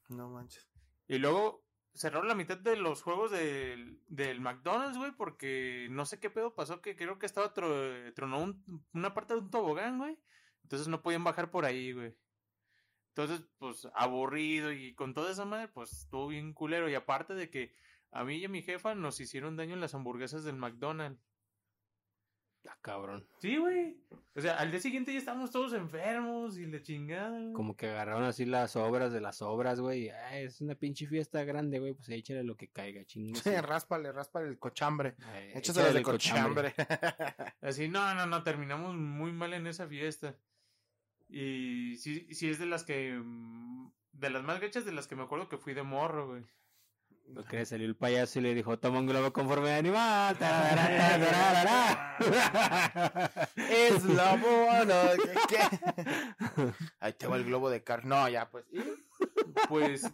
No 0.09 0.29
manches. 0.29 0.67
Y 1.07 1.17
luego 1.17 1.63
cerraron 1.93 2.27
la 2.27 2.35
mitad 2.35 2.57
de 2.57 2.75
los 2.75 3.01
juegos 3.01 3.31
del, 3.31 3.99
del 4.07 4.39
McDonald's, 4.39 4.97
güey, 4.97 5.11
porque 5.11 5.87
no 5.89 6.05
sé 6.05 6.19
qué 6.19 6.29
pedo 6.29 6.53
pasó, 6.53 6.81
que 6.81 6.95
creo 6.95 7.19
que 7.19 7.25
estaba 7.25 7.53
tronó 7.53 8.55
una 8.93 9.13
parte 9.13 9.33
de 9.33 9.39
un 9.39 9.49
tobogán, 9.49 9.97
güey. 9.97 10.17
Entonces 10.63 10.87
no 10.87 11.01
podían 11.01 11.23
bajar 11.23 11.51
por 11.51 11.65
ahí, 11.65 11.91
güey. 11.91 12.15
Entonces, 13.09 13.45
pues, 13.57 13.87
aburrido 13.93 14.71
y 14.71 14.93
con 14.93 15.13
toda 15.13 15.31
esa 15.31 15.43
madre, 15.43 15.67
pues, 15.67 15.91
estuvo 15.91 16.27
bien 16.27 16.53
culero. 16.53 16.89
Y 16.89 16.95
aparte 16.95 17.33
de 17.33 17.49
que 17.49 17.73
a 18.11 18.23
mí 18.23 18.37
y 18.37 18.45
a 18.45 18.49
mi 18.49 18.61
jefa 18.61 18.95
nos 18.95 19.19
hicieron 19.19 19.57
daño 19.57 19.73
en 19.73 19.81
las 19.81 19.93
hamburguesas 19.95 20.43
del 20.43 20.55
McDonald's. 20.55 21.21
Ah, 22.67 22.77
cabrón. 22.81 23.27
Sí, 23.39 23.57
güey. 23.57 23.97
O 24.35 24.41
sea, 24.41 24.57
al 24.57 24.71
día 24.71 24.79
siguiente 24.79 25.11
ya 25.11 25.19
estábamos 25.19 25.51
todos 25.51 25.73
enfermos 25.73 26.57
y 26.57 26.65
la 26.67 26.81
chingada, 26.81 27.39
güey. 27.39 27.53
Como 27.53 27.75
que 27.75 27.87
agarraron 27.87 28.23
así 28.23 28.45
las 28.45 28.75
obras 28.75 29.11
de 29.11 29.19
las 29.19 29.41
obras, 29.41 29.79
güey. 29.79 30.09
Ah, 30.09 30.37
es 30.37 30.61
una 30.61 30.75
pinche 30.75 31.07
fiesta 31.07 31.43
grande, 31.43 31.79
güey. 31.79 31.93
Pues 31.93 32.09
échale 32.09 32.43
lo 32.43 32.55
que 32.55 32.67
caiga, 32.69 33.03
chingada. 33.05 33.43
Sí, 33.43 33.55
ráspale, 33.61 34.11
ráspale 34.11 34.47
el 34.47 34.59
cochambre. 34.59 35.15
Eh, 35.33 35.53
échale 35.55 35.97
el 35.97 36.03
cochambre. 36.03 36.73
así, 37.61 37.87
no, 37.89 38.13
no, 38.13 38.25
no, 38.25 38.43
terminamos 38.43 38.95
muy 38.95 39.31
mal 39.31 39.53
en 39.53 39.67
esa 39.67 39.87
fiesta. 39.87 40.35
Y 41.27 41.95
sí, 41.97 42.27
sí 42.33 42.49
es 42.49 42.59
de 42.59 42.65
las 42.67 42.83
que... 42.83 43.13
Mm, 43.13 43.91
de 44.13 44.29
las 44.29 44.43
más 44.43 44.59
gachas 44.59 44.85
de 44.85 44.91
las 44.91 45.07
que 45.07 45.15
me 45.15 45.23
acuerdo 45.23 45.49
que 45.49 45.57
fui 45.57 45.73
de 45.73 45.83
morro, 45.83 46.27
güey. 46.27 46.43
Porque 47.33 47.65
salió 47.65 47.87
el 47.87 47.95
payaso 47.95 48.39
y 48.39 48.41
le 48.41 48.53
dijo, 48.53 48.77
toma 48.77 48.99
un 48.99 49.07
globo 49.07 49.31
conforme 49.31 49.69
de 49.69 49.75
animal. 49.75 50.35
es 53.55 54.03
lobo, 54.03 54.85
no, 54.85 55.01
¿qué? 55.47 55.59
Ahí 56.99 57.13
te 57.13 57.27
va 57.27 57.37
el 57.37 57.45
globo 57.45 57.69
de 57.69 57.83
carne. 57.83 58.09
No, 58.09 58.27
ya, 58.27 58.49
pues. 58.49 58.65
Pues, 59.69 60.11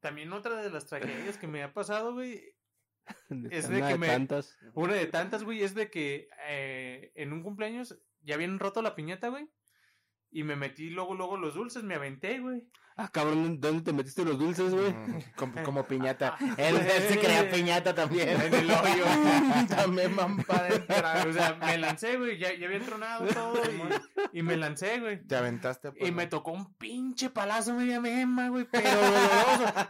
también 0.00 0.32
otra 0.32 0.62
de 0.62 0.70
las 0.70 0.86
tragedias 0.86 1.38
que 1.38 1.46
me 1.46 1.62
ha 1.62 1.72
pasado, 1.72 2.14
güey, 2.14 2.54
es 3.50 3.68
de 3.68 3.82
que 3.82 3.98
me... 3.98 4.06
Tantas. 4.06 4.56
Una 4.74 4.94
de 4.94 5.06
tantas, 5.06 5.44
güey, 5.44 5.62
es 5.62 5.74
de 5.74 5.90
que 5.90 6.28
eh, 6.48 7.12
en 7.14 7.32
un 7.32 7.42
cumpleaños 7.42 7.98
ya 8.22 8.34
habían 8.34 8.58
roto 8.58 8.82
la 8.82 8.94
piñata, 8.94 9.28
güey. 9.28 9.48
Y 10.34 10.42
me 10.42 10.56
metí 10.56 10.90
luego, 10.90 11.14
luego 11.14 11.36
los 11.36 11.54
dulces, 11.54 11.84
me 11.84 11.94
aventé, 11.94 12.40
güey. 12.40 12.64
Ah, 12.96 13.08
cabrón, 13.08 13.60
¿dónde 13.60 13.82
te 13.82 13.92
metiste 13.92 14.24
los 14.24 14.36
dulces, 14.36 14.74
güey? 14.74 14.92
Mm, 14.92 15.62
como, 15.64 15.86
piñata. 15.86 16.36
él, 16.58 16.76
se 17.08 17.20
creía 17.20 17.48
piñata 17.48 17.94
también. 17.94 18.40
En 18.40 18.52
el 18.52 18.68
hoyo. 18.68 19.04
también 19.68 20.16
para 20.16 20.68
entrar. 20.74 21.28
O 21.28 21.32
sea, 21.32 21.54
me 21.54 21.78
lancé, 21.78 22.16
güey. 22.16 22.36
Ya, 22.36 22.52
ya 22.52 22.66
había 22.66 22.80
tronado 22.80 23.26
todo. 23.28 23.62
Y, 24.32 24.40
y, 24.40 24.42
me 24.42 24.56
lancé, 24.56 24.98
güey. 24.98 25.24
Te 25.24 25.36
aventaste. 25.36 25.92
Pues, 25.92 26.10
y 26.10 26.12
me 26.12 26.26
tocó 26.26 26.50
un 26.50 26.74
pinche 26.74 27.30
palazo 27.30 27.74
media 27.74 28.00
mema, 28.00 28.48
güey. 28.48 28.64
Pero 28.64 28.90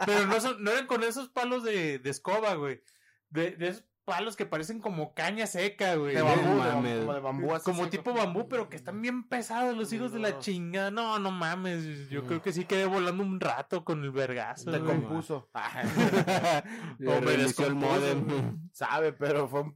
Pero 0.05 0.27
no, 0.27 0.41
son, 0.41 0.63
no 0.63 0.73
eran 0.73 0.87
con 0.87 1.05
esos 1.05 1.31
palos 1.31 1.65
de, 1.65 1.99
de 2.01 2.11
escoba, 2.11 2.53
güey. 2.55 2.83
De, 3.31 3.53
de 3.53 3.69
esos 3.69 3.85
palos 4.05 4.37
que 4.37 4.47
parecen 4.47 4.81
como 4.81 5.15
caña 5.15 5.47
seca, 5.47 5.95
güey. 5.97 6.15
De 6.15 6.23
bambú, 6.23 6.63
como 6.73 6.85
de 7.15 7.21
bambú. 7.21 7.49
como 7.65 7.89
tipo 7.89 8.13
bambú, 8.13 8.49
pero 8.49 8.69
que 8.69 8.77
están 8.77 9.01
bien 9.01 9.25
pesados 9.25 9.77
los 9.77 9.93
hijos 9.93 10.13
de 10.13 10.19
la 10.19 10.39
chingada. 10.39 10.91
No, 10.91 11.19
no 11.19 11.31
mames. 11.31 12.09
Yo 12.11 12.25
creo 12.25 12.43
que 12.43 12.53
sí 12.53 12.65
quedé 12.65 12.85
volando 12.85 13.23
un 13.23 13.41
rato 13.41 13.85
con 13.85 14.03
el 14.03 14.11
vergazo. 14.11 14.71
Te 14.71 14.81
compuso. 14.81 15.49
o 15.55 17.21
me 17.21 17.35
el 17.35 17.75
modem. 17.75 18.69
Sabe, 18.73 19.13
pero 19.13 19.49
fue 19.49 19.63
un 19.63 19.75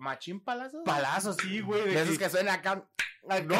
machín 0.00 0.40
palazo. 0.40 0.82
Palazo, 0.84 1.32
sí, 1.34 1.60
güey. 1.60 1.84
De, 1.84 2.02
esos 2.02 2.18
que 2.18 2.28
suenan 2.28 2.58
acá. 2.58 2.86
No, 3.44 3.54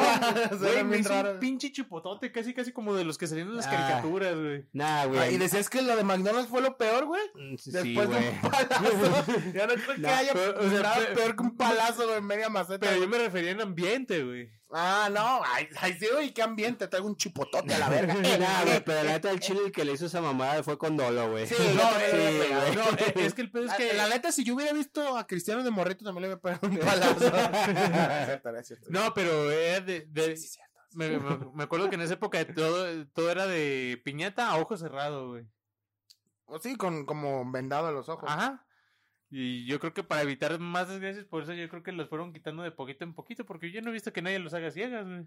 güey, 0.59 0.85
me 0.85 0.98
hizo 0.98 1.12
un 1.12 1.38
pinche 1.38 1.70
chupotote, 1.70 2.33
casi 2.33 2.55
casi 2.55 2.72
como 2.72 2.94
de 2.94 3.05
los 3.05 3.18
que 3.18 3.26
salían 3.26 3.48
en 3.48 3.57
las 3.57 3.66
ah. 3.66 3.70
caricaturas, 3.70 4.35
güey. 4.35 4.64
Nah, 4.72 5.05
güey. 5.05 5.35
y 5.35 5.38
decías 5.38 5.68
que 5.68 5.83
lo 5.83 5.94
de 5.96 6.03
McDonald's 6.03 6.48
fue 6.48 6.62
lo 6.62 6.76
peor, 6.76 7.05
güey. 7.05 7.22
Mm, 7.35 7.57
Después 7.57 8.09
de 8.09 8.16
un 8.16 8.50
palazo. 8.50 9.53
ya 9.53 9.66
no 9.66 9.74
creo 9.74 9.96
que 9.96 10.07
haya 10.09 10.33
pero, 10.33 11.14
peor 11.14 11.37
que 11.37 11.42
un 11.42 11.57
palazo, 11.57 12.07
güey, 12.07 12.18
en 12.18 12.24
media 12.24 12.48
maceta. 12.48 12.87
Pero 12.87 13.00
yo 13.00 13.09
me 13.09 13.18
refería 13.18 13.50
en 13.50 13.61
ambiente, 13.61 14.24
güey. 14.24 14.50
Ah, 14.72 15.09
no, 15.12 15.42
ay, 15.44 15.68
ay, 15.80 15.94
sí, 15.94 16.06
güey, 16.12 16.33
qué 16.33 16.42
ambiente, 16.42 16.87
traigo 16.87 17.09
un 17.09 17.16
chipotote 17.16 17.74
a 17.74 17.78
la 17.78 17.88
verga. 17.88 18.14
Nah, 18.38 18.64
güey, 18.64 18.80
pero 18.85 19.02
la 19.02 19.12
neta 19.12 19.30
el 19.30 19.40
chile 19.40 19.72
que 19.72 19.85
le 19.85 19.92
hizo 19.92 20.06
esa 20.06 20.20
mamada 20.20 20.62
fue 20.62 20.78
con 20.78 20.96
dolo, 20.96 21.30
güey. 21.30 21.46
Sí, 21.46 21.54
no, 21.59 21.90
sí, 21.90 22.76
no, 22.76 23.20
es 23.20 23.35
que 23.35 23.42
el 23.42 23.50
pedo 23.50 23.64
es 23.64 23.74
que... 23.74 23.94
La 23.94 24.09
neta, 24.09 24.30
si 24.30 24.44
yo 24.44 24.54
hubiera 24.54 24.72
visto 24.72 25.16
a 25.16 25.26
Cristiano 25.26 25.64
de 25.64 25.70
Morrito, 25.70 26.04
también 26.04 26.22
le 26.22 26.35
hubiera 26.35 26.40
pegado 26.40 26.68
un 26.68 26.78
palazo. 28.40 28.80
no, 28.88 29.12
pero 29.12 29.50
era 29.50 29.80
de... 29.80 30.06
de... 30.06 30.37
Sí. 30.37 30.59
Me, 30.92 31.20
me, 31.54 31.62
acuerdo 31.62 31.88
que 31.88 31.94
en 31.94 32.00
esa 32.00 32.14
época 32.14 32.44
todo, 32.52 33.06
todo 33.14 33.30
era 33.30 33.46
de 33.46 34.02
piñata 34.04 34.48
a 34.48 34.56
ojo 34.56 34.76
cerrado, 34.76 35.28
güey. 35.28 35.46
O 36.46 36.59
sí, 36.59 36.74
con 36.74 37.06
como 37.06 37.48
vendado 37.48 37.87
a 37.87 37.92
los 37.92 38.09
ojos. 38.09 38.28
Ajá. 38.28 38.66
Y 39.30 39.64
yo 39.66 39.78
creo 39.78 39.94
que 39.94 40.02
para 40.02 40.22
evitar 40.22 40.58
más 40.58 40.88
desgracias, 40.88 41.24
por 41.24 41.44
eso 41.44 41.52
yo 41.52 41.68
creo 41.68 41.82
que 41.84 41.92
los 41.92 42.08
fueron 42.08 42.32
quitando 42.32 42.64
de 42.64 42.72
poquito 42.72 43.04
en 43.04 43.14
poquito, 43.14 43.46
porque 43.46 43.70
yo 43.70 43.80
no 43.80 43.90
he 43.90 43.92
visto 43.92 44.12
que 44.12 44.22
nadie 44.22 44.40
los 44.40 44.54
haga 44.54 44.70
ciegas, 44.70 45.06
güey. 45.06 45.26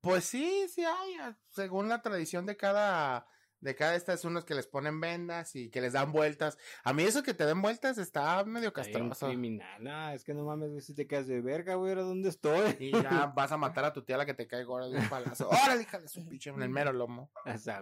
Pues 0.00 0.24
sí, 0.24 0.66
sí 0.68 0.84
hay, 0.84 1.16
según 1.48 1.88
la 1.88 2.00
tradición 2.00 2.46
de 2.46 2.56
cada 2.56 3.26
de 3.64 3.74
cada 3.74 3.96
estas 3.96 4.26
unos 4.26 4.44
que 4.44 4.54
les 4.54 4.66
ponen 4.66 5.00
vendas 5.00 5.56
y 5.56 5.70
que 5.70 5.80
les 5.80 5.94
dan 5.94 6.12
vueltas. 6.12 6.58
A 6.84 6.92
mí 6.92 7.02
eso 7.02 7.22
que 7.22 7.32
te 7.32 7.46
den 7.46 7.62
vueltas 7.62 7.96
está 7.96 8.44
medio 8.44 8.74
castroso. 8.74 9.26
criminal, 9.26 9.82
no, 9.82 10.10
es 10.10 10.22
que 10.22 10.34
no 10.34 10.44
mames, 10.44 10.84
si 10.84 10.94
te 10.94 11.06
quedas 11.06 11.26
de 11.26 11.40
verga, 11.40 11.76
güey, 11.76 11.94
¿dónde 11.94 12.28
estoy? 12.28 12.76
Y 12.78 12.92
ya 12.92 13.32
vas 13.34 13.52
a 13.52 13.56
matar 13.56 13.86
a 13.86 13.92
tu 13.94 14.02
tía 14.02 14.18
la 14.18 14.26
que 14.26 14.34
te 14.34 14.46
cae 14.46 14.64
ahora 14.64 14.86
de 14.88 14.98
un 14.98 15.08
palazo. 15.08 15.48
¡Órale, 15.48 15.82
hija 15.82 15.98
de 15.98 16.08
su 16.08 16.28
pinche 16.28 16.50
en 16.50 16.62
el 16.62 16.68
mero 16.68 16.92
lomo! 16.92 17.30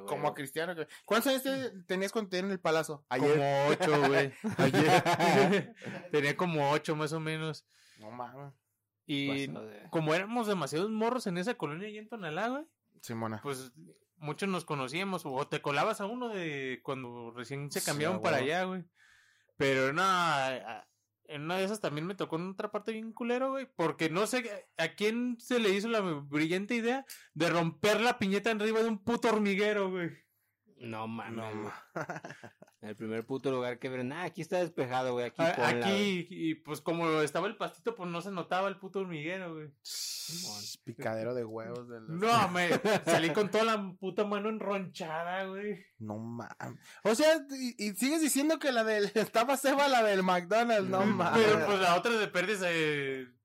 Como 0.06 0.28
a 0.28 0.34
Cristiano. 0.34 0.72
¿Cuántos 1.04 1.32
años 1.32 1.72
tenías 1.86 2.12
cuando 2.12 2.30
te 2.30 2.36
dieron 2.36 2.52
el 2.52 2.60
palazo? 2.60 3.04
Ayer. 3.08 3.32
Como 3.32 3.66
ocho, 3.66 4.08
güey. 4.08 4.32
Ayer. 4.58 5.74
Tenía 6.12 6.36
como 6.36 6.70
ocho 6.70 6.94
más 6.94 7.12
o 7.12 7.18
menos. 7.18 7.66
No 7.98 8.12
mames. 8.12 8.54
Y 9.04 9.48
como 9.90 10.14
éramos 10.14 10.46
demasiados 10.46 10.90
morros 10.90 11.26
en 11.26 11.38
esa 11.38 11.54
colonia 11.54 11.88
y 11.88 11.98
en 11.98 12.08
Tonalá, 12.08 12.48
güey. 12.48 12.64
Simona. 13.00 13.40
Pues 13.42 13.72
muchos 14.22 14.48
nos 14.48 14.64
conocíamos, 14.64 15.22
o 15.26 15.46
te 15.46 15.60
colabas 15.60 16.00
a 16.00 16.06
uno 16.06 16.28
de 16.28 16.80
cuando 16.82 17.32
recién 17.32 17.70
se 17.70 17.82
cambiaron 17.82 18.22
para 18.22 18.38
allá, 18.38 18.64
güey. 18.64 18.84
Pero 19.56 19.92
no, 19.92 20.02
en 21.24 21.42
una 21.42 21.58
de 21.58 21.64
esas 21.64 21.80
también 21.80 22.06
me 22.06 22.14
tocó 22.14 22.36
en 22.36 22.50
otra 22.50 22.70
parte 22.70 22.92
bien 22.92 23.12
culero, 23.12 23.50
güey, 23.50 23.66
porque 23.76 24.08
no 24.10 24.26
sé 24.26 24.66
a 24.78 24.88
quién 24.94 25.36
se 25.38 25.58
le 25.58 25.70
hizo 25.70 25.88
la 25.88 26.00
brillante 26.00 26.74
idea 26.74 27.04
de 27.34 27.50
romper 27.50 28.00
la 28.00 28.18
piñeta 28.18 28.50
arriba 28.50 28.80
de 28.80 28.88
un 28.88 29.02
puto 29.02 29.28
hormiguero, 29.28 29.90
güey. 29.90 30.10
No 30.82 31.06
mames. 31.06 31.36
No, 31.36 31.72
En 32.82 32.88
el 32.88 32.96
primer 32.96 33.24
puto 33.24 33.52
lugar 33.52 33.78
que 33.78 33.88
ven, 33.88 34.12
ah, 34.12 34.24
aquí 34.24 34.42
está 34.42 34.58
despejado, 34.58 35.12
güey, 35.12 35.26
aquí. 35.26 35.42
Ah, 35.42 35.68
aquí, 35.68 36.26
y 36.28 36.54
pues 36.56 36.80
como 36.80 37.20
estaba 37.20 37.46
el 37.46 37.56
pastito, 37.56 37.94
pues 37.94 38.10
no 38.10 38.20
se 38.20 38.32
notaba 38.32 38.68
el 38.68 38.78
puto 38.78 39.00
hormiguero, 39.00 39.54
güey. 39.54 39.68
Picadero 40.84 41.34
de 41.34 41.44
huevos. 41.44 41.86
No, 42.08 42.48
me 42.48 42.70
salí 43.04 43.30
con 43.30 43.50
toda 43.50 43.64
la 43.64 43.94
puta 44.00 44.24
mano 44.24 44.48
enronchada, 44.48 45.44
güey. 45.44 45.86
No 45.98 46.18
mames. 46.18 46.80
O 47.04 47.14
sea, 47.14 47.46
y, 47.78 47.92
sigues 47.92 48.20
diciendo 48.20 48.58
que 48.58 48.72
la 48.72 48.82
del, 48.82 49.04
estaba 49.14 49.56
ceba 49.56 49.86
la 49.86 50.02
del 50.02 50.24
McDonald's, 50.24 50.90
no 50.90 51.06
mames. 51.06 51.44
Pero 51.44 51.66
pues 51.66 51.80
la 51.80 51.94
otra 51.94 52.12
de 52.12 52.26
pérdidas 52.26 52.60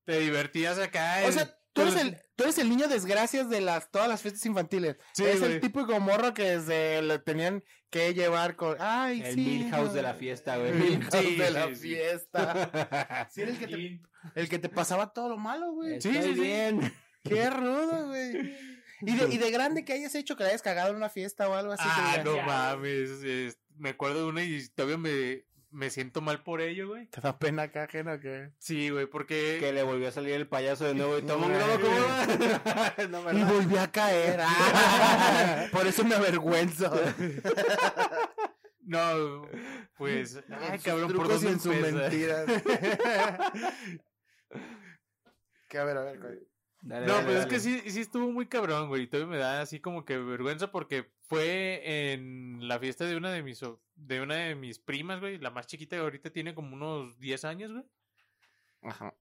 te 0.05 0.19
divertías 0.19 0.79
acá. 0.79 1.21
O 1.27 1.31
sea, 1.31 1.56
Tú 1.77 1.83
eres, 1.83 1.95
el, 1.95 2.17
tú 2.35 2.43
eres 2.43 2.57
el 2.57 2.69
niño 2.69 2.87
desgracias 2.87 3.49
de 3.49 3.61
las 3.61 3.91
todas 3.91 4.09
las 4.09 4.21
fiestas 4.21 4.45
infantiles. 4.45 4.97
Sí, 5.13 5.23
es 5.25 5.41
el 5.41 5.59
típico 5.59 5.99
morro 5.99 6.33
que 6.33 6.59
se 6.59 7.01
le 7.01 7.19
tenían 7.19 7.63
que 7.89 8.13
llevar 8.13 8.55
con. 8.55 8.75
Ay, 8.79 9.21
el 9.21 9.35
sí. 9.35 9.55
El 9.57 9.65
Milhouse 9.65 9.93
de 9.93 10.01
la 10.01 10.13
fiesta, 10.15 10.57
güey. 10.57 10.69
El 10.69 10.77
Milhouse 10.77 11.37
de 11.37 11.51
la 11.51 11.67
fiesta. 11.69 13.27
sí, 13.31 13.41
el 13.41 13.57
que, 13.59 13.67
te, 13.67 14.01
el 14.35 14.49
que 14.49 14.59
te 14.59 14.69
pasaba 14.69 15.13
todo 15.13 15.29
lo 15.29 15.37
malo, 15.37 15.71
güey. 15.73 16.01
Sí, 16.01 16.11
sí, 16.21 16.33
bien. 16.33 16.93
Qué 17.23 17.49
rudo, 17.49 18.07
güey. 18.07 18.55
¿Y 19.01 19.15
de, 19.15 19.33
y 19.35 19.37
de 19.37 19.51
grande 19.51 19.85
que 19.85 19.93
hayas 19.93 20.15
hecho 20.15 20.35
que 20.35 20.43
le 20.43 20.49
hayas 20.49 20.63
cagado 20.63 20.89
en 20.89 20.95
una 20.95 21.09
fiesta 21.09 21.47
o 21.47 21.53
algo 21.53 21.73
así. 21.73 21.83
Ah, 21.85 22.21
no 22.25 22.41
mames. 22.41 23.55
me 23.75 23.89
acuerdo 23.89 24.23
de 24.23 24.25
una 24.25 24.43
y 24.43 24.67
todavía 24.69 24.97
me, 24.97 25.45
me 25.77 25.91
siento 25.91 26.21
mal 26.21 26.41
por 26.41 26.59
ello, 26.59 26.87
güey. 26.87 27.05
¿Te 27.05 27.21
da 27.21 27.37
pena 27.37 27.61
acá, 27.63 27.83
ajena 27.83 28.19
qué? 28.19 28.49
Sí, 28.57 28.89
güey, 28.89 29.05
porque... 29.05 29.57
Que 29.59 29.71
le 29.71 29.83
volvió 29.83 30.07
a 30.07 30.11
salir 30.11 30.33
el 30.33 30.47
payaso 30.47 30.85
de 30.85 30.95
nuevo 30.95 31.19
y 31.19 31.21
toma 31.21 31.45
un 31.45 31.53
no, 33.11 33.31
Y 33.31 33.43
volvió 33.43 33.81
a 33.81 33.91
caer. 33.91 34.39
Ah, 34.49 35.67
por 35.71 35.85
eso 35.85 36.03
me 36.03 36.15
avergüenzo. 36.15 36.91
No, 38.81 39.47
pues, 39.97 40.39
ay, 40.49 40.79
cabrón, 40.79 41.13
por 41.13 41.27
y 41.27 41.47
en 41.47 41.59
sus 41.59 41.75
mentiras. 41.75 42.45
que 45.67 45.77
a 45.77 45.83
ver, 45.83 45.97
a 45.97 46.01
ver. 46.03 46.19
güey. 46.19 46.39
Dale, 46.81 47.07
No, 47.07 47.13
dale, 47.13 47.25
pues 47.25 47.39
es 47.39 47.45
que 47.47 47.59
sí, 47.59 47.81
sí 47.89 48.01
estuvo 48.01 48.31
muy 48.31 48.47
cabrón, 48.47 48.87
güey. 48.87 49.03
Y 49.03 49.07
todavía 49.07 49.31
me 49.31 49.37
da 49.37 49.61
así 49.61 49.79
como 49.79 50.05
que 50.05 50.17
vergüenza 50.17 50.71
porque 50.71 51.11
fue 51.23 52.11
en 52.11 52.67
la 52.67 52.79
fiesta 52.79 53.05
de 53.05 53.15
una 53.15 53.31
de 53.31 53.43
mis 53.43 53.61
de 53.95 54.21
una 54.21 54.35
de 54.35 54.55
mis 54.55 54.79
primas, 54.79 55.19
güey. 55.19 55.37
La 55.39 55.49
más 55.49 55.67
chiquita 55.67 55.95
que 55.95 56.01
ahorita 56.01 56.29
tiene 56.29 56.53
como 56.53 56.75
unos 56.75 57.19
10 57.19 57.45
años, 57.45 57.71
güey. 57.71 57.83
Ajá. 58.83 59.13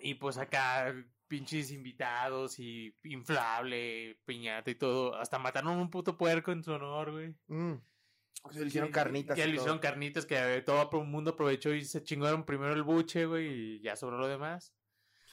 Y 0.00 0.14
pues 0.14 0.38
acá 0.38 0.94
pinches 1.28 1.70
invitados 1.70 2.58
y 2.58 2.94
inflable, 3.04 4.18
piñata 4.24 4.70
y 4.70 4.74
todo. 4.74 5.14
Hasta 5.14 5.38
mataron 5.38 5.78
un 5.78 5.90
puto 5.90 6.16
puerco 6.16 6.52
en 6.52 6.62
su 6.62 6.72
honor, 6.72 7.12
güey. 7.12 7.34
Mm. 7.46 7.74
Se 8.50 8.60
le 8.60 8.66
hicieron 8.66 8.90
carnitas. 8.90 9.38
Y 9.38 9.42
le 9.42 9.46
todo. 9.48 9.56
hicieron 9.56 9.78
carnitas 9.78 10.26
que 10.26 10.36
eh, 10.36 10.62
todo 10.62 10.88
el 10.92 11.06
mundo 11.06 11.32
aprovechó 11.32 11.72
y 11.72 11.84
se 11.84 12.02
chingaron 12.02 12.44
primero 12.44 12.72
el 12.72 12.82
buche, 12.82 13.26
güey, 13.26 13.46
y 13.48 13.80
ya 13.80 13.96
sobró 13.96 14.18
lo 14.18 14.28
demás. 14.28 14.74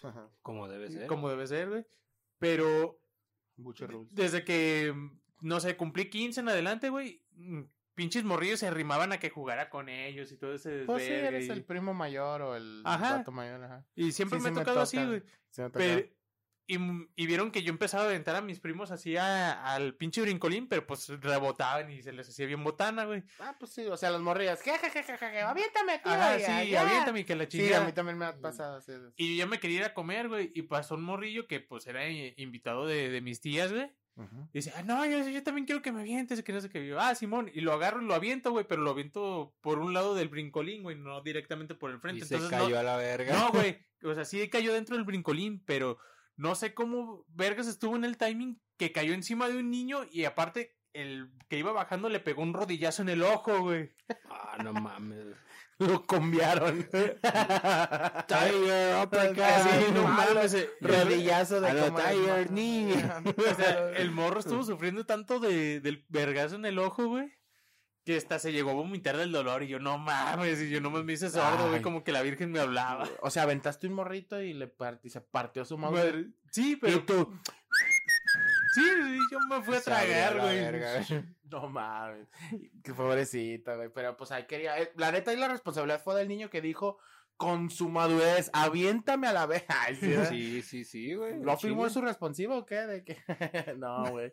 Ajá. 0.03 0.29
Como 0.41 0.67
debe 0.67 0.89
ser. 0.91 1.07
Como 1.07 1.29
debe 1.29 1.47
ser, 1.47 1.69
güey. 1.69 1.85
Pero 2.39 2.99
desde 4.11 4.43
que, 4.43 4.93
mm, 4.95 5.19
no 5.41 5.59
sé, 5.59 5.75
cumplí 5.77 6.09
15 6.09 6.39
en 6.41 6.49
adelante, 6.49 6.89
güey, 6.89 7.23
mm, 7.31 7.63
pinches 7.95 8.23
morrillos 8.23 8.59
se 8.59 8.67
arrimaban 8.67 9.11
a 9.11 9.19
que 9.19 9.29
jugara 9.31 9.69
con 9.71 9.89
ellos 9.89 10.31
y 10.31 10.37
todo 10.37 10.53
ese 10.53 10.83
Pues 10.85 11.03
sí, 11.05 11.11
eres 11.11 11.47
y- 11.47 11.51
el 11.51 11.63
primo 11.65 11.93
mayor 11.95 12.41
o 12.43 12.55
el 12.55 12.81
Ajá. 12.85 13.23
mayor, 13.31 13.63
ajá. 13.63 13.85
Y 13.95 14.11
siempre 14.11 14.37
Sí, 14.39 14.43
me 14.43 14.49
sí 14.49 14.53
ha 14.53 14.59
me 14.59 14.61
tocado 14.65 14.81
así, 14.81 15.03
güey. 15.03 15.23
Sí, 15.49 15.61
me 15.63 15.69
Pero-. 15.71 16.07
Y, 16.67 16.77
y 17.15 17.25
vieron 17.27 17.49
que 17.51 17.63
yo 17.63 17.69
empezaba 17.71 18.03
a 18.03 18.07
aventar 18.07 18.35
a 18.35 18.41
mis 18.41 18.59
primos 18.59 18.91
así 18.91 19.15
a- 19.17 19.73
al 19.73 19.95
pinche 19.95 20.21
brincolín, 20.21 20.67
pero 20.67 20.85
pues 20.85 21.07
rebotaban 21.07 21.89
y 21.91 22.03
se 22.03 22.11
les 22.11 22.27
hacía 22.29 22.45
bien 22.45 22.63
botana, 22.63 23.05
güey. 23.05 23.23
Ah, 23.39 23.55
pues 23.57 23.71
sí, 23.71 23.85
o 23.85 23.95
sea, 23.97 24.09
las 24.11 24.21
morrillas. 24.21 24.61
Je, 24.61 24.71
aviéntame, 25.41 25.99
tío. 25.99 26.11
Ya, 26.11 26.39
sí, 26.39 26.69
ya. 26.69 26.81
aviéntame 26.81 27.25
que 27.25 27.35
la 27.35 27.43
Sí, 27.45 27.57
chingada. 27.59 27.83
a 27.83 27.85
mí 27.85 27.93
también 27.93 28.17
me 28.17 28.25
ha 28.25 28.35
pasado. 28.39 28.81
sí, 28.81 28.91
sí. 28.93 29.13
Y 29.15 29.37
yo 29.37 29.47
me 29.47 29.59
quería 29.59 29.77
ir 29.77 29.83
a 29.85 29.93
comer, 29.93 30.27
güey, 30.27 30.51
y 30.53 30.63
pasó 30.63 30.95
un 30.95 31.03
morrillo 31.03 31.47
que 31.47 31.59
pues 31.59 31.87
era 31.87 32.05
eh, 32.05 32.33
invitado 32.37 32.85
de, 32.85 33.09
de 33.09 33.21
mis 33.21 33.39
tías, 33.41 33.71
güey. 33.71 33.89
Y 34.51 34.57
dice, 34.57 34.73
ah, 34.75 34.81
no, 34.81 35.05
yo, 35.05 35.29
yo 35.29 35.43
también 35.43 35.67
quiero 35.67 35.83
que 35.83 35.91
me 35.91 36.01
avientes, 36.01 36.41
que 36.41 36.51
no 36.51 36.59
sé 36.59 36.69
qué. 36.69 36.87
Yo, 36.87 36.99
ah, 36.99 37.13
Simón, 37.13 37.51
y 37.53 37.61
lo 37.61 37.71
agarro 37.71 38.01
y 38.01 38.05
lo 38.05 38.15
aviento, 38.15 38.49
güey, 38.49 38.65
pero 38.67 38.81
lo 38.81 38.89
aviento 38.89 39.53
por 39.61 39.77
un 39.77 39.93
lado 39.93 40.15
del 40.15 40.27
brincolín, 40.27 40.81
güey, 40.81 40.97
no 40.97 41.21
directamente 41.21 41.75
por 41.75 41.91
el 41.91 41.99
frente. 41.99 42.25
Y 42.25 42.27
se 42.27 42.39
cayó 42.49 42.69
no, 42.69 42.79
a 42.79 42.83
la 42.83 42.97
verga. 42.97 43.37
no, 43.37 43.51
güey, 43.51 43.77
o 44.03 44.15
sea, 44.15 44.25
sí 44.25 44.49
cayó 44.49 44.73
dentro 44.73 44.95
del 44.95 45.05
brincolín, 45.05 45.61
pero 45.67 45.99
no 46.37 46.55
sé 46.55 46.73
cómo 46.73 47.25
Vergas 47.27 47.67
estuvo 47.67 47.95
en 47.95 48.05
el 48.05 48.17
timing 48.17 48.61
que 48.77 48.91
cayó 48.91 49.13
encima 49.13 49.49
de 49.49 49.57
un 49.57 49.69
niño 49.69 50.05
y 50.11 50.25
aparte 50.25 50.77
el 50.93 51.29
que 51.49 51.59
iba 51.59 51.71
bajando 51.71 52.09
le 52.09 52.19
pegó 52.19 52.41
un 52.41 52.53
rodillazo 52.53 53.01
en 53.01 53.09
el 53.09 53.23
ojo, 53.23 53.59
güey. 53.61 53.91
Ah, 54.29 54.57
no 54.63 54.73
mames. 54.73 55.25
Lo 55.79 56.07
combiaron. 56.07 56.87
Tiger, 58.27 59.03
uppercut. 59.03 59.39
Así, 59.39 59.91
no 59.93 60.07
mames, 60.07 60.53
eh, 60.55 60.69
Rodillazo 60.81 61.61
de 61.61 61.79
como 61.79 61.99
Tiger 61.99 62.47
knee. 62.47 62.95
O 63.37 63.55
sea, 63.55 63.91
el 63.91 64.09
morro 64.09 64.39
estuvo 64.39 64.63
sufriendo 64.63 65.05
tanto 65.05 65.39
de, 65.39 65.79
del 65.79 66.03
vergazo 66.09 66.55
en 66.55 66.65
el 66.65 66.79
ojo, 66.79 67.07
güey. 67.07 67.31
Que 68.07 68.15
hasta 68.15 68.39
se 68.39 68.53
llegó 68.53 68.69
a 68.71 68.73
vomitar 68.73 69.17
del 69.17 69.33
dolor. 69.33 69.63
Y 69.63 69.67
yo, 69.67 69.79
no 69.79 69.97
mames. 69.97 70.61
Y 70.61 70.69
yo 70.69 70.79
nomás 70.79 71.03
me 71.03 71.11
hice 71.11 71.29
sordo, 71.29 71.67
güey. 71.67 71.81
Como 71.81 72.05
que 72.05 72.13
la 72.13 72.21
virgen 72.21 72.51
me 72.53 72.59
hablaba. 72.61 73.03
O 73.21 73.29
sea, 73.29 73.43
aventaste 73.43 73.85
un 73.85 73.93
morrito 73.93 74.41
y 74.41 74.53
le 74.53 74.73
part- 74.73 75.01
y 75.03 75.09
se 75.09 75.19
partió 75.19 75.65
su 75.65 75.77
madre. 75.77 75.97
Madre- 75.97 76.27
Sí, 76.49 76.77
pero. 76.77 76.95
Y 76.97 76.99
tú, 77.01 77.37
Sí, 78.75 78.81
sí, 78.83 79.19
yo 79.31 79.39
me 79.49 79.61
fui 79.61 79.75
a 79.75 79.81
tragar, 79.81 80.39
güey. 80.39 80.57
no 81.51 81.67
mames. 81.69 82.27
Qué 82.83 82.93
pobrecita, 82.93 83.75
güey. 83.75 83.89
Pero 83.93 84.15
pues 84.15 84.31
ahí 84.31 84.45
quería. 84.45 84.79
eh, 84.79 84.91
La 84.95 85.11
neta 85.11 85.33
y 85.33 85.37
la 85.37 85.47
responsabilidad 85.49 86.01
fue 86.01 86.15
del 86.15 86.27
niño 86.29 86.49
que 86.49 86.61
dijo 86.61 86.99
con 87.35 87.69
su 87.69 87.89
madurez, 87.89 88.49
aviéntame 88.53 89.27
a 89.27 89.33
la 89.33 89.45
vez. 89.47 89.65
Sí. 89.99 90.15
Sí, 90.29 90.61
sí, 90.61 90.83
sí, 90.85 91.13
güey. 91.13 91.39
¿Lo 91.43 91.57
firmó 91.57 91.89
su 91.89 92.01
responsivo 92.01 92.55
o 92.57 92.65
qué? 92.65 92.75
De 92.87 93.03
que... 93.03 93.17
no, 93.77 94.05
güey. 94.11 94.31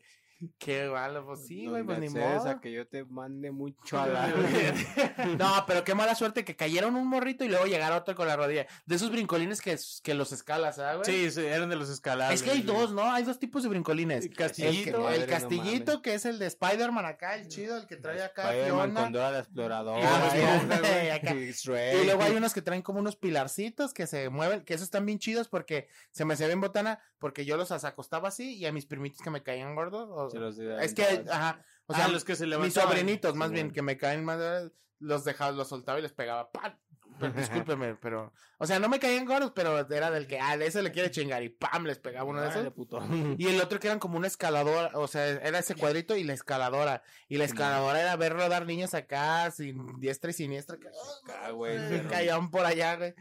Qué 0.59 0.89
malo, 0.89 1.25
pues 1.27 1.47
sí, 1.47 1.67
güey, 1.67 1.83
pues 1.83 1.99
ni 1.99 2.09
modo. 2.09 2.49
a 2.49 2.61
que 2.61 2.73
yo 2.73 2.87
te 2.87 3.05
mande 3.05 3.51
mucho 3.51 3.99
a 3.99 4.07
la 4.09 4.29
No, 5.39 5.65
pero 5.67 5.85
qué 5.85 5.95
mala 5.95 6.15
suerte 6.15 6.45
que 6.45 6.57
cayeron 6.57 6.97
un 6.97 7.07
morrito 7.07 7.45
y 7.45 7.49
luego 7.49 7.67
llegara 7.67 7.97
otro 7.97 8.15
con 8.15 8.27
la 8.27 8.37
rodilla. 8.37 8.67
De 8.87 8.97
esos 8.97 9.11
brincolines 9.11 9.61
que, 9.61 9.79
que 10.03 10.15
los 10.15 10.33
escalas, 10.33 10.77
¿sabes, 10.77 11.07
güey? 11.07 11.29
Sí, 11.29 11.31
sí, 11.31 11.47
eran 11.47 11.69
de 11.69 11.77
los 11.77 11.89
escalados. 11.89 12.35
Es 12.35 12.43
que 12.43 12.51
hay 12.51 12.63
dos, 12.63 12.93
¿no? 12.93 13.11
Hay 13.11 13.25
dos 13.25 13.39
tipos 13.39 13.63
de 13.63 13.69
brincolines. 13.69 14.27
El 14.27 14.35
castillito. 14.35 15.11
El, 15.11 15.21
no 15.23 15.27
castillito, 15.27 16.03
que 16.03 16.15
es 16.15 16.25
el 16.25 16.39
de 16.39 16.47
Spider-Man 16.47 17.07
acá, 17.07 17.37
el 17.37 17.49
chido, 17.49 17.77
el 17.77 17.87
que 17.87 17.97
trae 17.97 18.23
acá 18.23 18.53
Spider-Man 18.53 18.95
con 18.95 19.13
Dora 19.13 19.31
la 19.31 19.39
exploradora. 19.41 20.01
Ah. 20.03 21.21
Y 21.25 22.05
luego 22.05 22.23
hay 22.23 22.37
unos 22.37 22.53
que 22.53 22.63
traen 22.63 22.83
como 22.83 22.99
unos 22.99 23.17
pilarcitos 23.17 23.93
que 23.93 24.07
se 24.07 24.29
mueven, 24.29 24.63
que 24.63 24.75
esos 24.75 24.85
están 24.85 25.07
bien 25.07 25.19
chidos 25.19 25.49
porque 25.49 25.89
se 26.11 26.25
me 26.25 26.35
hacía 26.35 26.47
bien 26.47 26.61
botana, 26.61 27.01
porque 27.19 27.45
yo 27.45 27.57
los 27.57 27.71
acostaba 27.73 28.29
así 28.29 28.57
y 28.57 28.67
a 28.67 28.73
mis 28.73 28.87
primitos 28.87 29.21
que 29.21 29.31
me 29.31 29.43
caían 29.43 29.75
gordos. 29.75 30.34
Se 30.35 30.41
los 30.41 30.59
es 30.59 30.95
que, 30.95 31.25
ajá, 31.31 31.65
o 31.87 31.95
sea, 31.95 32.07
ah, 32.07 32.09
los 32.09 32.25
que 32.25 32.35
se 32.37 32.45
mis 32.45 32.51
levantaban. 32.51 32.91
sobrinitos 32.91 33.35
más 33.35 33.49
Sí, 33.49 33.55
bien 33.55 33.67
bueno. 33.69 33.75
que 33.75 33.83
me 33.83 33.97
caen 33.97 34.25
más, 34.25 34.71
los 34.99 35.25
dejaba, 35.25 35.53
los 35.53 35.69
soltaba 35.69 35.99
y 35.99 36.03
les 36.03 36.13
pegaba. 36.13 36.51
¡pam! 36.51 36.77
Pero, 37.19 37.33
discúlpeme, 37.37 37.95
pero, 37.97 38.33
o 38.59 38.67
sea, 38.67 38.79
no 38.81 38.89
me 38.89 38.99
caían 38.99 39.25
gordos, 39.25 39.53
pero 39.55 39.79
era 39.91 40.11
del 40.11 40.27
que, 40.27 40.41
ah, 40.41 40.57
de 40.57 40.67
ese 40.67 40.83
le 40.83 40.91
quiere 40.93 41.11
chingar 41.13 41.43
y 41.43 41.49
¡pam! 41.49 41.85
les 41.87 41.99
pegaba 41.99 42.25
uno 42.29 42.41
de 42.41 42.49
esos. 42.49 42.73
Y 43.39 43.47
el 43.49 43.61
otro 43.61 43.79
que 43.79 43.87
eran 43.87 43.99
como 43.99 44.17
una 44.17 44.27
escaladora, 44.27 44.91
o 44.95 45.07
sea, 45.07 45.27
era 45.29 45.59
ese 45.59 45.75
cuadrito 45.75 46.17
y 46.17 46.25
la 46.25 46.33
escaladora. 46.33 47.03
Y 47.29 47.37
la 47.39 47.45
escaladora 47.45 48.01
era 48.01 48.17
ver 48.17 48.33
rodar 48.33 48.67
niños 48.67 48.95
acá, 48.95 49.51
sin 49.51 50.01
diestra 50.01 50.31
y 50.31 50.35
siniestra. 50.35 50.77
que, 50.79 50.89
Acá, 50.89 51.51
güey, 51.51 52.07
caían 52.09 52.51
por 52.51 52.65
allá, 52.67 52.97
güey. 52.97 53.15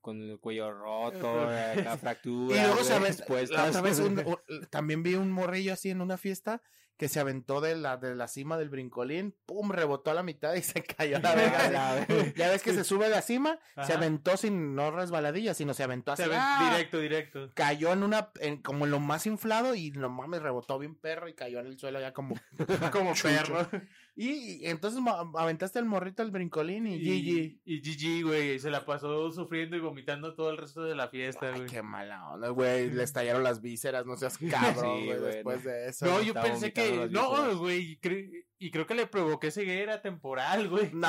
con 0.00 0.20
el 0.22 0.38
cuello 0.38 0.70
roto, 0.72 1.48
acá 1.48 1.96
fracturas. 1.96 2.58
Y 2.58 2.62
luego, 2.62 2.84
¿sabes? 2.84 3.18
expuestas. 3.18 3.58
La 3.58 3.68
otra 3.68 3.80
vez 3.80 3.98
un- 3.98 4.18
un- 4.20 4.66
también 4.70 5.02
vi 5.02 5.14
un 5.14 5.32
morrillo 5.32 5.72
así 5.72 5.90
en 5.90 6.00
una 6.00 6.18
fiesta 6.18 6.60
que 6.96 7.08
se 7.08 7.18
aventó 7.18 7.60
de 7.60 7.76
la, 7.76 7.96
de 7.96 8.14
la 8.14 8.28
cima 8.28 8.56
del 8.56 8.68
brincolín, 8.68 9.34
pum, 9.46 9.70
rebotó 9.70 10.10
a 10.10 10.14
la 10.14 10.22
mitad 10.22 10.54
y 10.54 10.62
se 10.62 10.82
cayó 10.82 11.16
a 11.16 11.20
la 11.20 11.34
verga. 12.06 12.06
Ya 12.36 12.50
ves 12.50 12.62
que 12.62 12.72
se 12.72 12.84
sube 12.84 13.06
a 13.06 13.08
la 13.08 13.22
cima, 13.22 13.58
se 13.84 13.92
aventó 13.92 14.36
sin, 14.36 14.74
no 14.74 14.90
resbaladilla, 14.90 15.54
sino 15.54 15.74
se 15.74 15.82
aventó 15.82 16.12
así. 16.12 16.22
Se 16.22 16.30
¡ah! 16.32 16.70
directo, 16.70 16.98
directo. 16.98 17.50
Cayó 17.54 17.92
en 17.92 18.02
una, 18.02 18.30
en, 18.40 18.62
como 18.62 18.84
en 18.84 18.90
lo 18.90 19.00
más 19.00 19.26
inflado 19.26 19.74
y 19.74 19.90
no 19.90 20.08
mames, 20.08 20.42
rebotó 20.42 20.78
bien 20.78 20.94
perro 20.94 21.28
y 21.28 21.34
cayó 21.34 21.60
en 21.60 21.66
el 21.66 21.78
suelo 21.78 22.00
ya 22.00 22.12
como, 22.12 22.36
Como 22.92 23.14
perro. 23.14 23.68
Y, 24.16 24.64
y 24.64 24.66
entonces 24.66 25.00
aventaste 25.36 25.80
el 25.80 25.86
morrito 25.86 26.22
al 26.22 26.30
brincolín 26.30 26.86
y 26.86 26.98
GG. 26.98 27.58
Y 27.64 27.80
GG, 27.80 28.24
güey. 28.24 28.58
Se 28.60 28.70
la 28.70 28.84
pasó 28.84 29.30
sufriendo 29.32 29.76
y 29.76 29.80
vomitando 29.80 30.34
todo 30.34 30.50
el 30.50 30.56
resto 30.56 30.84
de 30.84 30.94
la 30.94 31.08
fiesta, 31.08 31.50
güey. 31.50 31.66
qué 31.66 31.82
mala 31.82 32.30
onda, 32.30 32.48
güey. 32.50 32.90
Le 32.90 33.02
estallaron 33.02 33.42
las 33.42 33.60
vísceras, 33.60 34.06
no 34.06 34.16
seas 34.16 34.38
cabrón, 34.50 35.04
güey, 35.04 35.20
después 35.20 35.64
de 35.64 35.88
eso. 35.88 36.06
No, 36.06 36.22
yo 36.22 36.32
pensé 36.34 36.72
que. 36.72 37.08
No, 37.10 37.58
güey. 37.58 37.98
cre- 38.00 38.44
Y 38.64 38.70
creo 38.70 38.86
que 38.86 38.94
le 38.94 39.06
provoqué 39.06 39.50
ceguera 39.50 40.00
temporal, 40.00 40.68
güey. 40.70 40.88
No, 40.94 41.06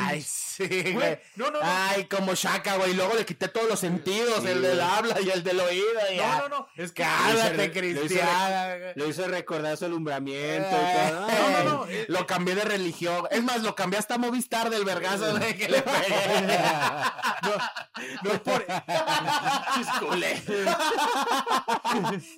ay, 0.00 0.22
sí, 0.22 0.66
güey. 0.66 0.92
Güey, 0.94 1.18
no, 1.36 1.50
no, 1.50 1.60
no. 1.60 1.66
Ay, 1.70 2.06
como 2.06 2.32
Shaka, 2.34 2.76
güey. 2.76 2.94
Luego 2.94 3.12
le 3.16 3.26
quité 3.26 3.48
todos 3.48 3.68
los 3.68 3.78
sentidos, 3.78 4.42
Sí, 4.42 4.48
el 4.48 4.62
del 4.62 4.80
habla 4.80 5.20
y 5.20 5.28
el 5.28 5.42
del 5.44 5.60
oído. 5.60 5.84
Y 6.10 6.16
No, 6.16 6.38
no, 6.38 6.48
no. 6.48 6.68
Es 6.76 6.92
que. 6.92 7.02
Cállate, 7.02 7.70
Cristiana. 7.70 8.92
Lo 8.94 9.06
hizo 9.06 9.28
recordar 9.28 9.76
su 9.76 9.84
alumbramiento 9.84 10.70
y 10.70 10.74
Eh, 10.74 11.10
todo. 11.10 11.20
No, 11.28 11.50
no, 11.50 11.64
no. 11.64 11.86
eh, 11.90 12.06
Lo 12.08 12.26
cambié 12.26 12.54
de 12.54 12.64
religión. 12.64 13.26
Es 13.30 13.42
más, 13.42 13.60
lo 13.62 13.74
cambié 13.74 13.98
hasta 13.98 14.16
Movistar 14.16 14.70
del 14.70 14.86
vergazo 14.86 15.36
güey, 15.36 15.54
que 15.58 15.68
le 15.68 15.82
pegué. 15.82 16.58
No 18.22 18.32
es 18.32 18.40
por. 18.40 18.64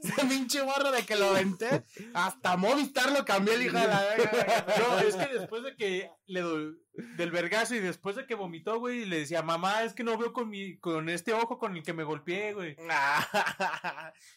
Ese 0.03 0.27
pinche 0.29 0.63
morro 0.65 0.91
de 0.91 1.05
que 1.07 1.15
lo 1.15 1.29
aventé. 1.29 1.85
Hasta 2.15 2.57
Movistar 2.57 3.13
lo 3.13 3.25
cambié 3.25 3.55
el 3.55 3.63
hijo 3.67 3.79
de 3.79 3.87
la 3.87 4.01
verga. 4.01 4.32
No, 4.79 4.99
es 5.07 5.17
que 5.17 5.39
después 5.39 5.63
de 5.63 5.77
que 5.77 6.11
le 6.27 6.41
do- 6.41 6.73
del 7.17 7.31
vergazo 7.31 7.75
y 7.75 7.79
después 7.81 8.17
de 8.17 8.27
que 8.27 8.35
vomitó, 8.35 8.79
güey, 8.79 9.05
le 9.05 9.21
decía, 9.21 9.43
mamá, 9.43 9.83
es 9.83 9.95
que 9.95 10.05
no 10.05 10.17
veo 10.19 10.33
con 10.33 10.49
mi, 10.51 10.79
con 10.79 11.09
este 11.09 11.33
ojo 11.33 11.59
con 11.59 11.77
el 11.77 11.83
que 11.83 11.93
me 11.93 12.05
golpeé, 12.05 12.53
güey. 12.55 12.77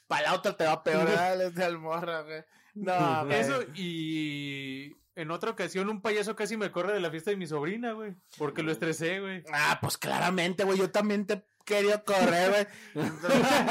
Para 0.07 0.21
la 0.23 0.33
otra 0.33 0.55
te 0.55 0.65
va 0.65 0.83
peor, 0.83 1.09
dale 1.11 1.47
este 1.47 1.63
al 1.63 1.79
morro, 1.79 2.23
güey. 2.25 2.43
No, 2.75 3.25
güey. 3.25 3.39
Eso, 3.39 3.63
y 3.73 4.95
en 5.15 5.31
otra 5.31 5.51
ocasión 5.51 5.89
un 5.89 6.01
payaso 6.01 6.35
casi 6.35 6.57
me 6.57 6.71
corre 6.71 6.93
de 6.93 6.99
la 6.99 7.09
fiesta 7.11 7.31
de 7.31 7.37
mi 7.37 7.47
sobrina, 7.47 7.93
güey. 7.93 8.13
Porque 8.37 8.63
lo 8.63 8.71
estresé, 8.71 9.19
güey. 9.21 9.43
Ah, 9.53 9.79
pues 9.81 9.97
claramente, 9.97 10.63
güey. 10.63 10.77
Yo 10.77 10.91
también 10.91 11.25
te 11.25 11.43
quería 11.65 12.01
correr, 12.03 12.67
güey. 12.93 13.07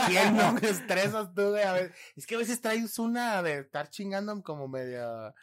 ¿Quién 0.09 0.37
no 0.37 0.53
me 0.53 0.69
estresas 0.69 1.33
tú, 1.35 1.51
güey? 1.51 1.63
A 1.63 1.73
ver, 1.73 1.95
es 2.17 2.27
que 2.27 2.35
a 2.35 2.39
veces 2.39 2.61
traes 2.61 2.99
una 2.99 3.43
de 3.43 3.61
estar 3.61 3.89
chingando 3.89 4.43
como 4.43 4.69
medio 4.69 5.35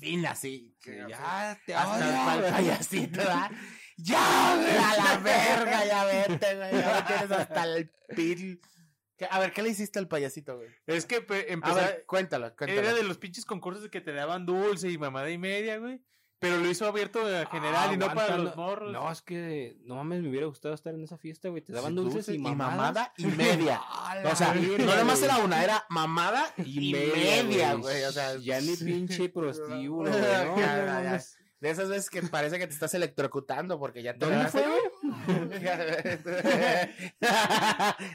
fina, 0.00 0.30
así. 0.30 0.46
Sí, 0.46 0.76
que, 0.82 1.04
ya 1.08 1.58
te 1.66 1.74
hasta 1.74 2.36
güey. 2.38 2.50
payasito, 2.52 3.18
¿verdad? 3.18 3.50
Ya, 3.98 4.56
güey, 4.56 4.76
a 4.76 4.96
la 4.96 5.18
verga, 5.18 5.84
ya 5.86 6.04
vete, 6.04 6.56
güey. 6.56 6.70
Ya 6.72 6.94
me 6.94 7.02
tienes 7.02 7.30
hasta 7.30 7.64
el 7.64 7.90
pil. 8.14 8.60
¿Qué- 9.16 9.28
A 9.30 9.38
ver, 9.38 9.52
¿qué 9.52 9.62
le 9.62 9.70
hiciste 9.70 9.98
al 9.98 10.08
payasito, 10.08 10.56
güey? 10.56 10.68
Es 10.86 11.06
que 11.06 11.16
A 11.16 11.52
empezó, 11.52 11.74
ver, 11.76 12.04
cuéntalo, 12.06 12.54
cuéntalo. 12.54 12.80
era 12.80 12.92
de 12.94 13.02
los 13.02 13.16
pinches 13.16 13.46
concursos 13.46 13.82
de 13.84 13.90
que 13.90 14.02
te 14.02 14.12
daban 14.12 14.44
dulce 14.44 14.90
y 14.90 14.98
mamada 14.98 15.30
y 15.30 15.38
media, 15.38 15.78
güey. 15.78 16.02
Pero 16.38 16.58
lo 16.58 16.68
hizo 16.70 16.86
abierto 16.86 17.20
en 17.28 17.46
general 17.46 17.88
Ah, 17.90 17.94
y 17.94 17.96
no 17.96 18.12
para 18.12 18.36
los 18.36 18.56
morros. 18.56 18.92
No, 18.92 19.10
es 19.10 19.22
que 19.22 19.78
no 19.84 19.96
mames, 19.96 20.20
me 20.22 20.28
hubiera 20.28 20.46
gustado 20.46 20.74
estar 20.74 20.94
en 20.94 21.02
esa 21.02 21.16
fiesta, 21.16 21.48
güey. 21.48 21.62
Te 21.62 21.72
daban 21.72 21.94
dulces, 21.94 22.28
y 22.28 22.38
mamadas. 22.38 22.76
mamada 22.76 23.12
y 23.16 23.24
media. 23.26 23.80
O 24.30 24.36
sea, 24.36 24.54
no 24.54 24.96
nomás 24.96 25.18
güey. 25.20 25.30
era 25.30 25.38
una, 25.42 25.64
era 25.64 25.84
mamada 25.88 26.44
y, 26.58 26.92
media, 26.92 27.74
güey. 27.74 28.04
O 28.04 28.12
sea, 28.12 28.36
ya 28.36 28.60
ni 28.60 28.76
pinche 28.76 29.28
prostíbulo, 29.30 30.10
güey. 30.10 30.22
No, 30.22 31.18
De 31.66 31.72
esas 31.72 31.88
veces 31.88 32.10
que 32.10 32.22
parece 32.22 32.60
que 32.60 32.66
te 32.68 32.72
estás 32.74 32.94
electrocutando 32.94 33.76
porque 33.80 34.00
ya 34.00 34.12
te 34.14 34.24
¿Dónde 34.24 34.46
fue, 34.46 34.62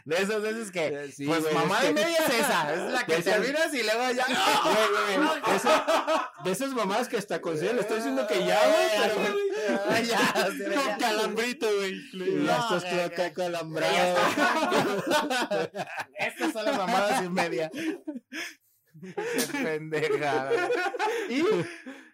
De 0.06 0.16
esas 0.22 0.41
veces 0.41 0.72
que, 0.72 1.12
Sí, 1.12 1.26
pues 1.28 1.41
güey, 1.41 1.54
y 1.54 1.58
que- 1.88 1.93
media 1.93 2.18
es 2.18 2.34
esa, 2.34 2.74
es 2.74 2.93
la 2.93 3.06
que 3.06 3.12
de 3.16 3.20
esas- 3.20 3.34
terminas 3.41 3.74
y 3.74 3.84
luego 3.84 4.12
ya. 4.12 4.26
Güey, 4.26 5.18
güey, 5.18 5.18
güey, 5.28 5.56
esa- 5.58 6.32
de 6.45 6.52
esas 6.52 6.70
mamadas 6.72 7.10
que 7.10 7.18
hasta 7.18 7.41
considero, 7.41 7.74
le 7.74 7.82
estoy 7.82 7.97
diciendo 7.97 8.26
que 8.26 8.45
ya, 8.45 8.58
güey, 8.66 8.88
pero 9.02 9.16
Ay, 9.89 10.06
ya, 10.06 10.18
sí, 10.52 10.64
Con 10.74 10.97
calambrito, 10.97 11.68
güey. 11.76 11.93
No, 12.14 12.45
Ya 12.45 12.58
estás 12.58 12.89
tú 12.89 13.02
acá 13.02 13.34
calambrado. 13.34 14.18
Estas 16.18 16.54
son 16.54 16.64
las 16.66 16.78
mamadas 16.78 17.22
y 17.26 17.30
media. 17.30 17.70
Qué 19.02 19.47
pendejada. 19.64 20.70
Y 21.30 21.43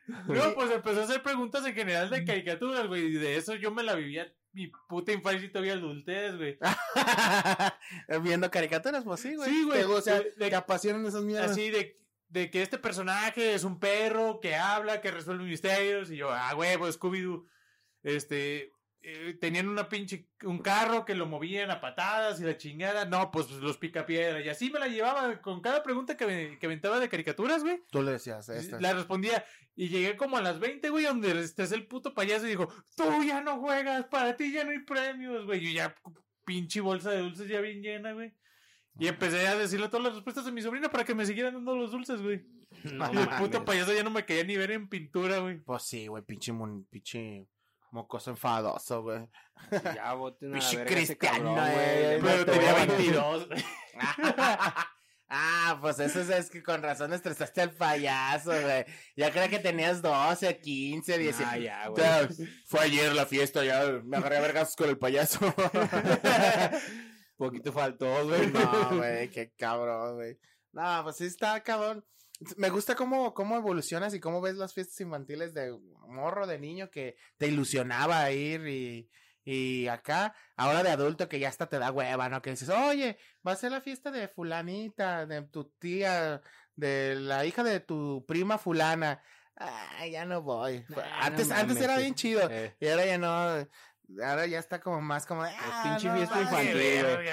No, 0.28 0.54
pues 0.56 0.72
empezó 0.72 1.02
a 1.02 1.04
hacer 1.04 1.22
preguntas 1.22 1.66
en 1.66 1.74
general 1.74 2.10
de 2.10 2.24
caricaturas, 2.24 2.88
güey. 2.88 3.06
Y 3.08 3.12
de 3.14 3.36
eso 3.36 3.56
yo 3.56 3.72
me 3.72 3.84
la 3.84 3.96
vivía 3.96 4.32
mi 4.54 4.72
puta 4.90 5.12
infancia 5.12 5.46
y 5.46 5.50
todavía 5.52 5.74
adultez, 5.74 6.36
güey. 6.36 6.58
viendo 8.24 8.50
caricaturas, 8.50 9.04
pues 9.04 9.20
sí, 9.20 9.36
güey. 9.36 9.50
Sí, 9.50 9.64
güey. 9.64 9.84
O 9.84 10.02
sea, 10.02 10.20
De- 10.20 10.32
te 10.32 10.56
apasionan 10.56 11.06
esas 11.06 11.24
mierdas. 11.24 11.52
Así 11.52 11.70
de, 11.70 11.98
de 12.30 12.50
que 12.50 12.62
este 12.62 12.78
personaje 12.78 13.54
es 13.54 13.64
un 13.64 13.80
perro 13.80 14.40
que 14.40 14.56
habla, 14.56 15.02
que 15.02 15.12
resuelve 15.12 15.44
misterios. 15.44 16.10
Y 16.12 16.18
yo, 16.18 16.32
ah, 16.32 16.56
huevo, 16.56 16.88
Scooby-Doo. 16.88 17.46
Este. 18.04 18.72
Eh, 19.10 19.38
tenían 19.40 19.70
una 19.70 19.88
pinche. 19.88 20.28
Un 20.44 20.60
carro 20.60 21.06
que 21.06 21.16
lo 21.16 21.26
movían 21.28 21.72
a 21.72 21.80
patadas 21.80 22.42
y 22.42 22.44
la 22.44 22.58
chingada. 22.58 23.06
No, 23.06 23.32
pues 23.32 23.50
los 23.52 23.78
picapiedra. 23.78 24.42
Y 24.42 24.50
así 24.50 24.70
me 24.70 24.80
la 24.80 24.90
llevaba 24.90 25.42
con 25.42 25.62
cada 25.62 25.82
pregunta 25.82 26.18
que, 26.18 26.26
me, 26.26 26.60
que 26.60 26.66
aventaba 26.66 27.00
de 27.00 27.08
caricaturas, 27.08 27.64
güey. 27.64 27.82
Tú 27.90 28.04
le 28.04 28.12
decías 28.12 28.50
esta. 28.50 28.82
La 28.82 28.94
respondía. 28.94 29.46
Y 29.76 29.88
llegué 29.88 30.18
como 30.18 30.36
a 30.36 30.42
las 30.42 30.60
20, 30.60 30.90
güey, 30.90 31.06
donde 31.06 31.40
este 31.40 31.64
es 31.64 31.72
el 31.72 31.88
puto 31.88 32.14
payaso 32.14 32.46
y 32.46 32.50
dijo: 32.50 32.68
Tú 32.98 33.24
ya 33.24 33.40
no 33.40 33.60
juegas, 33.62 34.06
para 34.08 34.36
ti 34.36 34.52
ya 34.52 34.66
no 34.66 34.72
hay 34.72 34.80
premios, 34.80 35.46
güey. 35.46 35.62
Yo 35.62 35.72
ya, 35.72 35.96
pinche 36.44 36.82
bolsa 36.82 37.12
de 37.12 37.20
dulces 37.20 37.48
ya 37.48 37.62
bien 37.62 37.82
llena, 37.82 38.12
güey. 38.12 38.34
Y 39.00 39.08
empecé 39.08 39.48
a 39.48 39.56
decirle 39.56 39.88
todas 39.88 40.04
las 40.06 40.16
respuestas 40.16 40.44
de 40.44 40.52
mi 40.52 40.62
sobrina 40.62 40.90
para 40.90 41.06
que 41.06 41.16
me 41.16 41.26
siguieran 41.26 41.54
dando 41.54 41.76
los 41.76 41.92
dulces, 41.92 42.22
güey. 42.22 42.46
No 42.84 43.06
el 43.10 43.30
puto 43.30 43.64
payaso 43.64 43.94
ya 43.94 44.04
no 44.04 44.10
me 44.10 44.26
quería 44.26 44.44
ni 44.44 44.58
ver 44.58 44.72
en 44.72 44.90
pintura, 44.90 45.38
güey. 45.40 45.60
Pues 45.60 45.84
sí, 45.84 46.08
güey, 46.08 46.24
pinche, 46.24 46.52
mon- 46.52 46.86
pinche 46.86 47.48
mocoso 47.92 48.32
enfadoso, 48.32 49.02
güey. 49.04 49.28
Ya 49.96 50.14
boten 50.14 50.54
a 50.54 50.58
la 50.58 50.60
Pinche 50.60 50.78
verga 50.78 51.00
ese 51.00 51.18
cristiano, 51.18 51.56
cabrón, 51.56 51.74
güey. 51.74 52.20
güey. 52.20 52.22
Pero 52.22 52.46
Te 52.46 52.52
tenía 52.52 52.72
voy 52.74 52.82
a- 52.82 52.86
22. 52.86 53.48
ah, 55.30 55.78
pues 55.82 56.00
eso 56.00 56.22
es, 56.22 56.30
es 56.30 56.50
que 56.50 56.64
con 56.64 56.82
razón 56.84 57.12
estresaste 57.14 57.62
al 57.62 57.72
payaso, 57.72 58.52
güey. 58.52 58.86
Ya 59.16 59.32
creo 59.32 59.50
que 59.50 59.60
tenías 59.60 60.02
12, 60.02 60.60
15, 60.60 61.18
16. 61.18 61.50
Ah, 61.52 61.58
ya, 61.58 61.88
güey. 61.88 62.06
Fue 62.66 62.82
ayer 62.82 63.14
la 63.14 63.26
fiesta, 63.26 63.64
ya 63.64 63.84
me 64.04 64.18
agarré 64.18 64.38
a 64.38 64.42
vergas 64.42 64.76
con 64.76 64.90
el 64.90 64.98
payaso. 64.98 65.40
Poquito 67.38 67.72
faltó, 67.72 68.26
güey. 68.28 68.48
no, 68.52 68.98
güey, 68.98 69.30
qué 69.30 69.52
cabrón, 69.58 70.16
güey. 70.16 70.38
No, 70.72 71.02
pues 71.04 71.18
sí 71.18 71.26
está 71.26 71.62
cabrón. 71.64 72.06
Me 72.58 72.70
gusta 72.70 72.96
cómo, 72.96 73.34
cómo 73.34 73.58
evolucionas 73.58 74.14
y 74.14 74.20
cómo 74.20 74.42
ves 74.42 74.56
las 74.56 74.74
fiestas 74.74 75.00
infantiles 75.02 75.54
de 75.54 75.76
morro, 76.08 76.46
de 76.46 76.60
niño, 76.60 76.90
que 76.92 77.16
te 77.38 77.48
ilusionaba 77.48 78.32
ir 78.32 78.68
y, 78.68 79.10
y 79.44 79.88
acá, 79.88 80.36
ahora 80.56 80.84
de 80.84 80.92
adulto 80.92 81.28
que 81.28 81.40
ya 81.40 81.50
hasta 81.50 81.68
te 81.68 81.80
da 81.80 81.92
hueva, 81.92 82.30
¿no? 82.30 82.42
Que 82.42 82.52
dices, 82.52 82.70
oye, 82.70 83.18
va 83.46 83.54
a 83.54 83.56
ser 83.56 83.72
la 83.72 83.82
fiesta 83.82 84.12
de 84.12 84.28
fulanita, 84.28 85.26
de 85.26 85.42
tu 85.44 85.66
tía, 85.80 86.42
de 86.76 87.16
la 87.16 87.44
hija 87.46 87.64
de 87.64 87.80
tu 87.80 88.24
prima 88.28 88.58
fulana. 88.60 89.22
Ay, 89.56 90.12
ya 90.12 90.26
no 90.26 90.44
voy. 90.44 90.86
Nah, 90.90 91.02
antes, 91.22 91.48
no 91.48 91.56
antes 91.56 91.82
era 91.82 91.98
bien 91.98 92.14
chido. 92.14 92.48
Eh, 92.52 92.76
Y 92.80 92.88
ahora 92.88 93.06
ya 93.08 93.18
no. 93.18 93.68
Ahora 94.24 94.46
ya 94.46 94.60
está 94.60 94.80
como 94.80 95.02
más 95.02 95.26
como. 95.26 95.44
de, 95.44 95.50
Ah, 95.60 95.82
pinche 95.84 96.08
no 96.08 96.16
fiesta 96.16 96.42
infantil, 96.42 97.04
güey. 97.04 97.28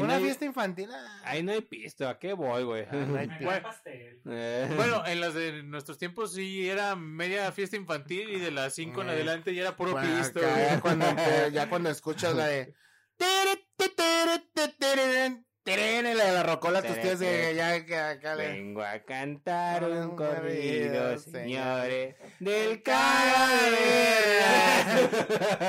Una 0.00 0.08
no 0.08 0.12
hay- 0.14 0.22
fiesta 0.24 0.44
infantil. 0.44 0.90
ah. 0.92 1.20
Ahí 1.24 1.42
no 1.42 1.52
hay 1.52 1.62
pisto, 1.62 2.06
¿a 2.06 2.18
qué 2.18 2.34
voy, 2.34 2.64
güey? 2.64 2.86
no 2.92 3.16
hay 3.18 3.28
pastel. 3.62 4.20
Eh, 4.26 4.70
Bueno, 4.76 5.06
en 5.06 5.20
las 5.22 5.32
de 5.32 5.62
nuestros 5.62 5.96
tiempos 5.96 6.34
sí 6.34 6.68
era 6.68 6.94
media 6.96 7.50
fiesta 7.52 7.76
infantil 7.76 8.28
y 8.28 8.40
de 8.40 8.50
las 8.50 8.74
5 8.74 9.00
en 9.00 9.08
Eh, 9.08 9.12
adelante 9.12 9.54
ya 9.54 9.62
era 9.62 9.76
puro 9.76 9.92
Bueno, 9.92 10.18
pisto, 10.18 10.40
ya, 10.40 10.80
cuando, 10.80 11.06
ya 11.52 11.68
cuando 11.70 11.88
escuchas 11.90 12.34
la 12.34 12.46
de. 12.46 12.74
Terene, 15.68 16.14
la 16.14 16.24
de 16.24 16.32
la 16.32 16.42
rocola, 16.42 16.82
tus 16.82 16.98
tíos 17.00 17.18
de 17.18 17.54
ya 17.54 17.84
que 17.84 17.96
acá 17.96 18.34
le. 18.34 18.48
Vengo 18.48 18.82
a 18.82 18.98
cantar 19.00 19.84
un 19.84 19.96
Un 19.98 20.16
corrido, 20.16 21.18
señores, 21.18 22.16
del 22.40 22.82
Cagadero. 22.82 23.78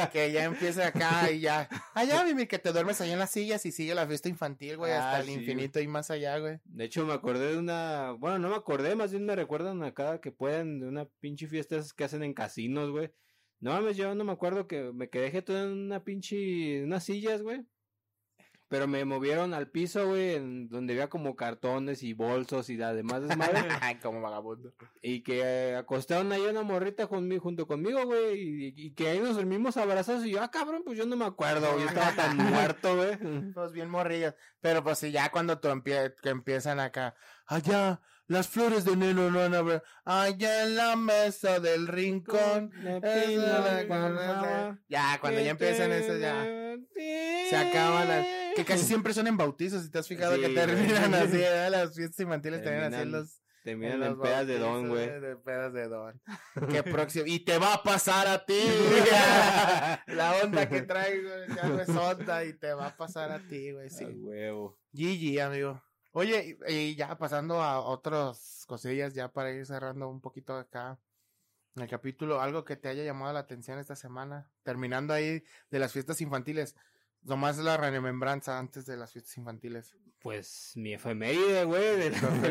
que 0.11 0.31
ya 0.31 0.45
empieza 0.45 0.87
acá 0.87 1.29
y 1.31 1.41
ya. 1.41 1.67
Allá, 1.93 2.23
Mimi, 2.23 2.47
que 2.47 2.59
te 2.59 2.71
duermes 2.71 3.01
ahí 3.01 3.11
en 3.11 3.19
las 3.19 3.31
sillas 3.31 3.65
y 3.65 3.71
sigue 3.71 3.95
la 3.95 4.07
fiesta 4.07 4.29
infantil, 4.29 4.77
güey, 4.77 4.91
hasta 4.91 5.17
Ah, 5.17 5.19
el 5.19 5.25
sí, 5.27 5.33
infinito 5.33 5.79
y 5.79 5.87
más 5.87 6.11
allá, 6.11 6.37
güey. 6.37 6.59
De 6.65 6.85
hecho, 6.85 7.05
me 7.05 7.13
acordé 7.13 7.51
de 7.53 7.57
una. 7.57 8.11
Bueno, 8.11 8.39
no 8.39 8.49
me 8.49 8.55
acordé, 8.55 8.95
más 8.95 9.11
bien 9.11 9.25
me 9.25 9.35
recuerdan 9.35 9.83
a 9.83 9.93
cada 9.93 10.21
que 10.21 10.31
pueden 10.31 10.79
de 10.79 10.87
una 10.87 11.05
pinche 11.19 11.47
fiesta 11.47 11.75
esas 11.77 11.93
que 11.93 12.03
hacen 12.03 12.23
en 12.23 12.33
casinos, 12.33 12.91
güey. 12.91 13.11
No 13.59 13.71
mames, 13.71 13.97
yo 13.97 14.15
no 14.15 14.23
me 14.23 14.31
acuerdo 14.31 14.67
que 14.67 14.91
me 14.93 15.09
quedé 15.09 15.31
jetón 15.31 15.55
en 15.57 15.71
una 15.85 16.03
pinche. 16.03 16.83
unas 16.83 17.03
sillas, 17.03 17.41
güey. 17.41 17.65
Pero 18.69 18.87
me 18.87 19.03
movieron 19.03 19.55
al 19.55 19.67
piso, 19.67 20.07
güey, 20.07 20.35
en 20.35 20.69
donde 20.69 20.93
había 20.93 21.09
como 21.09 21.35
cartones 21.35 22.03
y 22.03 22.13
bolsos 22.13 22.69
y 22.69 22.79
además 22.81 23.23
desmadre. 23.27 23.67
Ay, 23.81 23.95
como 23.95 24.21
vagabundo. 24.21 24.73
y 25.01 25.21
que 25.21 25.75
acostaron 25.75 26.31
ahí 26.31 26.41
una 26.43 26.61
morrita 26.61 27.07
conmigo, 27.07 27.41
junto 27.41 27.65
conmigo, 27.65 28.05
güey. 28.05 28.39
Y, 28.39 28.73
y 28.77 28.91
que 28.93 29.09
ahí 29.09 29.19
nos 29.19 29.35
dormimos 29.35 29.75
abrazados. 29.75 30.23
Y 30.25 30.31
yo, 30.31 30.41
ah, 30.43 30.51
cabrón, 30.51 30.83
pues 30.85 30.97
yo 30.97 31.07
no 31.07 31.15
me 31.15 31.25
acuerdo. 31.25 31.79
Yo 31.79 31.85
estaba 31.87 32.11
tan 32.11 32.37
muerto, 32.37 32.95
güey. 32.95 33.17
Pues 33.53 33.71
bien 33.71 33.89
morrillos. 33.89 34.35
Pero 34.61 34.83
pues 34.83 34.99
sí, 34.99 35.11
ya 35.11 35.31
cuando 35.31 35.57
tú 35.59 35.69
empie 35.69 36.13
que 36.21 36.29
empiezan 36.29 36.79
acá, 36.79 37.15
allá, 37.47 38.01
las 38.27 38.47
flores 38.47 38.85
de 38.85 38.95
Neno 38.95 39.31
no 39.31 39.39
van 39.39 39.55
a 39.55 39.63
ver, 39.63 39.83
allá 40.05 40.63
en 40.63 40.75
la 40.75 40.95
mesa 40.95 41.59
del 41.59 41.87
rincón. 41.87 42.71
esa 43.01 43.59
la 43.61 43.87
conoce". 43.87 44.79
Ya, 44.89 45.17
cuando 45.19 45.41
ya 45.41 45.49
empiezan 45.49 45.91
eso, 45.91 46.15
ya. 46.17 46.45
Se 47.49 47.55
acaban 47.55 48.07
las... 48.07 48.27
Que 48.59 48.65
casi 48.65 48.85
siempre 48.85 49.13
son 49.13 49.27
en 49.27 49.37
bautizos, 49.37 49.83
si 49.83 49.89
te 49.89 49.99
has 49.99 50.07
fijado 50.07 50.35
Sí, 50.35 50.41
que 50.41 50.47
güey. 50.53 50.55
terminan 50.55 51.13
así, 51.13 51.37
¿verdad? 51.37 51.71
Las 51.71 51.95
fiestas 51.95 52.19
infantiles 52.19 52.61
terminan 52.61 52.93
así 52.93 53.09
los... 53.09 53.41
Terminan 53.63 54.03
en 54.03 54.19
pedas 54.19 54.47
de 54.47 54.57
don, 54.57 54.87
güey. 54.87 55.19
De 55.19 55.35
pedas 55.35 55.73
de 55.73 55.87
don. 55.89 56.21
Qué 56.71 56.81
próximo. 56.81 57.25
Y 57.27 57.39
te 57.39 57.57
va 57.57 57.73
a 57.75 57.83
pasar 57.83 58.27
a 58.27 58.45
ti. 58.45 58.59
La 60.07 60.35
onda 60.43 60.67
que 60.69 60.81
traigo 60.81 61.29
ya 61.55 61.81
es 61.81 61.89
onda 61.89 62.45
y 62.45 62.53
te 62.53 62.73
va 62.73 62.87
a 62.87 62.97
pasar 62.97 63.31
a 63.31 63.39
ti, 63.39 63.71
güey. 63.71 63.89
Sí. 63.89 64.05
A 64.05 64.07
huevo. 64.07 64.77
GG, 64.93 65.41
amigo. 65.41 65.83
Oye, 66.11 66.57
y 66.67 66.95
ya 66.95 67.17
pasando 67.17 67.61
a 67.61 67.81
otras 67.81 68.63
cosillas, 68.65 69.13
ya 69.13 69.31
para 69.31 69.51
ir 69.51 69.65
cerrando 69.65 70.09
un 70.09 70.21
poquito 70.21 70.55
acá 70.55 70.97
en 71.75 71.83
el 71.83 71.89
capítulo, 71.89 72.41
algo 72.41 72.63
que 72.63 72.77
te 72.77 72.87
haya 72.87 73.03
llamado 73.03 73.33
la 73.33 73.39
atención 73.39 73.77
esta 73.77 73.95
semana, 73.95 74.49
terminando 74.63 75.13
ahí 75.13 75.43
de 75.69 75.79
las 75.79 75.91
fiestas 75.91 76.19
infantiles, 76.21 76.75
nomás 77.23 77.57
la 77.57 77.77
remembranza 77.77 78.57
antes 78.59 78.85
de 78.85 78.97
las 78.97 79.13
fiestas 79.13 79.37
infantiles. 79.37 79.95
Pues 80.21 80.73
mi 80.75 80.93
efeméride, 80.93 81.63
güey, 81.63 82.09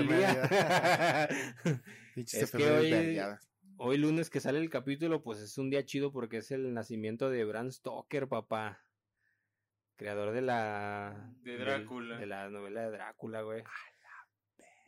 día. 0.08 1.28
Pinches 2.14 2.42
Es 2.42 2.50
que 2.50 2.70
hoy-. 2.70 3.18
Hoy 3.80 3.96
lunes 3.96 4.28
que 4.30 4.40
sale 4.40 4.58
el 4.58 4.70
capítulo, 4.70 5.22
pues 5.22 5.38
es 5.38 5.56
un 5.56 5.70
día 5.70 5.84
chido 5.84 6.10
porque 6.12 6.38
es 6.38 6.50
el 6.50 6.74
nacimiento 6.74 7.30
de 7.30 7.44
Bram 7.44 7.70
Stoker, 7.70 8.26
papá. 8.26 8.80
Creador 9.96 10.32
de 10.32 10.40
la... 10.42 11.32
De 11.42 11.52
del- 11.52 11.60
Drácula. 11.64 12.18
De 12.18 12.26
la 12.26 12.48
novela 12.50 12.82
de 12.82 12.90
Drácula, 12.90 13.42
güey. 13.42 13.62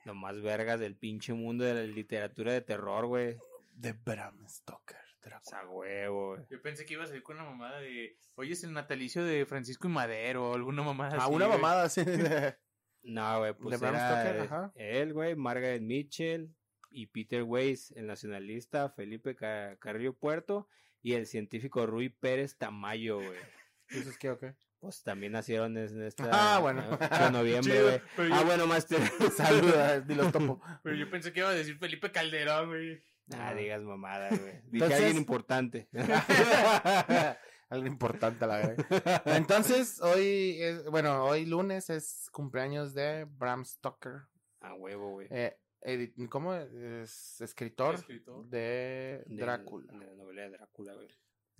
Lo 0.04 0.14
más 0.14 0.40
vergas 0.40 0.80
del 0.80 0.96
pinche 0.96 1.32
mundo 1.34 1.64
de 1.64 1.74
la 1.74 1.82
literatura 1.82 2.52
de 2.52 2.62
terror, 2.62 3.06
güey. 3.06 3.36
De 3.72 3.92
Bram 3.92 4.48
Stoker. 4.48 4.96
O 5.22 5.24
Drácula. 5.28 5.40
sea, 5.60 5.68
huevo, 5.68 6.28
güey. 6.36 6.42
Yo 6.50 6.62
pensé 6.62 6.84
que 6.86 6.94
iba 6.94 7.04
a 7.04 7.06
salir 7.06 7.22
con 7.22 7.36
una 7.36 7.44
mamada 7.48 7.80
de, 7.80 8.16
oye, 8.36 8.52
es 8.52 8.64
el 8.64 8.72
natalicio 8.72 9.24
de 9.24 9.44
Francisco 9.46 9.86
y 9.88 9.90
Madero 9.90 10.50
o 10.50 10.54
alguna 10.54 10.82
mamada 10.82 11.16
Ah, 11.18 11.24
así, 11.26 11.34
una 11.34 11.46
güey. 11.46 11.58
mamada 11.58 11.82
así. 11.84 12.02
No, 13.02 13.38
güey, 13.38 13.54
pues 13.54 13.80
era 13.80 14.22
Stoker, 14.22 14.40
ajá. 14.42 14.72
él, 14.74 15.14
güey, 15.14 15.34
Margaret 15.34 15.80
Mitchell 15.80 16.54
y 16.90 17.06
Peter 17.06 17.42
Weiss, 17.44 17.92
el 17.92 18.06
nacionalista 18.06 18.90
Felipe 18.90 19.34
Ca- 19.34 19.76
Carrillo 19.78 20.12
Puerto 20.12 20.68
y 21.02 21.14
el 21.14 21.26
científico 21.26 21.86
Rui 21.86 22.10
Pérez 22.10 22.58
Tamayo, 22.58 23.16
güey. 23.16 23.38
¿Eso 23.88 24.10
es 24.10 24.18
qué 24.18 24.30
o 24.30 24.38
qué? 24.38 24.54
Pues 24.80 25.02
también 25.02 25.32
nacieron 25.32 25.76
en 25.78 26.02
esta... 26.02 26.28
Ah, 26.32 26.58
bueno. 26.58 26.82
8 26.92 27.24
de 27.24 27.30
noviembre, 27.30 27.82
güey. 27.82 28.30
Ah, 28.32 28.40
yo- 28.40 28.46
bueno, 28.46 28.66
Master. 28.66 29.00
Saluda, 29.34 30.00
di 30.00 30.14
los 30.14 30.30
topo. 30.32 30.60
Pero 30.82 30.96
yo 30.96 31.10
pensé 31.10 31.32
que 31.32 31.40
iba 31.40 31.48
a 31.50 31.54
decir 31.54 31.78
Felipe 31.78 32.10
Calderón, 32.10 32.68
güey. 32.68 33.02
Ah, 33.36 33.54
digas 33.54 33.82
mamada, 33.82 34.28
güey. 34.30 34.60
Dije 34.70 34.94
alguien 34.94 35.16
importante. 35.16 35.88
Algo 37.70 37.86
importante 37.86 38.44
a 38.44 38.48
la 38.48 38.56
vez. 38.66 38.78
Entonces, 39.26 40.00
hoy, 40.00 40.56
es, 40.60 40.84
bueno, 40.90 41.24
hoy 41.24 41.46
lunes 41.46 41.88
es 41.88 42.28
cumpleaños 42.32 42.94
de 42.94 43.26
Bram 43.30 43.64
Stoker. 43.64 44.22
A 44.60 44.74
huevo, 44.74 45.12
güey. 45.12 45.28
Eh, 45.30 45.56
edit- 45.82 46.28
¿Cómo 46.28 46.52
es? 46.54 47.40
Escritor, 47.40 47.94
Escritor. 47.94 48.44
de 48.48 49.22
Drácula. 49.28 49.92
De 49.92 50.04
la 50.06 50.14
novela 50.14 50.42
de 50.42 50.50
Drácula, 50.50 50.94
güey. 50.94 51.08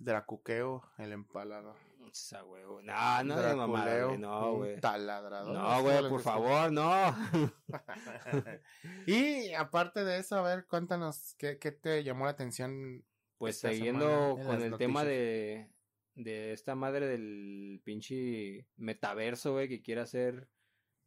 Dracuqueo, 0.03 0.83
el 0.97 1.11
empalado. 1.11 1.75
Pues, 1.99 2.33
A 2.33 2.43
huevo. 2.43 2.81
No, 2.81 3.23
no 3.23 3.35
Draculeo, 3.37 4.07
güey. 4.07 4.17
No, 4.19 4.55
güey. 4.55 4.79
taladrador. 4.79 5.53
No, 5.53 5.81
güey, 5.81 6.09
por 6.09 6.21
favor, 6.21 6.71
no. 6.71 7.15
y 9.05 9.53
aparte 9.53 10.03
de 10.03 10.17
eso, 10.17 10.37
a 10.37 10.41
ver, 10.41 10.65
cuéntanos, 10.65 11.35
¿qué, 11.37 11.57
qué 11.57 11.71
te 11.71 12.03
llamó 12.03 12.25
la 12.25 12.31
atención? 12.31 13.05
Pues 13.37 13.59
siguiendo 13.59 14.37
con 14.45 14.61
el 14.61 14.77
tema 14.77 15.03
de, 15.03 15.71
de 16.15 16.51
esta 16.51 16.75
madre 16.75 17.07
del 17.07 17.81
pinche 17.83 18.67
metaverso, 18.75 19.53
güey, 19.53 19.69
que 19.69 19.81
quiere 19.81 20.01
hacer 20.01 20.49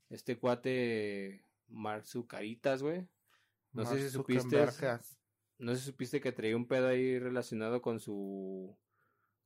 este 0.09 0.38
cuate 0.38 1.45
Mark 1.68 2.07
Zucaritas, 2.07 2.82
güey. 2.82 3.07
No 3.72 3.84
sé 3.84 4.01
si 4.01 4.11
supiste, 4.11 4.66
no 5.59 5.74
sé 5.74 5.80
si 5.80 5.86
supiste 5.86 6.20
que 6.20 6.32
traía 6.32 6.57
un 6.57 6.66
pedo 6.66 6.88
ahí 6.88 7.18
relacionado 7.18 7.82
con 7.82 8.01
su, 8.01 8.76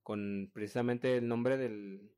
con 0.09 0.51
precisamente 0.55 1.19
el 1.19 1.29
nombre 1.29 1.59
del, 1.59 2.11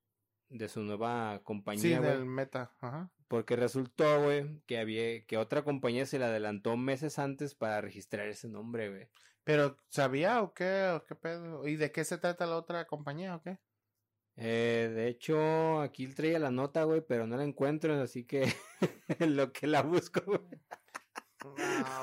de 0.48 0.68
su 0.68 0.80
nueva 0.80 1.38
Sí, 1.38 1.42
compañía, 1.42 1.98
güey. 1.98 2.10
del 2.12 2.24
meta. 2.24 2.72
Ajá. 2.78 3.10
Porque 3.26 3.56
resultó, 3.56 4.22
güey, 4.22 4.60
que 4.66 4.78
había, 4.78 5.26
que 5.26 5.36
otra 5.36 5.64
compañía 5.64 6.06
se 6.06 6.20
le 6.20 6.26
adelantó 6.26 6.76
meses 6.76 7.18
antes 7.18 7.56
para 7.56 7.80
registrar 7.80 8.28
ese 8.28 8.48
nombre, 8.48 8.90
güey. 8.90 9.08
Pero, 9.42 9.76
¿sabía 9.88 10.40
o 10.40 10.54
qué? 10.54 10.92
¿O 10.94 11.04
qué 11.04 11.16
pedo? 11.16 11.66
¿Y 11.66 11.74
de 11.74 11.90
qué 11.90 12.04
se 12.04 12.16
trata 12.18 12.46
la 12.46 12.58
otra 12.58 12.86
compañía 12.86 13.34
o 13.34 13.42
qué? 13.42 13.58
Eh, 14.36 14.92
de 14.94 15.08
hecho, 15.08 15.80
aquí 15.80 16.06
traía 16.06 16.38
la 16.38 16.52
nota, 16.52 16.84
güey, 16.84 17.00
pero 17.00 17.26
no 17.26 17.36
la 17.36 17.42
encuentro, 17.42 18.00
así 18.00 18.24
que 18.24 18.44
lo 19.18 19.52
que 19.52 19.66
la 19.66 19.82
busco, 19.82 20.20
güey. 20.24 20.60
Ah, 21.82 22.02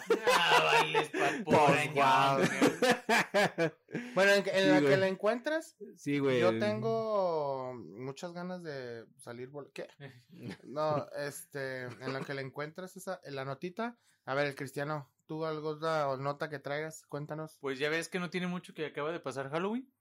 Pues. 1.45 2.49
Bueno, 4.15 4.31
en, 4.33 4.43
en 4.47 4.53
Sí, 4.63 4.67
la 4.69 4.79
güey. 4.79 4.91
que 4.91 4.97
la 4.97 5.07
encuentras, 5.07 5.75
Sí, 5.95 6.19
güey. 6.19 6.39
yo 6.39 6.57
tengo 6.59 7.73
muchas 7.75 8.33
ganas 8.33 8.63
de 8.63 9.05
salir. 9.17 9.49
¿Qué? 9.73 9.87
No, 10.63 11.05
este, 11.17 11.83
en 11.83 12.13
lo 12.13 12.21
que 12.25 12.33
la 12.33 12.41
encuentras 12.41 12.95
esa, 12.97 13.19
en 13.23 13.35
la 13.35 13.45
notita. 13.45 13.97
A 14.25 14.33
ver, 14.33 14.47
el 14.47 14.55
cristiano, 14.55 15.09
tú 15.25 15.45
algo 15.45 15.69
otra 15.69 16.17
nota 16.17 16.49
que 16.49 16.59
traigas, 16.59 17.05
cuéntanos. 17.07 17.57
Pues 17.61 17.79
ya 17.79 17.89
ves 17.89 18.09
que 18.09 18.19
no 18.19 18.29
tiene 18.29 18.47
mucho 18.47 18.73
que 18.73 18.85
acaba 18.87 19.11
de 19.11 19.19
pasar 19.19 19.49
Halloween. 19.49 19.91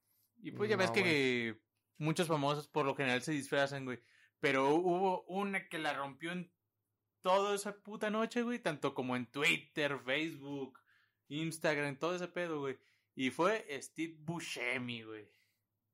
Y 0.43 0.51
pues 0.53 0.68
ya 0.68 0.76
ves 0.76 0.91
que 0.91 1.61
muchos 1.99 2.26
famosos 2.28 2.68
por 2.68 2.84
lo 2.87 2.95
general 2.95 3.22
se 3.22 3.32
disfrazan, 3.32 3.84
güey. 3.84 4.01
Pero 4.41 4.74
hubo 4.74 5.22
una 5.24 5.68
que 5.68 5.78
la 5.78 5.95
rompió 5.95 6.32
en 6.32 6.53
toda 7.27 7.57
esa 7.57 7.74
puta 7.74 8.09
noche, 8.09 8.43
güey. 8.43 8.61
Tanto 8.61 8.95
como 8.95 9.16
en 9.16 9.27
Twitter, 9.27 9.99
Facebook, 9.99 10.79
Instagram, 11.27 11.97
todo 11.99 12.14
ese 12.14 12.29
pedo, 12.29 12.61
güey. 12.61 12.79
Y 13.16 13.31
fue 13.31 13.66
Steve 13.83 14.14
Buscemi, 14.20 15.03
güey. 15.03 15.29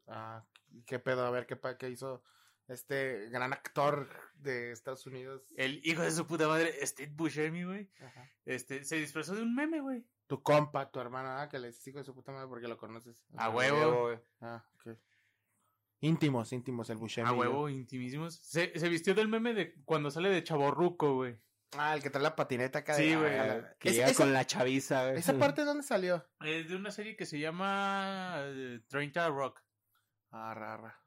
Ah, 0.08 0.44
qué 0.84 0.98
pedo, 0.98 1.24
a 1.24 1.30
ver 1.30 1.46
qué, 1.46 1.58
qué 1.78 1.88
hizo 1.88 2.22
este 2.68 3.30
gran 3.30 3.54
actor 3.54 4.10
de 4.34 4.72
Estados 4.72 5.06
Unidos. 5.06 5.42
El 5.56 5.80
hijo 5.86 6.02
de 6.02 6.10
su 6.10 6.26
puta 6.26 6.48
madre, 6.48 6.74
Steve 6.86 7.12
Buscemi, 7.14 7.64
güey. 7.64 7.88
Este, 8.44 8.84
se 8.84 8.96
disfrazó 8.96 9.34
de 9.34 9.40
un 9.40 9.54
meme, 9.54 9.80
güey. 9.80 10.04
Tu 10.26 10.42
compa, 10.42 10.90
tu 10.90 11.00
hermana, 11.00 11.40
ah, 11.40 11.48
que 11.48 11.58
le 11.58 11.68
dices 11.68 11.86
hijo 11.88 11.98
de 11.98 12.04
su 12.04 12.14
puta 12.14 12.30
madre 12.32 12.48
porque 12.48 12.68
lo 12.68 12.76
conoces. 12.76 13.24
A 13.38 13.46
Ah, 13.46 13.50
huevo. 13.50 14.02
güey. 14.02 14.18
Ah, 14.42 14.62
ok. 14.74 14.98
Íntimos, 16.02 16.52
íntimos, 16.52 16.90
el 16.90 16.98
Buscemi. 16.98 17.28
A 17.28 17.32
y 17.32 17.36
huevo, 17.36 17.68
intimísimos. 17.68 18.34
Se, 18.42 18.78
se 18.78 18.88
vistió 18.88 19.14
del 19.14 19.28
meme 19.28 19.54
de 19.54 19.74
cuando 19.84 20.10
sale 20.10 20.28
de 20.28 20.42
chaborruco, 20.42 21.14
güey. 21.14 21.38
Ah, 21.78 21.94
el 21.94 22.02
que 22.02 22.10
trae 22.10 22.22
la 22.22 22.36
patineta 22.36 22.80
acá. 22.80 22.94
Sí, 22.94 23.14
güey. 23.14 23.38
Ah, 23.38 23.74
Que 23.78 23.88
es- 23.90 23.94
llega 23.94 24.08
esa, 24.08 24.24
con 24.24 24.32
la 24.32 24.44
chaviza, 24.44 25.04
güey. 25.06 25.18
¿Esa 25.18 25.38
parte 25.38 25.64
dónde 25.64 25.82
salió? 25.84 26.26
Es 26.44 26.68
de 26.68 26.76
una 26.76 26.90
serie 26.90 27.16
que 27.16 27.24
se 27.24 27.38
llama 27.38 28.34
eh, 28.40 28.80
30 28.88 29.28
Rock. 29.30 29.62
Ah, 30.32 30.52
rara. 30.54 30.98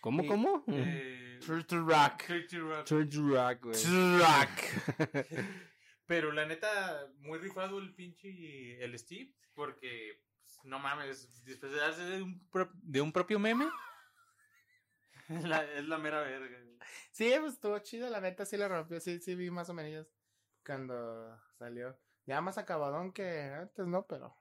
¿Cómo, 0.00 0.22
Y- 0.22 0.26
cómo? 0.28 0.64
Eh, 0.68 1.40
Turtle 1.44 1.78
Rock. 1.80 2.24
30 2.26 2.58
Rock. 2.58 2.84
Church 2.84 3.14
Rock, 3.16 3.62
güey. 3.64 4.18
Rock. 4.18 5.26
Pero 6.06 6.30
la 6.30 6.46
neta, 6.46 7.08
muy 7.18 7.38
rifado 7.38 7.78
el 7.78 7.94
pinche 7.94 8.82
el 8.84 8.96
Steve. 8.98 9.32
Porque, 9.54 10.22
pues, 10.44 10.58
no 10.64 10.78
mames, 10.78 11.42
disfrazarse 11.44 12.02
de 12.02 12.22
un, 12.22 12.46
pro- 12.50 12.70
de 12.74 13.00
un 13.00 13.10
propio 13.12 13.38
meme. 13.38 13.66
Es, 15.28 15.44
la, 15.48 15.64
es 15.74 15.84
la 15.86 15.98
mera 15.98 16.20
verga. 16.20 16.58
Sí, 17.10 17.32
pues 17.40 17.54
estuvo 17.54 17.78
chido, 17.80 18.08
la 18.10 18.20
neta 18.20 18.44
sí 18.44 18.56
la 18.56 18.68
rompió, 18.68 19.00
sí, 19.00 19.18
sí 19.20 19.34
vi 19.34 19.50
más 19.50 19.68
o 19.70 19.74
menos 19.74 20.06
cuando 20.64 21.36
salió. 21.58 21.98
Ya 22.26 22.40
más 22.40 22.58
acabadón 22.58 23.12
que 23.12 23.42
antes, 23.42 23.86
¿no? 23.86 24.06
Pero 24.06 24.36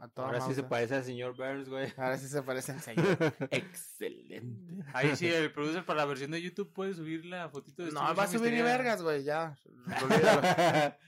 a 0.00 0.08
toda 0.08 0.28
Ahora 0.28 0.40
sí 0.40 0.54
se 0.54 0.62
parece 0.62 0.96
al 0.96 1.04
señor 1.04 1.36
Burns, 1.36 1.68
güey. 1.68 1.92
Ahora 1.96 2.18
sí 2.18 2.28
se 2.28 2.42
parece 2.42 2.72
al 2.72 2.80
señor. 2.80 3.06
Excelente. 3.50 4.84
Ahí 4.92 5.16
sí, 5.16 5.28
el 5.28 5.52
producer 5.52 5.84
para 5.84 6.00
la 6.00 6.06
versión 6.06 6.30
de 6.30 6.42
YouTube 6.42 6.72
puede 6.72 6.94
subir 6.94 7.24
la 7.24 7.48
fotito 7.48 7.84
de 7.84 7.92
No, 7.92 8.00
va 8.14 8.24
a 8.24 8.26
subir 8.26 8.52
ni 8.52 8.62
vergas, 8.62 9.02
güey, 9.02 9.22
ya. 9.24 9.56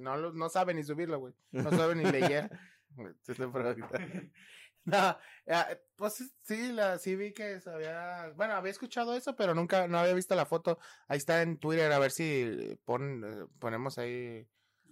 No, 0.00 0.16
lo- 0.16 0.32
no 0.32 0.48
sabe 0.50 0.74
ni 0.74 0.82
subirlo, 0.84 1.18
güey. 1.18 1.34
No 1.50 1.70
sabe 1.70 1.94
ni 1.94 2.04
leer. 2.04 2.50
No, 4.86 5.16
ya, 5.46 5.80
pues 5.96 6.30
sí, 6.42 6.72
la, 6.72 6.98
sí 6.98 7.16
vi 7.16 7.32
que 7.32 7.60
se 7.60 7.70
había, 7.70 8.32
bueno, 8.36 8.54
había 8.54 8.70
escuchado 8.70 9.14
eso, 9.14 9.34
pero 9.34 9.54
nunca, 9.54 9.88
no 9.88 9.98
había 9.98 10.12
visto 10.12 10.34
la 10.34 10.44
foto. 10.46 10.78
Ahí 11.08 11.16
está 11.18 11.40
en 11.42 11.58
Twitter, 11.58 11.90
a 11.90 11.98
ver 11.98 12.10
si 12.10 12.78
pon, 12.84 13.24
eh, 13.24 13.46
ponemos 13.58 13.96
ahí 13.98 14.46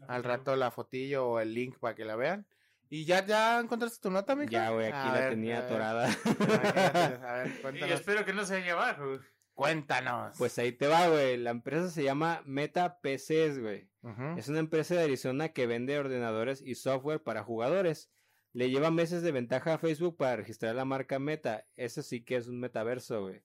al 0.08 0.24
rato 0.24 0.56
la 0.56 0.70
fotillo 0.70 1.26
o 1.28 1.40
el 1.40 1.52
link 1.54 1.78
para 1.78 1.94
que 1.94 2.04
la 2.04 2.16
vean. 2.16 2.46
Y 2.88 3.04
ya, 3.06 3.24
ya 3.24 3.58
encontraste 3.60 4.00
tu 4.02 4.10
nota, 4.10 4.34
mija. 4.36 4.50
Ya, 4.50 4.70
güey, 4.70 4.86
aquí 4.88 4.96
A 5.08 5.12
la 5.12 5.20
ver, 5.20 5.30
tenía 5.30 5.58
atorada. 5.60 6.04
A 6.06 7.32
ver, 7.34 7.46
Y 7.58 7.60
cuéntanos. 7.62 8.00
espero 8.00 8.24
que 8.24 8.32
no 8.34 8.44
se 8.44 8.56
haya 8.56 8.72
abajo. 8.72 9.18
Cuéntanos. 9.54 10.36
Pues 10.38 10.58
ahí 10.58 10.72
te 10.72 10.88
va, 10.88 11.08
güey. 11.08 11.36
La 11.36 11.50
empresa 11.50 11.90
se 11.90 12.02
llama 12.02 12.42
Meta 12.44 13.00
PCs, 13.00 13.60
güey. 13.60 13.88
Es 14.36 14.48
una 14.48 14.58
empresa 14.58 14.94
de 14.94 15.04
Arizona 15.04 15.50
que 15.50 15.66
vende 15.66 15.98
ordenadores 15.98 16.60
y 16.60 16.74
software 16.74 17.22
para 17.22 17.44
jugadores. 17.44 18.10
Le 18.52 18.70
lleva 18.70 18.90
meses 18.90 19.22
de 19.22 19.32
ventaja 19.32 19.74
a 19.74 19.78
Facebook 19.78 20.16
para 20.16 20.36
registrar 20.36 20.74
la 20.74 20.84
marca 20.84 21.18
Meta. 21.18 21.66
Eso 21.76 22.02
sí 22.02 22.22
que 22.22 22.36
es 22.36 22.48
un 22.48 22.60
metaverso, 22.60 23.22
güey. 23.22 23.42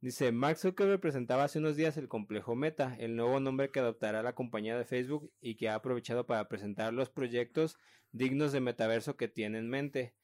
Dice, 0.00 0.32
Mark 0.32 0.58
Zuckerberg 0.58 1.00
presentaba 1.00 1.44
hace 1.44 1.58
unos 1.58 1.76
días 1.76 1.96
el 1.96 2.08
complejo 2.08 2.54
Meta, 2.54 2.94
el 2.98 3.16
nuevo 3.16 3.40
nombre 3.40 3.70
que 3.70 3.80
adoptará 3.80 4.22
la 4.22 4.34
compañía 4.34 4.76
de 4.76 4.84
Facebook 4.84 5.32
y 5.40 5.56
que 5.56 5.70
ha 5.70 5.76
aprovechado 5.76 6.26
para 6.26 6.46
presentar 6.46 6.92
los 6.92 7.08
proyectos 7.08 7.78
dignos 8.12 8.52
de 8.52 8.60
metaverso 8.60 9.16
que 9.16 9.28
tiene 9.28 9.56
en 9.56 9.70
mente. 9.70 10.14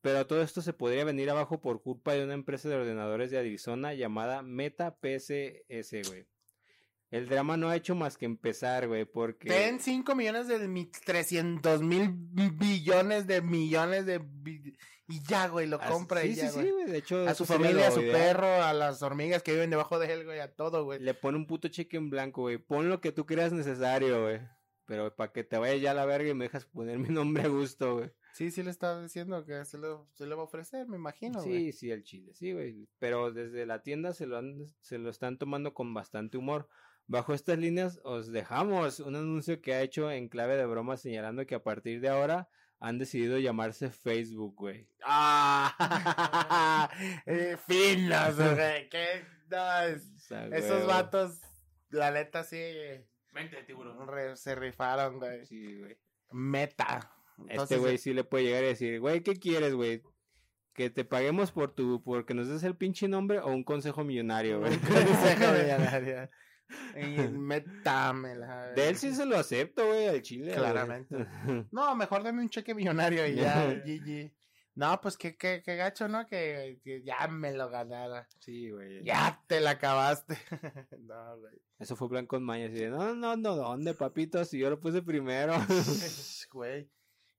Pero 0.00 0.26
todo 0.28 0.40
esto 0.40 0.62
se 0.62 0.72
podría 0.72 1.04
venir 1.04 1.30
abajo 1.30 1.60
por 1.60 1.82
culpa 1.82 2.12
de 2.12 2.22
una 2.22 2.34
empresa 2.34 2.68
de 2.68 2.76
ordenadores 2.76 3.32
de 3.32 3.38
Arizona 3.38 3.92
llamada 3.92 4.42
Meta 4.42 4.96
PCS, 4.96 6.08
güey. 6.08 6.26
El 7.14 7.28
drama 7.28 7.56
no 7.56 7.68
ha 7.68 7.76
hecho 7.76 7.94
más 7.94 8.16
que 8.18 8.24
empezar, 8.24 8.88
güey, 8.88 9.04
porque... 9.04 9.48
Ten 9.48 9.78
5 9.78 10.14
millones 10.16 10.48
de 10.48 10.66
mi, 10.66 10.86
300 10.86 11.80
mil 11.82 12.10
billones 12.12 13.26
de 13.26 13.40
millones 13.40 14.04
de... 14.04 14.20
Y 15.06 15.22
ya, 15.28 15.48
güey, 15.48 15.66
lo 15.68 15.78
compra 15.78 16.22
sí, 16.22 16.28
y 16.28 16.34
ya, 16.34 16.48
sí, 16.48 16.54
güey. 16.54 16.66
sí, 16.66 16.72
güey. 16.72 16.86
De 16.86 16.98
hecho, 16.98 17.28
A 17.28 17.34
su 17.34 17.44
familia, 17.44 17.86
a 17.86 17.90
lo 17.90 17.96
su 17.96 18.00
perro, 18.00 18.62
a 18.62 18.72
las 18.72 19.02
hormigas 19.02 19.42
que 19.42 19.52
viven 19.52 19.70
debajo 19.70 19.98
de 19.98 20.12
él, 20.12 20.24
güey, 20.24 20.40
a 20.40 20.52
todo, 20.54 20.84
güey. 20.84 20.98
Le 20.98 21.14
pone 21.14 21.36
un 21.36 21.46
puto 21.46 21.68
cheque 21.68 21.98
en 21.98 22.10
blanco, 22.10 22.42
güey. 22.42 22.58
Pon 22.58 22.88
lo 22.88 23.00
que 23.00 23.12
tú 23.12 23.26
creas 23.26 23.52
necesario, 23.52 24.22
güey. 24.22 24.40
Pero 24.86 25.14
para 25.14 25.30
que 25.30 25.44
te 25.44 25.56
vaya 25.56 25.76
ya 25.76 25.90
a 25.92 25.94
la 25.94 26.06
verga 26.06 26.30
y 26.30 26.34
me 26.34 26.46
dejas 26.46 26.64
poner 26.66 26.98
mi 26.98 27.10
nombre 27.10 27.44
a 27.44 27.48
gusto, 27.48 27.96
güey. 27.98 28.10
Sí, 28.32 28.50
sí 28.50 28.62
le 28.64 28.70
estaba 28.70 29.00
diciendo 29.00 29.44
que 29.44 29.64
se 29.64 29.78
lo, 29.78 30.08
se 30.14 30.26
le 30.26 30.34
va 30.34 30.40
a 30.40 30.46
ofrecer, 30.46 30.88
me 30.88 30.96
imagino, 30.96 31.40
güey. 31.40 31.70
Sí, 31.70 31.72
sí, 31.72 31.90
el 31.90 32.02
chile, 32.02 32.32
sí, 32.34 32.52
güey. 32.52 32.88
Pero 32.98 33.30
desde 33.30 33.66
la 33.66 33.82
tienda 33.82 34.12
se 34.14 34.26
lo, 34.26 34.38
han- 34.38 34.74
se 34.80 34.98
lo 34.98 35.10
están 35.10 35.38
tomando 35.38 35.72
con 35.74 35.94
bastante 35.94 36.36
humor. 36.38 36.68
Bajo 37.06 37.34
estas 37.34 37.58
líneas 37.58 38.00
os 38.02 38.32
dejamos 38.32 39.00
un 39.00 39.14
anuncio 39.16 39.60
que 39.60 39.74
ha 39.74 39.82
hecho 39.82 40.10
en 40.10 40.28
clave 40.28 40.56
de 40.56 40.64
broma 40.66 40.96
señalando 40.96 41.46
que 41.46 41.54
a 41.54 41.62
partir 41.62 42.00
de 42.00 42.08
ahora 42.08 42.48
han 42.80 42.98
decidido 42.98 43.38
llamarse 43.38 43.90
Facebook, 43.90 44.54
güey. 44.56 44.88
Ah, 45.06 46.90
eh, 47.26 47.56
finos, 47.66 48.36
güey. 48.36 48.88
¿Qué? 48.88 49.24
No, 49.50 49.80
es- 49.82 50.10
O 50.16 50.18
sea, 50.18 50.46
esos 50.46 50.76
güey, 50.84 50.86
vatos, 50.86 51.40
la 51.90 52.10
neta, 52.10 52.42
sí, 52.44 52.58
Mente 53.32 53.56
de 53.56 53.62
tiburón. 53.64 54.06
re- 54.08 54.36
se 54.36 54.54
rifaron, 54.54 55.18
güey. 55.18 55.44
Sí, 55.46 55.78
güey. 55.78 55.98
Meta. 56.32 57.10
Este 57.48 57.76
güey 57.78 57.98
sí 57.98 58.14
le 58.14 58.24
puede 58.24 58.44
llegar 58.44 58.62
y 58.62 58.68
decir, 58.68 59.00
güey, 59.00 59.22
¿qué 59.22 59.34
quieres, 59.36 59.74
güey? 59.74 60.02
¿Que 60.72 60.88
te 60.90 61.04
paguemos 61.04 61.52
por 61.52 61.74
tu, 61.74 62.02
porque 62.02 62.32
nos 62.34 62.48
des 62.48 62.62
el 62.64 62.76
pinche 62.76 63.08
nombre 63.08 63.40
o 63.40 63.48
un 63.48 63.64
consejo 63.64 64.04
millonario, 64.04 64.60
güey? 64.60 64.72
Un 64.72 64.78
consejo 64.78 65.52
millonario. 65.52 66.30
métamela. 67.32 68.72
De 68.72 68.88
él 68.88 68.96
sí 68.96 69.14
se 69.14 69.26
lo 69.26 69.36
acepto, 69.36 69.86
güey, 69.86 70.08
al 70.08 70.22
chile. 70.22 70.52
Claramente. 70.54 71.14
no, 71.72 71.94
mejor 71.96 72.22
dame 72.22 72.42
un 72.42 72.48
cheque 72.48 72.74
millonario 72.74 73.26
y 73.26 73.36
ya, 73.36 73.66
GG. 73.84 74.32
No, 74.76 75.00
pues 75.00 75.16
qué, 75.16 75.36
qué, 75.36 75.62
qué 75.64 75.76
gacho, 75.76 76.08
¿no? 76.08 76.26
Que, 76.26 76.80
ya 77.04 77.28
me 77.28 77.52
lo 77.52 77.70
ganara. 77.70 78.26
Sí, 78.40 78.70
güey. 78.70 79.04
Ya 79.04 79.40
te 79.46 79.60
la 79.60 79.70
acabaste. 79.70 80.36
no, 80.98 81.38
güey. 81.38 81.54
Eso 81.78 81.94
fue 81.94 82.08
plan 82.08 82.26
con 82.26 82.42
maña, 82.42 82.66
así 82.66 82.74
de, 82.74 82.90
no, 82.90 83.14
no, 83.14 83.36
no, 83.36 83.54
¿dónde, 83.54 83.94
papito? 83.94 84.44
Si 84.44 84.58
yo 84.58 84.70
lo 84.70 84.80
puse 84.80 85.02
primero. 85.02 85.54
güey. 86.50 86.90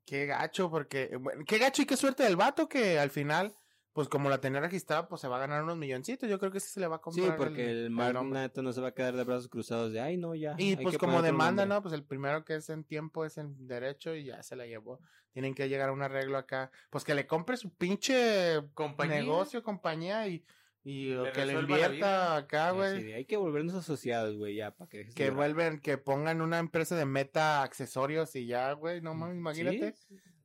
Qué 0.05 0.27
gacho, 0.27 0.69
porque, 0.69 1.09
qué 1.47 1.57
gacho 1.57 1.81
y 1.81 1.85
qué 1.85 1.97
suerte 1.97 2.23
del 2.23 2.35
vato 2.35 2.69
que 2.69 2.99
al 2.99 3.09
final 3.09 3.53
pues 3.95 4.09
como 4.09 4.29
la 4.29 4.41
tenía 4.41 4.59
registrada, 4.59 5.07
pues 5.07 5.21
se 5.21 5.29
va 5.29 5.37
a 5.37 5.39
ganar 5.39 5.63
unos 5.63 5.77
milloncitos. 5.77 6.29
Yo 6.29 6.37
creo 6.37 6.51
que 6.51 6.59
sí 6.59 6.67
se 6.67 6.81
le 6.81 6.87
va 6.87 6.97
a 6.97 7.01
comprar. 7.01 7.27
Sí, 7.27 7.33
porque 7.37 7.71
el, 7.71 7.85
el 7.85 7.93
no 7.95 8.73
se 8.73 8.81
va 8.81 8.89
a 8.89 8.93
quedar 8.93 9.15
de 9.15 9.23
brazos 9.23 9.47
cruzados 9.47 9.93
de, 9.93 10.01
ay, 10.01 10.17
no, 10.17 10.35
ya. 10.35 10.53
Y 10.57 10.75
pues 10.75 10.97
como 10.97 11.21
demanda, 11.21 11.65
¿no? 11.65 11.81
Pues 11.81 11.93
el 11.93 12.03
primero 12.03 12.43
que 12.43 12.55
es 12.55 12.69
en 12.69 12.83
tiempo 12.83 13.23
es 13.23 13.37
en 13.37 13.67
derecho 13.67 14.13
y 14.13 14.25
ya 14.25 14.43
se 14.43 14.57
la 14.57 14.65
llevó. 14.65 14.99
Tienen 15.31 15.55
que 15.55 15.69
llegar 15.69 15.87
a 15.87 15.93
un 15.93 16.01
arreglo 16.01 16.37
acá. 16.37 16.71
Pues 16.89 17.05
que 17.05 17.15
le 17.15 17.25
compre 17.25 17.55
su 17.55 17.73
pinche 17.73 18.61
negocio, 19.07 19.63
compañía 19.63 20.27
y, 20.27 20.43
y 20.83 21.15
que 21.31 21.45
le 21.45 21.53
invierta 21.53 22.35
acá, 22.35 22.71
güey. 22.71 23.01
Sí, 23.01 23.13
hay 23.13 23.23
que 23.23 23.37
volvernos 23.37 23.75
asociados, 23.75 24.35
güey, 24.35 24.55
ya, 24.55 24.71
para 24.71 24.89
que... 24.89 25.07
Que 25.07 25.29
vuelven, 25.29 25.79
que 25.79 25.97
pongan 25.97 26.41
una 26.41 26.59
empresa 26.59 26.97
de 26.97 27.05
meta 27.05 27.63
accesorios 27.63 28.35
y 28.35 28.45
ya, 28.45 28.73
güey, 28.73 28.99
no 28.99 29.13
mames, 29.13 29.37
imagínate. 29.37 29.95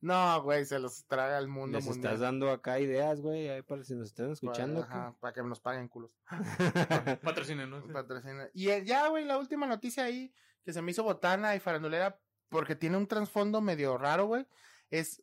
No, 0.00 0.42
güey, 0.42 0.64
se 0.64 0.78
los 0.78 1.04
traga 1.06 1.38
el 1.38 1.48
mundo 1.48 1.78
Les 1.78 1.86
estás 1.86 2.20
dando 2.20 2.50
acá 2.50 2.80
ideas, 2.80 3.20
güey, 3.20 3.48
ahí 3.48 3.62
para 3.62 3.84
si 3.84 3.94
nos 3.94 4.08
están 4.08 4.32
escuchando. 4.32 4.86
Para, 4.86 5.12
para 5.12 5.34
que 5.34 5.42
nos 5.42 5.60
paguen 5.60 5.88
culos. 5.88 6.10
Patrocinen, 7.22 7.68
¿no? 7.68 7.86
Patrocinen. 7.92 8.48
Y 8.54 8.70
eh, 8.70 8.84
ya, 8.84 9.08
güey, 9.08 9.24
la 9.24 9.36
última 9.36 9.66
noticia 9.66 10.04
ahí 10.04 10.32
que 10.64 10.72
se 10.72 10.80
me 10.80 10.90
hizo 10.90 11.02
botana 11.02 11.54
y 11.54 11.60
farandulera 11.60 12.18
porque 12.48 12.76
tiene 12.76 12.96
un 12.96 13.06
trasfondo 13.06 13.60
medio 13.60 13.98
raro, 13.98 14.26
güey. 14.26 14.46
Es 14.90 15.22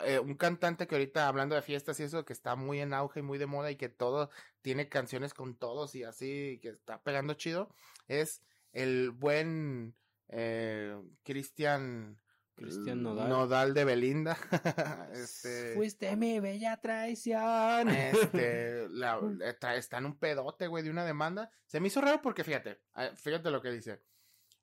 eh, 0.00 0.18
un 0.18 0.34
cantante 0.34 0.86
que 0.86 0.94
ahorita 0.94 1.26
hablando 1.26 1.54
de 1.54 1.62
fiestas 1.62 1.98
y 1.98 2.04
eso 2.04 2.24
que 2.24 2.32
está 2.32 2.54
muy 2.54 2.80
en 2.80 2.94
auge 2.94 3.20
y 3.20 3.22
muy 3.22 3.38
de 3.38 3.46
moda 3.46 3.70
y 3.70 3.76
que 3.76 3.88
todo 3.88 4.30
tiene 4.62 4.88
canciones 4.88 5.34
con 5.34 5.56
todos 5.56 5.94
y 5.94 6.04
así 6.04 6.60
que 6.62 6.68
está 6.68 7.02
pegando 7.02 7.34
chido. 7.34 7.74
Es 8.06 8.42
el 8.72 9.10
buen 9.10 9.96
eh, 10.28 10.96
Cristian 11.24 12.20
Cristian 12.58 13.02
Nodal. 13.02 13.28
Nodal 13.28 13.72
de 13.72 13.84
Belinda. 13.84 14.36
este, 15.12 15.74
Fuiste 15.74 16.16
mi 16.16 16.40
bella 16.40 16.76
traición. 16.80 17.88
Este, 17.88 18.88
la, 18.90 19.20
está 19.76 19.98
en 19.98 20.06
un 20.06 20.18
pedote, 20.18 20.66
güey, 20.66 20.82
de 20.82 20.90
una 20.90 21.04
demanda. 21.04 21.50
Se 21.66 21.80
me 21.80 21.86
hizo 21.86 22.00
raro 22.00 22.20
porque, 22.20 22.44
fíjate, 22.44 22.80
ah, 22.94 23.10
fíjate 23.14 23.50
lo 23.50 23.62
que 23.62 23.70
dice. 23.70 24.02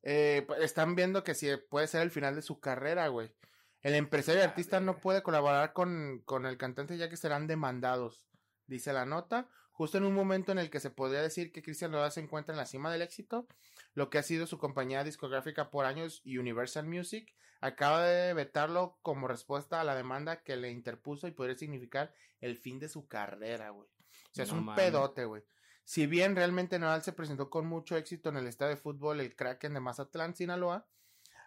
Eh, 0.03 0.45
están 0.59 0.95
viendo 0.95 1.23
que 1.23 1.33
si 1.33 1.47
puede 1.69 1.87
ser 1.87 2.01
el 2.01 2.11
final 2.11 2.35
de 2.35 2.41
su 2.41 2.59
carrera, 2.59 3.07
güey. 3.07 3.33
El 3.81 3.95
empresario 3.95 4.41
y 4.41 4.43
artista 4.43 4.79
no 4.79 4.99
puede 4.99 5.23
colaborar 5.23 5.71
con, 5.73 6.21
con 6.25 6.45
el 6.45 6.57
cantante 6.57 6.97
ya 6.97 7.09
que 7.09 7.17
serán 7.17 7.47
demandados, 7.47 8.25
dice 8.67 8.93
la 8.93 9.05
nota. 9.05 9.47
Justo 9.71 9.97
en 9.97 10.05
un 10.05 10.13
momento 10.13 10.51
en 10.51 10.57
el 10.57 10.69
que 10.69 10.79
se 10.79 10.89
podría 10.89 11.21
decir 11.21 11.51
que 11.51 11.61
Cristian 11.61 11.91
Nodal 11.91 12.11
se 12.11 12.21
encuentra 12.21 12.53
en 12.53 12.57
la 12.57 12.65
cima 12.65 12.91
del 12.91 13.01
éxito, 13.01 13.47
lo 13.93 14.09
que 14.09 14.17
ha 14.17 14.23
sido 14.23 14.47
su 14.47 14.57
compañía 14.57 15.03
discográfica 15.03 15.69
por 15.69 15.85
años, 15.85 16.21
Universal 16.25 16.85
Music, 16.87 17.35
acaba 17.61 18.03
de 18.03 18.33
vetarlo 18.33 18.97
como 19.01 19.27
respuesta 19.27 19.81
a 19.81 19.83
la 19.83 19.95
demanda 19.95 20.43
que 20.43 20.55
le 20.55 20.71
interpuso 20.71 21.27
y 21.27 21.31
podría 21.31 21.57
significar 21.57 22.13
el 22.41 22.57
fin 22.57 22.79
de 22.79 22.89
su 22.89 23.07
carrera, 23.07 23.69
güey. 23.69 23.87
O 23.87 24.33
sea, 24.33 24.43
es 24.43 24.51
un 24.51 24.73
pedote, 24.75 25.25
güey. 25.25 25.43
Si 25.83 26.07
bien 26.07 26.35
realmente 26.35 26.79
Nodal 26.79 27.03
se 27.03 27.13
presentó 27.13 27.49
con 27.49 27.67
mucho 27.67 27.95
éxito 27.95 28.29
en 28.29 28.37
el 28.37 28.47
estadio 28.47 28.75
de 28.75 28.81
fútbol 28.81 29.19
el 29.19 29.35
Kraken 29.35 29.73
de 29.73 29.79
Mazatlán, 29.79 30.35
Sinaloa, 30.35 30.87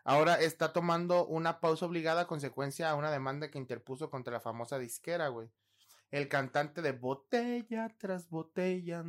ahora 0.04 0.40
está 0.40 0.72
tomando 0.72 1.26
una 1.26 1.60
pausa 1.60 1.86
obligada 1.86 2.22
a 2.22 2.26
consecuencia 2.26 2.88
a 2.90 2.94
una 2.94 3.10
demanda 3.10 3.50
que 3.50 3.58
interpuso 3.58 4.10
contra 4.10 4.32
la 4.32 4.40
famosa 4.40 4.78
disquera, 4.78 5.28
güey 5.28 5.50
el 6.10 6.28
cantante 6.28 6.82
de 6.82 6.92
Botella 6.92 7.94
tras 7.98 8.28
Botella 8.28 9.04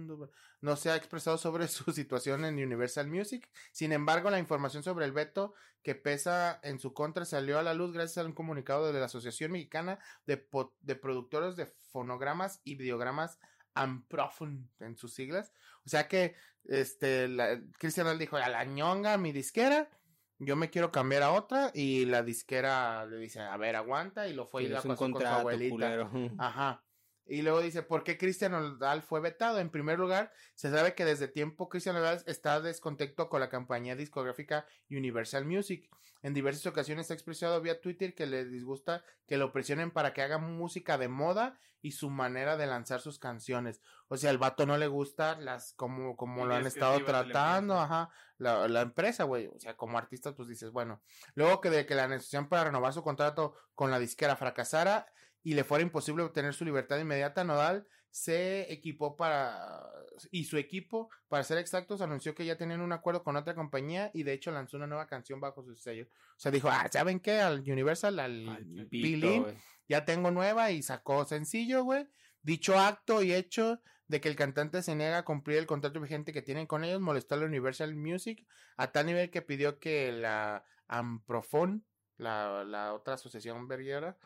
no 0.61 0.75
se 0.75 0.91
ha 0.91 0.95
expresado 0.95 1.37
sobre 1.37 1.67
su 1.67 1.91
situación 1.91 2.45
en 2.45 2.55
Universal 2.55 3.07
Music. 3.07 3.49
Sin 3.71 3.91
embargo, 3.91 4.29
la 4.29 4.39
información 4.39 4.83
sobre 4.83 5.05
el 5.05 5.11
veto 5.11 5.53
que 5.81 5.95
pesa 5.95 6.59
en 6.63 6.79
su 6.79 6.93
contra 6.93 7.25
salió 7.25 7.57
a 7.57 7.63
la 7.63 7.73
luz 7.73 7.93
gracias 7.93 8.23
a 8.23 8.27
un 8.27 8.33
comunicado 8.33 8.91
de 8.91 8.99
la 8.99 9.05
Asociación 9.05 9.51
Mexicana 9.51 9.99
de, 10.25 10.45
de 10.81 10.95
Productores 10.95 11.55
de 11.55 11.65
Fonogramas 11.65 12.61
y 12.63 12.75
Videogramas 12.75 13.39
Amprofon 13.75 14.69
en 14.79 14.97
sus 14.97 15.13
siglas. 15.13 15.53
O 15.85 15.89
sea 15.89 16.07
que 16.07 16.35
este 16.65 17.29
Cristian 17.77 18.17
dijo, 18.17 18.35
a 18.35 18.49
la 18.49 18.65
ñonga 18.65 19.17
mi 19.17 19.31
disquera, 19.31 19.89
yo 20.37 20.55
me 20.55 20.69
quiero 20.69 20.91
cambiar 20.91 21.23
a 21.23 21.31
otra 21.31 21.71
y 21.73 22.05
la 22.05 22.23
disquera 22.23 23.05
le 23.05 23.17
dice, 23.17 23.39
a 23.39 23.55
ver, 23.57 23.75
aguanta 23.75 24.27
y 24.27 24.33
lo 24.33 24.45
fue 24.45 24.63
y 24.63 24.67
la 24.67 24.81
pasó 24.81 24.95
con 24.95 25.13
su 25.13 25.25
abuelita. 25.25 26.09
Ajá. 26.37 26.83
Y 27.29 27.43
luego 27.43 27.61
dice, 27.61 27.83
¿por 27.83 28.03
qué 28.03 28.17
Cristian 28.17 28.53
Nodal 28.53 29.03
fue 29.03 29.21
vetado? 29.21 29.59
En 29.59 29.69
primer 29.69 29.99
lugar, 29.99 30.31
se 30.55 30.71
sabe 30.71 30.95
que 30.95 31.05
desde 31.05 31.27
tiempo 31.27 31.69
Cristian 31.69 31.95
Nodal 31.95 32.23
está 32.25 32.59
descontento 32.59 33.29
con 33.29 33.39
la 33.39 33.49
compañía 33.49 33.95
discográfica 33.95 34.65
Universal 34.89 35.45
Music. 35.45 35.89
En 36.23 36.33
diversas 36.33 36.65
ocasiones 36.65 37.11
ha 37.11 37.13
expresado 37.13 37.61
vía 37.61 37.79
Twitter 37.79 38.15
que 38.15 38.25
le 38.25 38.45
disgusta 38.45 39.03
que 39.27 39.37
lo 39.37 39.53
presionen 39.53 39.91
para 39.91 40.11
que 40.11 40.23
haga 40.23 40.39
música 40.39 40.97
de 40.97 41.07
moda 41.07 41.59
y 41.81 41.91
su 41.91 42.09
manera 42.09 42.57
de 42.57 42.67
lanzar 42.67 42.99
sus 42.99 43.19
canciones. 43.19 43.79
O 44.07 44.17
sea, 44.17 44.31
el 44.31 44.37
vato 44.37 44.65
no 44.65 44.77
le 44.77 44.87
gusta 44.87 45.37
las 45.39 45.73
como, 45.73 46.17
como 46.17 46.45
lo 46.45 46.55
han 46.55 46.65
estado 46.65 47.03
tratando, 47.05 47.79
ajá, 47.79 48.09
la, 48.37 48.67
la 48.67 48.81
empresa, 48.81 49.23
güey. 49.23 49.47
O 49.47 49.59
sea, 49.59 49.77
como 49.77 49.97
artista, 49.97 50.35
pues 50.35 50.49
dices, 50.49 50.71
bueno. 50.71 51.01
Luego 51.35 51.61
que 51.61 51.69
de 51.69 51.85
que 51.85 51.95
la 51.95 52.07
negociación 52.07 52.49
para 52.49 52.65
renovar 52.65 52.91
su 52.91 53.03
contrato 53.03 53.55
con 53.75 53.91
la 53.91 53.99
disquera 53.99 54.35
fracasara, 54.35 55.07
y 55.43 55.53
le 55.53 55.63
fuera 55.63 55.83
imposible 55.83 56.23
obtener 56.23 56.53
su 56.53 56.65
libertad 56.65 56.99
inmediata, 56.99 57.43
Nodal 57.43 57.87
se 58.11 58.71
equipó 58.73 59.15
para 59.15 59.87
y 60.31 60.45
su 60.45 60.57
equipo, 60.57 61.09
para 61.27 61.43
ser 61.43 61.57
exactos, 61.57 62.01
anunció 62.01 62.35
que 62.35 62.45
ya 62.45 62.57
tenían 62.57 62.81
un 62.81 62.91
acuerdo 62.91 63.23
con 63.23 63.35
otra 63.35 63.55
compañía 63.55 64.11
y 64.13 64.23
de 64.23 64.33
hecho 64.33 64.51
lanzó 64.51 64.77
una 64.77 64.87
nueva 64.87 65.07
canción 65.07 65.39
bajo 65.39 65.63
su 65.63 65.75
sello. 65.75 66.07
O 66.11 66.39
sea, 66.39 66.51
dijo, 66.51 66.69
ah, 66.69 66.87
¿saben 66.91 67.19
qué? 67.19 67.39
Al 67.39 67.59
Universal, 67.59 68.19
al 68.19 68.65
Billy, 68.89 69.45
ya 69.87 70.05
tengo 70.05 70.31
nueva 70.31 70.71
y 70.71 70.81
sacó 70.81 71.25
sencillo, 71.25 71.83
güey. 71.83 72.07
Dicho 72.41 72.77
acto 72.79 73.21
y 73.21 73.33
hecho 73.33 73.81
de 74.07 74.19
que 74.19 74.29
el 74.29 74.35
cantante 74.35 74.81
se 74.81 74.95
niega 74.95 75.19
a 75.19 75.25
cumplir 75.25 75.57
el 75.59 75.67
contrato 75.67 76.01
vigente 76.01 76.33
que 76.33 76.41
tienen 76.41 76.65
con 76.65 76.83
ellos, 76.83 76.99
molestó 76.99 77.35
a 77.35 77.39
la 77.39 77.45
Universal 77.45 77.95
Music 77.95 78.45
a 78.75 78.91
tal 78.91 79.05
nivel 79.05 79.29
que 79.29 79.41
pidió 79.41 79.79
que 79.79 80.11
la 80.11 80.65
Amprofon, 80.87 81.85
la, 82.17 82.63
la 82.63 82.93
otra 82.93 83.13
asociación 83.13 83.67
verguera, 83.67 84.17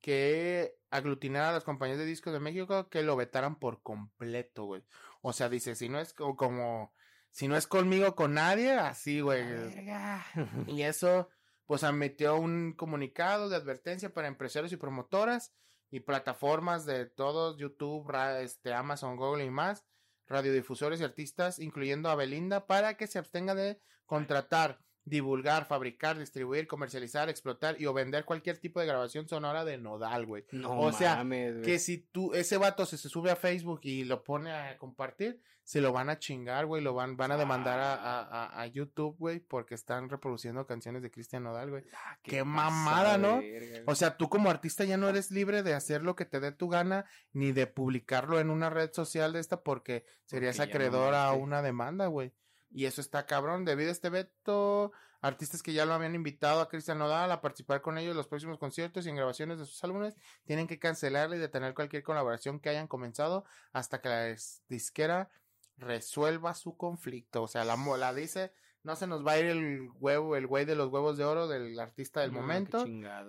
que 0.00 0.76
aglutinara 0.90 1.50
a 1.50 1.52
las 1.52 1.64
compañías 1.64 1.98
de 1.98 2.04
discos 2.04 2.32
de 2.32 2.40
México 2.40 2.88
que 2.88 3.02
lo 3.02 3.16
vetaran 3.16 3.58
por 3.58 3.82
completo, 3.82 4.64
güey. 4.64 4.84
O 5.22 5.32
sea, 5.32 5.48
dice, 5.48 5.74
si 5.74 5.88
no 5.88 6.00
es 6.00 6.14
como, 6.14 6.94
si 7.30 7.48
no 7.48 7.56
es 7.56 7.66
conmigo, 7.66 8.14
con 8.14 8.34
nadie, 8.34 8.72
así, 8.72 9.20
güey. 9.20 9.44
Y 10.66 10.82
eso, 10.82 11.28
pues 11.66 11.82
metió 11.92 12.36
un 12.36 12.72
comunicado 12.72 13.48
de 13.48 13.56
advertencia 13.56 14.12
para 14.12 14.28
empresarios 14.28 14.72
y 14.72 14.76
promotoras 14.76 15.54
y 15.90 16.00
plataformas 16.00 16.86
de 16.86 17.06
todos, 17.06 17.58
YouTube, 17.58 18.10
este, 18.40 18.72
Amazon, 18.72 19.16
Google 19.16 19.44
y 19.44 19.50
más, 19.50 19.84
radiodifusores 20.26 21.00
y 21.00 21.04
artistas, 21.04 21.58
incluyendo 21.58 22.08
a 22.08 22.14
Belinda, 22.14 22.66
para 22.66 22.96
que 22.96 23.06
se 23.06 23.18
abstenga 23.18 23.54
de 23.54 23.80
contratar 24.06 24.80
divulgar, 25.04 25.66
fabricar, 25.66 26.18
distribuir, 26.18 26.66
comercializar, 26.66 27.28
explotar 27.28 27.80
y 27.80 27.86
o 27.86 27.92
vender 27.92 28.24
cualquier 28.24 28.58
tipo 28.58 28.80
de 28.80 28.86
grabación 28.86 29.28
sonora 29.28 29.64
de 29.64 29.78
Nodal, 29.78 30.26
güey. 30.26 30.44
No 30.52 30.80
o 30.80 30.92
sea, 30.92 31.24
que 31.64 31.78
si 31.78 31.98
tú, 31.98 32.34
ese 32.34 32.56
vato 32.56 32.86
se, 32.86 32.98
se, 32.98 33.08
sube 33.08 33.30
a 33.30 33.36
Facebook 33.36 33.80
y 33.82 34.04
lo 34.04 34.22
pone 34.22 34.52
a 34.52 34.76
compartir, 34.78 35.40
se 35.70 35.80
lo 35.80 35.92
van 35.92 36.10
a 36.10 36.18
chingar, 36.18 36.66
güey, 36.66 36.82
lo 36.82 36.94
van, 36.94 37.16
van 37.16 37.30
a 37.30 37.36
demandar 37.36 37.78
a, 37.78 37.94
a, 37.94 38.60
a, 38.60 38.66
YouTube, 38.66 39.16
güey, 39.18 39.38
porque 39.38 39.76
están 39.76 40.08
reproduciendo 40.08 40.66
canciones 40.66 41.00
de 41.00 41.12
Cristian 41.12 41.44
Nodal, 41.44 41.70
güey. 41.70 41.84
Ah, 41.94 42.18
qué, 42.24 42.42
mamada, 42.42 43.18
¿no? 43.18 43.40
o 43.86 43.94
sea, 43.94 44.16
tú 44.16 44.28
como 44.28 44.50
artista 44.50 44.84
ya 44.84 44.96
no 44.96 45.08
eres 45.08 45.30
libre 45.30 45.62
de 45.62 45.74
hacer 45.74 46.02
lo 46.02 46.16
que 46.16 46.24
te 46.24 46.40
dé 46.40 46.50
tu 46.50 46.68
gana, 46.68 47.04
ni 47.32 47.52
de 47.52 47.68
publicarlo 47.68 48.40
en 48.40 48.50
una 48.50 48.68
red 48.68 48.90
social 48.92 49.32
de 49.32 49.38
esta 49.38 49.62
porque 49.62 50.04
serías 50.24 50.58
acreedor 50.58 51.14
a 51.14 51.32
una 51.34 51.62
demanda, 51.62 52.06
güey. 52.06 52.32
Y 52.70 52.86
eso 52.86 53.00
está 53.00 53.26
cabrón. 53.26 53.64
Debido 53.64 53.90
a 53.90 53.92
este 53.92 54.10
veto, 54.10 54.92
artistas 55.20 55.62
que 55.62 55.72
ya 55.72 55.84
lo 55.84 55.94
habían 55.94 56.14
invitado 56.14 56.60
a 56.60 56.68
Cristian 56.68 56.98
Nodal 56.98 57.30
a 57.30 57.40
participar 57.40 57.82
con 57.82 57.98
ellos 57.98 58.12
en 58.12 58.16
los 58.16 58.28
próximos 58.28 58.58
conciertos 58.58 59.06
y 59.06 59.10
en 59.10 59.16
grabaciones 59.16 59.58
de 59.58 59.66
sus 59.66 59.82
álbumes, 59.84 60.16
tienen 60.44 60.66
que 60.66 60.78
cancelarle 60.78 61.36
y 61.36 61.40
detener 61.40 61.74
cualquier 61.74 62.02
colaboración 62.02 62.60
que 62.60 62.70
hayan 62.70 62.88
comenzado 62.88 63.44
hasta 63.72 64.00
que 64.00 64.08
la 64.08 64.36
disquera 64.68 65.30
resuelva 65.76 66.54
su 66.54 66.76
conflicto. 66.76 67.42
O 67.42 67.48
sea, 67.48 67.64
la 67.64 67.76
mola 67.76 68.14
dice, 68.14 68.52
no 68.82 68.96
se 68.96 69.06
nos 69.06 69.26
va 69.26 69.32
a 69.32 69.38
ir 69.38 69.46
el 69.46 69.90
huevo, 69.94 70.36
el 70.36 70.46
güey 70.46 70.64
de 70.64 70.74
los 70.74 70.88
huevos 70.88 71.18
de 71.18 71.24
oro 71.24 71.48
del 71.48 71.78
artista 71.78 72.20
del 72.20 72.32
momento. 72.32 72.84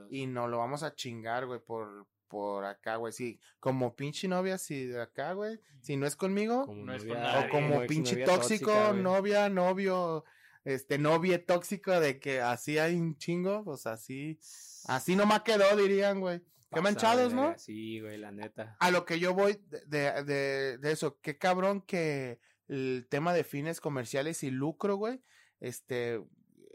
Y 0.10 0.28
no 0.28 0.48
lo 0.48 0.60
vamos 0.60 0.84
a 0.84 0.96
chingar, 0.96 1.46
güey, 1.46 1.60
por, 1.60 2.08
por 2.32 2.66
acá, 2.66 2.96
güey. 2.96 3.12
Sí, 3.14 3.40
como 3.60 3.96
pinche 3.96 4.28
novia, 4.28 4.58
si 4.58 4.88
de 4.88 5.02
acá, 5.02 5.34
güey. 5.34 5.60
Si 5.82 5.98
no 5.98 6.08
es 6.08 6.16
conmigo, 6.16 6.66
No 6.74 6.94
es 6.96 7.04
con 7.04 7.20
nadie. 7.20 7.48
o 7.48 7.50
como 7.52 7.86
pinche 7.86 8.14
novia 8.14 8.26
tóxico, 8.26 8.72
tóxica, 8.72 8.94
novia, 8.94 9.50
novio, 9.50 10.24
este, 10.64 10.98
novia 10.98 11.46
tóxico 11.46 12.00
de 12.00 12.20
que 12.20 12.42
así 12.42 12.78
hay 12.78 12.96
un 12.96 13.18
chingo, 13.18 13.64
pues 13.64 13.86
así, 13.86 14.40
así 14.88 15.16
nomás 15.16 15.42
quedó, 15.42 15.76
dirían, 15.76 16.20
güey. 16.20 16.42
Qué 16.74 16.80
manchados, 16.80 17.34
¿no? 17.34 17.54
Sí, 17.58 18.00
güey, 18.00 18.18
la 18.18 18.32
neta. 18.32 18.78
A 18.80 18.92
lo 18.92 19.04
que 19.06 19.20
yo 19.20 19.34
voy 19.34 19.62
de, 19.68 19.82
de, 19.88 20.24
de, 20.24 20.78
de 20.78 20.92
eso, 20.92 21.20
qué 21.22 21.38
cabrón 21.38 21.82
que 21.82 22.40
el 22.70 23.08
tema 23.10 23.34
de 23.34 23.44
fines 23.44 23.82
comerciales 23.82 24.42
y 24.44 24.52
lucro, 24.52 24.96
güey, 24.96 25.22
este, 25.60 26.24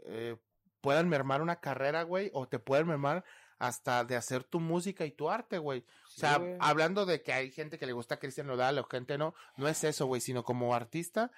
eh, 0.05 0.37
puedan 0.81 1.09
mermar 1.09 1.41
una 1.41 1.59
carrera, 1.59 2.03
güey, 2.03 2.29
o 2.33 2.47
te 2.47 2.59
pueden 2.59 2.85
mermar 2.87 3.25
hasta 3.59 4.03
de 4.03 4.15
hacer 4.15 4.43
tu 4.43 4.59
música 4.59 5.05
y 5.05 5.11
tu 5.11 5.29
arte, 5.29 5.57
güey. 5.57 5.81
Sí, 6.07 6.13
O 6.17 6.19
sea, 6.19 6.37
güey. 6.37 6.55
hablando 6.59 7.05
de 7.05 7.21
que 7.21 7.33
hay 7.33 7.51
gente 7.51 7.77
que 7.77 7.85
le 7.85 7.93
gusta 7.93 8.17
Cristian 8.19 8.47
Nodal 8.47 8.77
o 8.79 8.83
gente 8.85 9.17
no, 9.17 9.33
no 9.55 9.67
es 9.67 9.83
eso, 9.83 10.05
güey, 10.05 10.21
sino 10.21 10.43
como 10.43 10.73
artista 10.75 11.31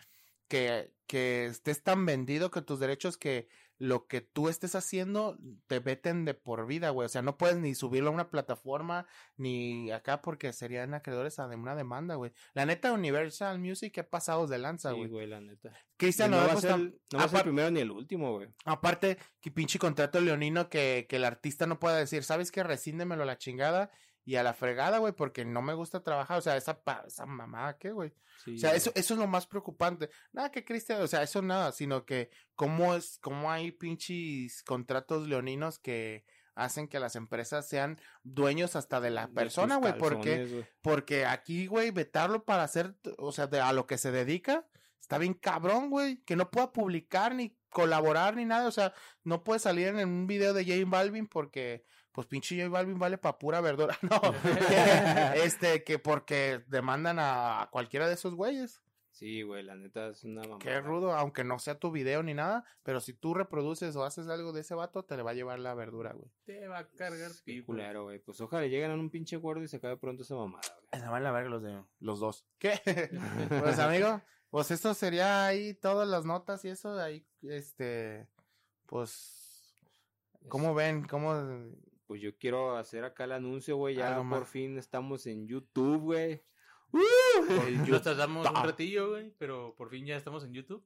que, 0.48 0.94
que 1.08 1.46
estés 1.46 1.84
tan 1.84 2.06
vendido 2.06 2.52
con 2.52 2.66
tus 2.66 2.80
derechos 2.80 3.18
que 3.18 3.48
lo 3.80 4.08
que 4.08 4.20
tú 4.20 4.50
estés 4.50 4.76
haciendo 4.76 5.38
te 5.68 5.80
veten 5.80 6.26
de 6.26 6.34
por 6.34 6.68
vida, 6.68 6.90
güey. 6.90 7.06
O 7.06 7.10
sea, 7.10 7.22
no 7.22 7.38
puedes 7.38 7.58
ni 7.58 7.74
subirlo 7.74 8.10
a 8.10 8.14
una 8.14 8.30
plataforma 8.30 9.08
ni 9.38 9.90
acá 9.92 10.22
porque 10.22 10.52
serían 10.52 10.94
acreedores 10.94 11.40
a 11.40 11.48
de 11.48 11.56
una 11.56 11.76
demanda, 11.76 12.16
güey. 12.16 12.34
La 12.54 12.66
neta, 12.66 12.92
Universal 12.92 13.58
Music, 13.58 13.94
¿qué 13.94 14.04
pasados 14.04 14.50
de 14.50 14.58
lanza, 14.58 14.92
Sí, 14.92 14.98
güey? 14.98 15.10
güey, 15.10 15.28
la 15.28 15.40
neta. 15.40 15.72
Cristian 15.96 16.32
no 16.32 16.38
va 16.38 16.52
a 16.54 16.58
ser, 16.58 16.78
no 16.78 17.18
va 17.18 17.24
a 17.24 17.28
ser 17.30 17.38
el 17.40 17.44
primero 17.44 17.72
ni 17.72 17.80
el 17.80 17.92
último, 17.92 18.34
güey. 18.36 18.50
Aparte, 18.66 19.18
que 19.40 19.50
pinche 19.50 19.80
contrato 19.80 20.20
leonino 20.20 20.70
que, 20.70 21.08
que 21.10 21.16
el 21.16 21.24
artista 21.26 21.66
no 21.66 21.80
pueda 21.80 21.96
decir, 21.98 22.24
¿sabes 22.24 22.52
qué? 22.52 22.64
Resíndemelo 22.64 23.24
a 23.24 23.26
la 23.26 23.38
chingada 23.38 23.90
y 24.30 24.36
a 24.36 24.44
la 24.44 24.54
fregada, 24.54 25.00
güey, 25.00 25.12
porque 25.12 25.44
no 25.44 25.64
me 25.64 25.74
gusta 25.74 26.04
trabajar. 26.04 26.38
O 26.38 26.42
sea, 26.42 26.56
esa, 26.56 26.80
esa 27.08 27.26
mamada, 27.26 27.80
¿qué, 27.80 27.92
güey? 27.92 28.14
Sí, 28.44 28.58
O 28.58 28.60
sea, 28.60 28.76
eso, 28.76 28.92
eso 28.94 29.16
es 29.16 29.20
lo 29.20 29.26
más 29.26 29.48
preocupante. 29.48 30.12
Nada 30.32 30.52
que 30.52 30.64
Cristian, 30.64 31.02
o 31.02 31.08
sea, 31.08 31.24
eso 31.24 31.42
nada, 31.42 31.72
sino 31.72 32.06
que 32.06 32.30
cómo 32.54 32.94
es, 32.94 33.18
cómo 33.24 33.50
hay 33.50 33.72
pinches 33.72 34.62
contratos 34.62 35.28
leoninos 35.28 35.80
que 35.80 36.26
hacen 36.54 36.88
que 36.88 37.00
las 37.00 37.16
empresas 37.16 37.68
sean 37.68 38.00
dueños 38.22 38.76
hasta 38.76 39.02
de 39.02 39.10
la 39.10 39.30
persona, 39.30 39.78
güey, 39.78 39.98
porque, 39.98 40.68
porque 40.84 41.26
aquí, 41.26 41.66
güey, 41.66 41.90
vetarlo 41.90 42.46
para 42.46 42.62
hacer, 42.62 42.94
o 43.18 43.32
sea, 43.32 43.48
de, 43.48 43.60
a 43.62 43.74
lo 43.74 43.88
que 43.88 43.98
se 43.98 44.12
dedica, 44.12 44.68
está 45.02 45.18
bien 45.18 45.34
cabrón, 45.34 45.90
güey, 45.90 46.18
que 46.18 46.36
no 46.36 46.52
pueda 46.52 46.72
publicar 46.72 47.34
ni 47.34 47.58
colaborar 47.72 48.36
ni 48.36 48.46
nada, 48.46 48.68
o 48.68 48.72
sea, 48.72 48.94
no 49.24 49.44
puede 49.44 49.60
salir 49.60 49.88
en 49.88 50.08
un 50.08 50.28
video 50.28 50.54
de 50.54 50.66
J 50.66 50.88
Balvin 50.88 51.26
porque, 51.26 51.84
pues 52.12 52.28
pinche 52.28 52.56
J 52.58 52.70
Balvin 52.70 53.00
vale 53.00 53.18
pa' 53.18 53.38
pura 53.38 53.62
verdura, 53.62 53.98
no, 54.02 54.20
que, 54.70 55.44
este, 55.44 55.84
que 55.84 56.00
porque 56.00 56.64
demandan 56.68 57.18
a, 57.20 57.70
cualquiera 57.72 58.08
de 58.08 58.14
esos 58.14 58.36
güeyes, 58.36 58.82
Sí, 59.20 59.42
güey, 59.42 59.64
la 59.64 59.76
neta 59.76 60.08
es 60.08 60.24
una 60.24 60.44
mamada. 60.44 60.60
qué 60.60 60.80
rudo, 60.80 61.12
aunque 61.12 61.44
no 61.44 61.60
sea 61.60 61.78
tu 61.78 61.92
video 61.92 62.24
ni 62.24 62.34
nada, 62.34 62.64
pero 62.84 63.02
si 63.02 63.12
tú 63.12 63.34
reproduces 63.34 63.94
o 63.98 64.06
haces 64.06 64.30
algo 64.30 64.54
de 64.54 64.62
ese 64.62 64.76
vato, 64.76 65.04
te 65.04 65.18
le 65.18 65.24
va 65.24 65.32
a 65.32 65.34
llevar 65.34 65.60
la 65.60 65.74
verdura, 65.74 66.14
güey. 66.14 66.32
Te 66.46 66.70
va 66.70 66.80
a 66.80 66.88
cargar 66.88 67.30
pipa. 67.44 67.66
culero, 67.66 68.04
güey. 68.04 68.20
Pues 68.20 68.40
ojalá 68.40 68.68
lleguen 68.68 68.92
a 68.92 68.94
un 68.94 69.10
pinche 69.10 69.36
acuerdo 69.36 69.62
y 69.62 69.68
se 69.68 69.76
acabe 69.76 69.98
pronto 69.98 70.24
esa 70.24 70.36
mamada, 70.36 70.74
güey. 70.80 71.02
Se 71.02 71.10
van 71.10 71.26
a 71.26 71.32
ver 71.34 71.48
los 71.48 71.62
de 71.62 71.84
los 72.00 72.22
dos. 72.22 72.46
¿Qué? 72.60 72.80
pues 73.50 73.80
amigo, 73.80 74.22
pues 74.50 74.72
esto 74.72 74.94
sería 74.94 75.46
ahí 75.46 75.74
todas 75.74 76.08
las 76.08 76.24
notas 76.24 76.64
y 76.64 76.70
eso 76.70 76.98
ahí 76.98 77.26
este 77.42 78.26
pues 78.86 79.84
¿cómo 80.48 80.74
ven? 80.74 81.06
¿Cómo 81.06 81.34
Pues 82.10 82.24
yo 82.24 82.36
quiero 82.36 82.76
hacer 82.76 83.04
acá 83.04 83.26
el 83.26 83.34
anuncio, 83.34 83.78
güey. 83.78 83.94
Ya 83.94 84.20
por 84.28 84.48
fin 84.48 84.80
estamos 84.80 85.28
en 85.28 85.48
YouTube, 85.48 86.00
güey. 86.00 86.44
Nos 87.88 88.02
tardamos 88.04 88.50
un 88.50 88.56
ratillo, 88.56 89.10
güey, 89.12 89.30
pero 89.38 89.76
por 89.76 89.92
fin 89.92 90.08
ya 90.08 90.18
estamos 90.18 90.44
en 90.44 90.52
YouTube. 90.52 90.84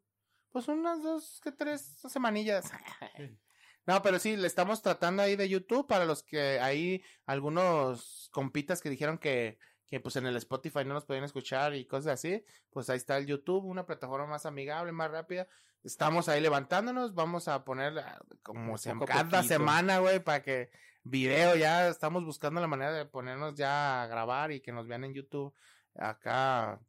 Pues 0.52 0.68
unas 0.68 1.02
dos 1.02 1.40
que 1.42 1.54
tres 1.54 1.82
semanillas. 2.10 2.70
No, 3.86 4.02
pero 4.02 4.18
sí, 4.18 4.38
le 4.38 4.48
estamos 4.48 4.82
tratando 4.82 5.24
ahí 5.24 5.36
de 5.36 5.50
YouTube 5.50 5.88
para 5.88 6.06
los 6.06 6.24
que 6.24 6.58
hay 6.62 7.04
algunos 7.26 8.30
compitas 8.32 8.82
que 8.82 8.90
dijeron 8.90 9.18
que, 9.18 9.60
que 9.90 10.00
pues 10.00 10.16
en 10.16 10.26
el 10.26 10.38
Spotify 10.38 10.86
no 10.86 10.94
nos 10.94 11.04
podían 11.04 11.26
escuchar 11.26 11.76
y 11.76 11.86
cosas 11.86 12.14
así. 12.14 12.46
Pues 12.70 12.90
ahí 12.90 12.96
está 12.96 13.18
el 13.18 13.28
YouTube, 13.28 13.66
una 13.66 13.86
plataforma 13.86 14.26
más 14.26 14.46
amigable, 14.46 14.94
más 14.94 15.12
rápida. 15.12 15.50
Estamos 15.84 16.30
ahí 16.30 16.40
levantándonos, 16.42 17.14
vamos 17.14 17.48
a 17.48 17.64
poner 17.66 17.98
ah, 18.00 18.20
como 18.42 18.78
se- 18.78 18.94
cada 19.06 19.24
poquito. 19.24 19.44
semana, 19.44 20.00
güey, 20.00 20.24
para 20.24 20.42
que 20.42 20.70
video 21.04 21.56
ya 21.58 21.90
estamos 21.90 22.24
buscando 22.26 22.62
la 22.62 22.68
manera 22.68 22.94
de 22.94 23.06
ponernos 23.06 23.56
ya 23.56 24.04
a 24.04 24.08
grabar 24.08 24.52
y 24.52 24.62
que 24.62 24.72
nos 24.72 24.88
vean 24.88 25.04
en 25.04 25.14
YouTube 25.14 25.54
acá 25.96 26.80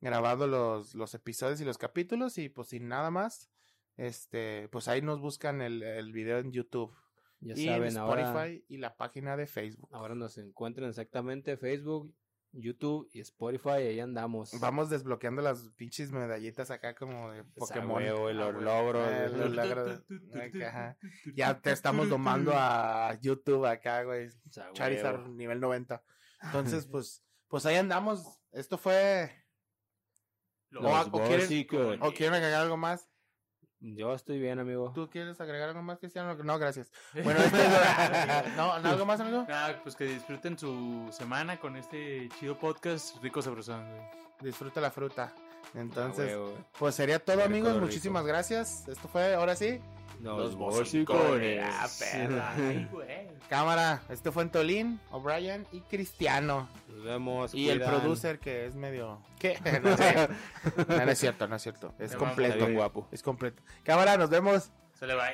grabando 0.00 0.46
los, 0.46 0.94
los 0.94 1.14
episodios 1.14 1.60
y 1.60 1.64
los 1.64 1.78
capítulos 1.78 2.38
y 2.38 2.48
pues 2.48 2.68
sin 2.68 2.88
nada 2.88 3.10
más, 3.10 3.50
este, 3.96 4.68
pues 4.72 4.88
ahí 4.88 5.02
nos 5.02 5.20
buscan 5.20 5.60
el, 5.62 5.82
el 5.82 6.10
video 6.12 6.38
en 6.38 6.50
YouTube 6.52 6.92
Ya 7.40 7.54
y 7.54 7.66
saben, 7.66 7.90
en 7.92 7.98
ahora, 7.98 8.22
Spotify 8.22 8.64
y 8.68 8.78
la 8.78 8.96
página 8.96 9.36
de 9.36 9.46
Facebook. 9.46 9.88
ahora 9.92 10.14
nos 10.14 10.36
encuentran 10.38 10.88
exactamente 10.88 11.56
Facebook, 11.56 12.12
YouTube 12.52 13.08
y 13.12 13.20
Spotify. 13.20 13.68
Ahí 13.70 14.00
andamos. 14.00 14.58
Vamos 14.60 14.90
desbloqueando 14.90 15.42
las 15.42 15.68
pinches 15.76 16.10
medallitas 16.12 16.70
acá 16.70 16.94
como 16.94 17.30
de 17.30 17.40
Esa 17.40 17.48
Pokémon. 17.54 17.96
huevo, 18.02 18.30
los 18.32 18.48
Ah, 18.48 18.50
güey. 18.52 19.38
los 19.38 19.50
logros. 19.52 20.02
Ajá. 20.66 20.96
Ya 21.34 21.60
te 21.60 21.72
estamos 21.72 22.08
domando 22.08 22.52
a 22.54 23.16
YouTube 23.20 23.66
acá, 23.66 24.02
güey. 24.04 24.26
Esa 24.48 24.72
Charizard 24.72 25.28
nivel 25.28 25.60
90. 25.60 26.02
Entonces, 26.42 26.86
pues, 26.86 27.22
pues 27.48 27.66
ahí 27.66 27.76
andamos. 27.76 28.38
Esto 28.52 28.78
fue. 28.78 29.30
Lo- 30.70 30.80
o, 30.80 30.82
Los 30.84 31.08
o 31.08 31.10
quieren, 31.22 31.40
Gossicos. 31.40 31.98
o 32.00 32.12
quieren 32.12 32.34
agregar 32.34 32.62
algo 32.62 32.76
más. 32.76 33.08
Yo 33.82 34.14
estoy 34.14 34.38
bien, 34.38 34.58
amigo. 34.58 34.92
¿Tú 34.94 35.08
quieres 35.08 35.40
agregar 35.40 35.70
algo 35.70 35.82
más, 35.82 35.98
Cristiano? 35.98 36.34
No, 36.44 36.58
gracias. 36.58 36.90
Bueno, 37.24 37.40
este 37.40 37.56
es- 37.64 38.56
no, 38.56 38.78
¿no, 38.78 38.88
¿algo 38.90 39.06
más, 39.06 39.20
amigo? 39.20 39.46
Nada, 39.48 39.80
pues 39.82 39.96
que 39.96 40.04
disfruten 40.04 40.58
su 40.58 41.08
semana 41.12 41.58
con 41.58 41.76
este 41.76 42.28
chido 42.38 42.58
podcast 42.58 43.16
rico 43.22 43.40
sabrosón, 43.40 43.88
güey. 43.88 44.02
Disfruta 44.42 44.80
la 44.80 44.90
fruta. 44.90 45.32
Ah, 45.34 45.68
Entonces, 45.74 46.36
pues 46.78 46.94
sería 46.94 47.18
todo, 47.18 47.42
amigos. 47.42 47.72
rico. 47.74 47.84
Muchísimas 47.86 48.24
gracias. 48.26 48.86
Esto 48.88 49.08
fue, 49.08 49.34
ahora 49.34 49.54
sí, 49.56 49.80
Los 50.22 50.54
bocicones. 50.56 51.22
bocicones. 51.22 51.64
Ah, 51.64 51.88
perra. 51.98 52.54
Ay, 52.56 52.88
güey. 52.90 53.28
cámara. 53.48 54.02
Esto 54.08 54.32
fue 54.32 54.42
Antolín, 54.42 55.00
O'Brien 55.10 55.66
y 55.72 55.80
Cristiano. 55.82 56.68
Nos 56.88 57.04
vemos. 57.04 57.54
Y 57.54 57.68
el 57.70 57.80
producer 57.80 58.38
que 58.38 58.66
es 58.66 58.74
medio... 58.74 59.20
¿Qué? 59.38 59.58
No, 59.82 59.96
sé. 59.96 60.28
No, 60.88 61.04
no 61.04 61.10
es 61.10 61.18
cierto, 61.18 61.48
no 61.48 61.56
es 61.56 61.62
cierto. 61.62 61.88
Es 61.92 61.96
Te 61.96 62.04
Está 62.04 62.16
vamos. 62.18 62.34
completo. 62.36 62.72
guapo. 62.72 63.08
Es 63.10 63.22
completo. 63.22 63.62
Cámara, 63.82 64.16
nos 64.16 64.28
vemos. 64.30 64.70
Se 64.98 65.06
le 65.06 65.14
va. 65.14 65.28